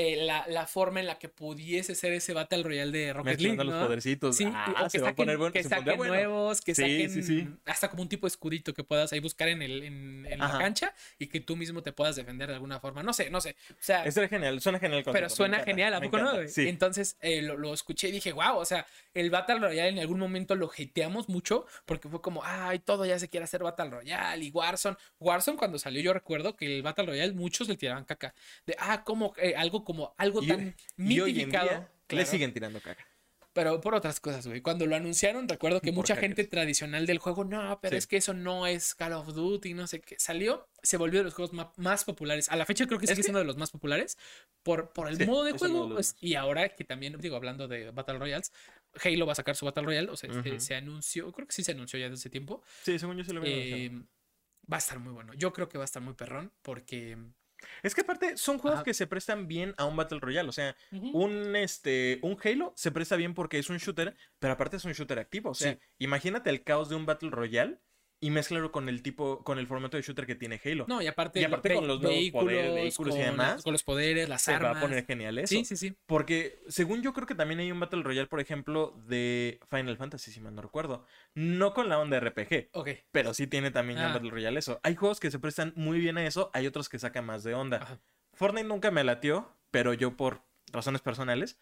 [0.00, 3.56] Eh, la, la, forma en la que pudiese ser ese Battle Royale de Rocket League.
[3.56, 3.64] ¿no?
[3.64, 4.36] los podercitos.
[4.36, 5.52] Sí, ah, que se va a poner bueno.
[5.52, 6.14] Que se saquen bueno.
[6.14, 7.48] nuevos, que sí, saquen sí, sí.
[7.66, 10.56] hasta como un tipo de escudito que puedas ahí buscar en, el, en, en la
[10.56, 13.02] cancha y que tú mismo te puedas defender de alguna forma.
[13.02, 13.56] No sé, no sé.
[13.72, 15.02] O sea, Eso es genial, suena genial.
[15.02, 16.46] Concepto, pero suena genial, ¿a poco no?
[16.46, 16.68] Sí.
[16.68, 20.20] Entonces eh, lo, lo, escuché y dije, wow, o sea, el Battle Royale en algún
[20.20, 24.44] momento lo hateamos mucho porque fue como, ay, todo ya se quiere hacer Battle Royale
[24.44, 24.96] y Warzone.
[25.18, 28.32] Warzone cuando salió yo recuerdo que el Battle Royale muchos le tiraban caca.
[28.64, 31.64] De, ah, como eh, algo como algo tan y, mitificado.
[31.64, 31.88] Y claro.
[32.10, 33.06] Le siguen tirando caca.
[33.54, 34.60] Pero por otras cosas, güey.
[34.60, 37.96] Cuando lo anunciaron, recuerdo que mucha gente tradicional del juego, no, pero sí.
[37.96, 40.16] es que eso no es Call of Duty, no sé qué.
[40.18, 42.50] Salió, se volvió de los juegos más, populares.
[42.50, 44.18] A la fecha creo que sigue siendo de los más populares
[44.62, 45.88] por, por el sí, modo de juego.
[45.88, 48.52] Pues, y ahora que también, digo, hablando de Battle Royales,
[49.02, 50.10] Halo va a sacar su Battle Royale.
[50.10, 50.42] O sea, uh -huh.
[50.42, 52.62] se, se, anunció, creo que sí se anunció ya desde ese tiempo.
[52.82, 54.02] Sí, según yo se lo había eh,
[54.70, 55.32] Va a estar muy bueno.
[55.32, 57.16] Yo creo que va a estar muy perrón porque
[57.82, 58.84] es que aparte son juegos Ajá.
[58.84, 60.48] que se prestan bien a un Battle Royale.
[60.48, 61.10] O sea, uh -huh.
[61.14, 64.92] un, este, un Halo se presta bien porque es un shooter, pero aparte es un
[64.92, 65.50] shooter activo.
[65.50, 65.78] O sea, sí.
[65.98, 67.78] imagínate el caos de un Battle Royale
[68.20, 70.86] y mézclalo con el tipo, con el formato de shooter que tiene Halo.
[70.88, 73.72] No, y aparte, Y aparte con los nuevos vehículos, poderes, vehículos y con, demás, con
[73.72, 74.74] los poderes, las Se armas.
[74.74, 75.48] va a poner genial eso.
[75.48, 75.94] sí, sí, sí.
[76.06, 80.32] Porque según yo creo que también hay un Battle Royale, por ejemplo, de Final Fantasy,
[80.32, 81.04] si mal no recuerdo.
[81.34, 82.88] No con la onda RPG, Ok.
[83.12, 84.14] pero sí tiene también ya un Ah.
[84.14, 84.80] Battle Royale eso.
[84.82, 87.54] Hay juegos que se prestan muy bien a eso, hay otros que sacan más de
[87.54, 87.76] onda.
[87.78, 88.00] Ajá.
[88.34, 90.42] Fortnite nunca me latió, pero yo por
[90.72, 91.58] razones personales.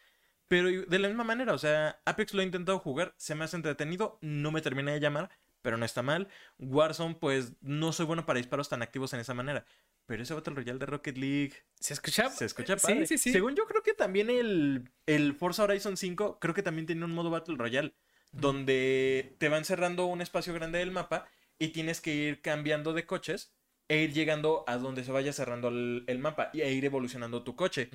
[0.49, 3.57] Pero de la misma manera, o sea, Apex lo he intentado jugar, se me hace
[3.57, 5.29] entretenido, no me termina de llamar,
[5.67, 6.29] pero no está mal.
[6.61, 9.65] Warzone, pues no soy bueno para disparos tan activos en esa manera.
[10.07, 12.31] Pero ese Battle Royale de Rocket League ¿Se escucha?
[12.31, 13.07] se escucha Sí, padre.
[13.09, 13.33] sí, sí.
[13.33, 17.11] Según yo creo que también el, el Forza Horizon 5, creo que también tiene un
[17.11, 17.95] modo Battle Royale,
[18.31, 21.27] donde te van cerrando un espacio grande del mapa
[21.59, 23.53] y tienes que ir cambiando de coches
[23.89, 27.43] e ir llegando a donde se vaya cerrando el, el mapa y, e ir evolucionando
[27.43, 27.91] tu coche.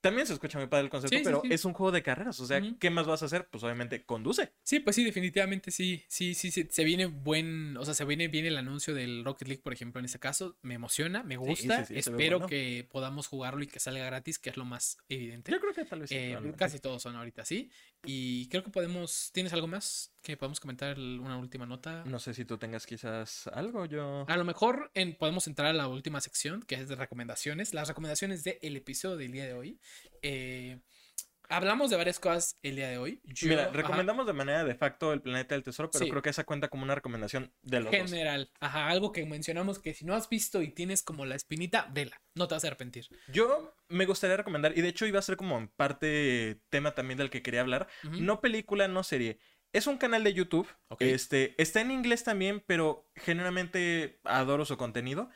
[0.00, 1.48] También se escucha muy padre el concepto, Sí, sí, pero sí.
[1.52, 2.40] es un juego de carreras.
[2.40, 2.60] O sea.
[2.78, 3.48] ¿qué más vas a hacer?
[3.50, 4.52] Pues obviamente conduce.
[4.62, 6.02] Sí, pues sí, definitivamente sí.
[6.08, 6.66] Sí, sí, sí.
[6.70, 7.76] Se viene buen.
[7.76, 10.56] O sea, se viene bien el anuncio del Rocket League, por ejemplo, en este caso.
[10.62, 11.84] Me emociona, me gusta.
[11.84, 12.46] sí, sí, Espero bueno.
[12.48, 15.52] que podamos jugarlo y que salga gratis, que es lo más evidente.
[15.52, 17.70] Yo creo que tal vez sí, Eh, casi todos son ahorita así.
[18.04, 19.30] Y creo que podemos.
[19.32, 20.98] ¿Tienes algo más que podemos comentar?
[20.98, 22.04] Una última nota.
[22.06, 24.24] No sé si tú tengas quizás algo, yo...
[24.28, 27.72] A lo mejor en- podemos entrar a la última sección, que es de recomendaciones.
[27.74, 29.80] Las recomendaciones del episodio del día de hoy.
[30.22, 30.80] Eh,
[31.48, 33.20] hablamos de varias cosas el día de hoy.
[33.24, 36.10] Yo- Mira, ajá, recomendamos de manera de facto el planeta del tesoro, pero Sí.
[36.10, 37.96] creo que esa cuenta como una recomendación de los dos.
[38.10, 38.50] general.
[38.60, 42.20] Ajá, algo que mencionamos que si no has visto y tienes como la espinita, vela.
[42.36, 43.08] No te vas a arrepentir.
[43.32, 47.18] Yo me gustaría recomendar, y de hecho iba a ser como en parte tema también
[47.18, 49.38] del que quería hablar, no película, no serie.
[49.72, 50.66] Es un canal de YouTube,
[50.98, 55.30] este, está en inglés también, pero generalmente adoro su contenido.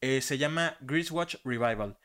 [0.00, 1.98] Eh, se llama Grease Watch Revival.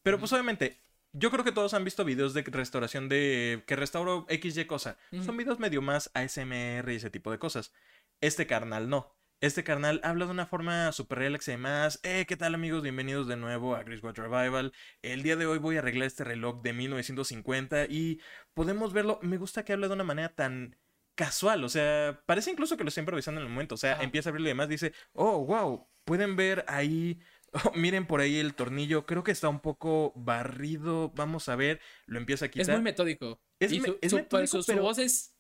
[0.04, 0.80] Pero pues obviamente,
[1.14, 4.98] yo creo que todos han visto videos de restauración de que restauro XY cosa.
[5.24, 7.74] Son videos medio más ASMR y ese tipo de cosas.
[8.22, 9.18] Este carnal no.
[9.40, 12.00] Este carnal habla de una forma súper relax y demás.
[12.02, 12.82] Eh, ¿qué tal amigos?
[12.82, 14.74] Bienvenidos de nuevo a Watch Revival.
[15.04, 18.20] El día de hoy voy a arreglar este reloj de 1950 y
[18.56, 19.20] podemos verlo.
[19.22, 20.76] Me gusta que habla de una manera tan
[21.14, 21.64] casual.
[21.64, 23.76] O sea, parece incluso que lo está improvisando en el momento.
[23.76, 24.70] O sea, empieza a abrirlo y demás.
[24.70, 27.20] Dice, oh, wow, pueden ver ahí.
[27.54, 29.06] Oh, miren por ahí el tornillo.
[29.06, 31.12] Creo que está un poco barrido.
[31.16, 31.80] Vamos a ver.
[32.06, 32.76] Lo empieza a Es quitar.
[32.76, 33.42] muy metódico.
[33.60, 35.34] Es y me- su, es su- metódico, su- su pero- voz es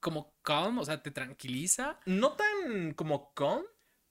[0.00, 1.98] como calm, o sea, te tranquiliza.
[2.06, 3.62] no tan como calm.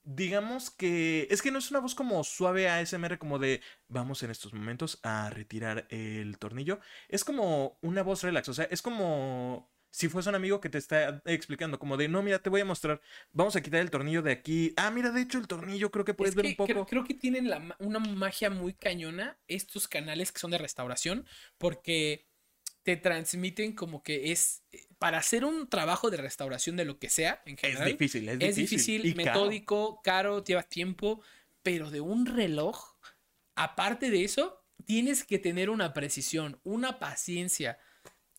[0.06, 4.32] Digamos que es que no es una voz como suave ASMR como de vamos en
[4.32, 6.82] estos momentos a retirar el tornillo.
[7.08, 10.80] Es como una voz relax, o sea, es como si fuese un amigo que te
[10.80, 13.00] está explicando como de no, mira, te voy a mostrar,
[13.32, 14.74] vamos a quitar el tornillo de aquí.
[14.76, 16.68] Ah, mira, de hecho el tornillo creo que puedes Es ver que un poco.
[16.68, 21.28] Creo, creo que tienen la una magia muy cañona estos canales que son de restauración
[21.60, 22.28] porque
[22.82, 27.10] te transmiten como que es eh, para hacer un trabajo de restauración de lo que
[27.10, 27.92] sea en Es general.
[27.92, 29.04] difícil, es Es difícil.
[29.04, 29.42] difícil, y caro.
[29.42, 31.22] metódico, caro, lleva tiempo,
[31.62, 32.98] pero de un reloj,
[33.56, 37.78] aparte de eso, tienes que tener una precisión, una paciencia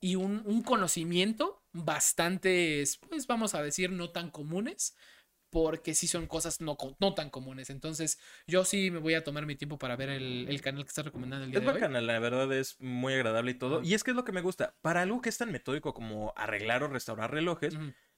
[0.04, 4.96] y un, un conocimiento bastante, pues vamos a decir, no tan comunes,
[5.50, 7.70] porque sí son cosas no, no tan comunes.
[7.70, 10.88] Entonces, yo sí me voy a tomar mi tiempo para ver el, el canal que
[10.88, 11.80] estás recomendando el día Es de hoy.
[11.80, 13.82] bacana, la verdad es muy agradable y todo.
[13.82, 14.74] Y es que es lo que me gusta.
[14.82, 17.74] Para algo que es tan metódico como arreglar o restaurar relojes.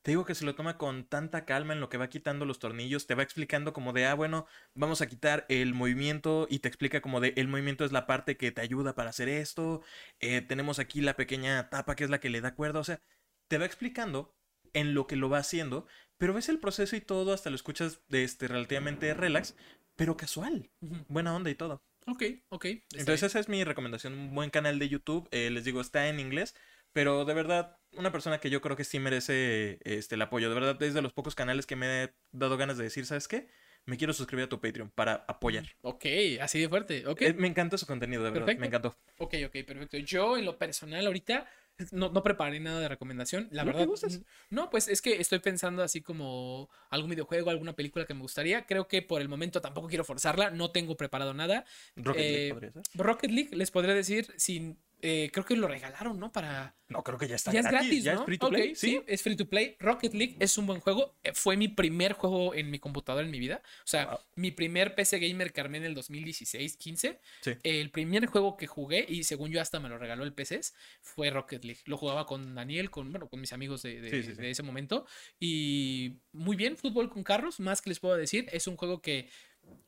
[0.07, 2.61] Te digo que se lo toma con tanta calma en lo que va quitando los
[2.61, 6.69] tornillos, te va explicando como de, ah, bueno, vamos a quitar el movimiento y te
[6.69, 9.83] explica como de, el movimiento es la parte que te ayuda para hacer esto,
[10.21, 13.03] eh, tenemos aquí la pequeña tapa que es la que le da cuerda, o sea,
[13.49, 14.33] te va explicando
[14.75, 15.89] en lo que lo va haciendo,
[16.19, 19.57] pero ves el proceso y todo, hasta lo escuchas de este, relativamente relax,
[19.97, 20.71] pero casual,
[21.09, 21.83] buena onda y todo.
[22.07, 22.65] Ok, ok.
[22.93, 23.27] Entonces bien.
[23.27, 26.55] esa es mi recomendación, un buen canal de YouTube, eh, les digo, está en inglés,
[26.93, 30.55] pero de verdad, una persona que yo creo que sí merece este, el apoyo, de
[30.55, 33.49] verdad es de los pocos canales que me he dado ganas de decir, ¿sabes qué?
[33.85, 35.65] Me quiero suscribir a tu Patreon para apoyar.
[35.83, 36.05] Ok,
[36.41, 37.07] así de fuerte.
[37.07, 37.23] Ok.
[37.23, 38.97] Eh, me encanta su contenido, de verdad, me encantó.
[39.19, 39.97] Ok, ok, perfecto.
[39.99, 41.47] Yo en lo personal ahorita
[41.93, 43.47] no, no preparé nada de recomendación.
[43.53, 43.89] La ¿No te verdad.
[43.89, 44.23] gustas?
[44.51, 48.67] No, pues es que estoy pensando así como algún videojuego, alguna película que me gustaría.
[48.67, 50.51] Creo que por el momento tampoco quiero forzarla.
[50.51, 51.65] No tengo preparado nada.
[51.95, 52.83] Rocket League Eh, podría ser.
[52.95, 56.33] Rocket League les podría decir sin eh, creo que lo regalaron, ¿no?
[56.33, 56.75] Para.
[56.89, 57.89] No, creo que ya está Ya es gratis.
[57.89, 58.21] gratis, ya ¿no?
[58.21, 58.75] es free to play.
[58.77, 59.03] sí, sí.
[59.09, 59.77] es free to play.
[59.81, 61.17] Rocket League es un buen juego.
[61.25, 63.61] Eh, Fue mi primer juego en mi computadora en mi vida.
[63.81, 64.19] O sea, Wow.
[64.37, 67.19] mi primer PC gamer que armé en el 2016-15.
[67.41, 67.53] Sí.
[67.65, 70.61] El primer juego que jugué, y según yo hasta me lo regaló el PC,
[71.03, 71.81] fue Rocket League.
[71.87, 74.33] Lo jugaba con Daniel, con, bueno, con mis amigos de, sí.
[74.33, 75.07] de ese momento.
[75.41, 78.47] Y muy bien, fútbol con carros, más que les puedo decir.
[78.53, 79.29] Es un juego que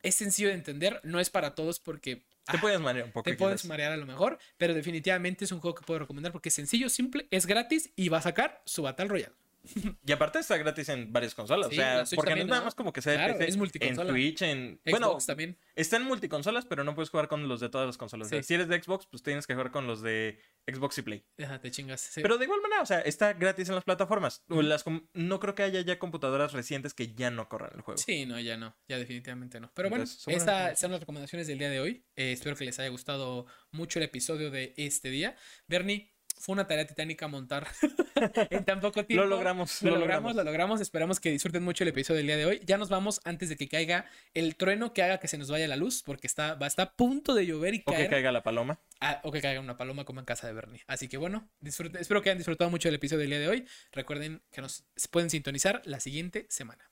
[0.03, 2.25] es sencillo de entender, no es para todos porque...
[2.51, 3.29] Te ah, puedes marear un poco.
[3.29, 6.49] te puedes marear a lo mejor, pero definitivamente es un juego que puedo recomendar porque
[6.49, 9.35] es sencillo, simple, es gratis y va a sacar su Battle Royale.
[10.07, 11.69] Y aparte está gratis en varias consolas.
[11.69, 12.65] Sí, o sea, porque también, no es nada ¿no?
[12.67, 13.57] más como que sea de Claro, PC, es.
[13.81, 14.81] En Twitch, en.
[14.85, 15.59] Xbox bueno, también.
[15.75, 18.27] está en multiconsolas, pero no puedes jugar con los de todas las consolas.
[18.27, 21.03] O sea, si eres de Xbox, pues tienes que jugar con los de Xbox y
[21.03, 21.25] Play.
[21.43, 22.01] Ajá, te chingas.
[22.01, 22.23] sí.
[22.23, 24.45] Pero de igual manera, o sea, está gratis en las plataformas.
[24.49, 24.85] Las
[25.15, 27.99] no creo que haya ya computadoras recientes que ya no corran el juego.
[27.99, 29.71] Sí, no, ya no, ya definitivamente no.
[29.75, 32.05] Pero bueno, Entonces, estas son las recomendaciones del día de hoy.
[32.17, 35.37] Eh, espero que les haya gustado mucho el episodio de este día.
[35.67, 37.67] Bernie, fue una tarea titánica montar
[38.51, 39.25] en tan poco tiempo.
[39.25, 40.37] Lo logramos, Lo, lo logramos, logramos.
[40.37, 40.81] lo logramos.
[40.81, 42.61] Esperamos que disfruten mucho el episodio del día de hoy.
[42.65, 45.69] Ya nos vamos antes de que caiga el trueno que haga que se nos vaya
[45.69, 48.11] la luz, porque está, va, está a punto de llover y O que caer.
[48.11, 48.81] caiga la paloma.
[49.01, 50.83] Ah, o que caiga una paloma como en casa de Bernie.
[50.87, 53.67] Así que bueno, espero que hayan disfrutado mucho el episodio del día de hoy.
[53.93, 56.91] Recuerden que nos pueden sintonizar la siguiente semana.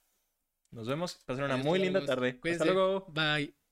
[0.71, 1.21] Nos vemos.
[1.25, 2.39] Pasen una Adiós, muy linda tarde.
[2.39, 2.65] Cuídense.
[2.65, 3.07] Hasta luego.
[3.09, 3.66] Bye.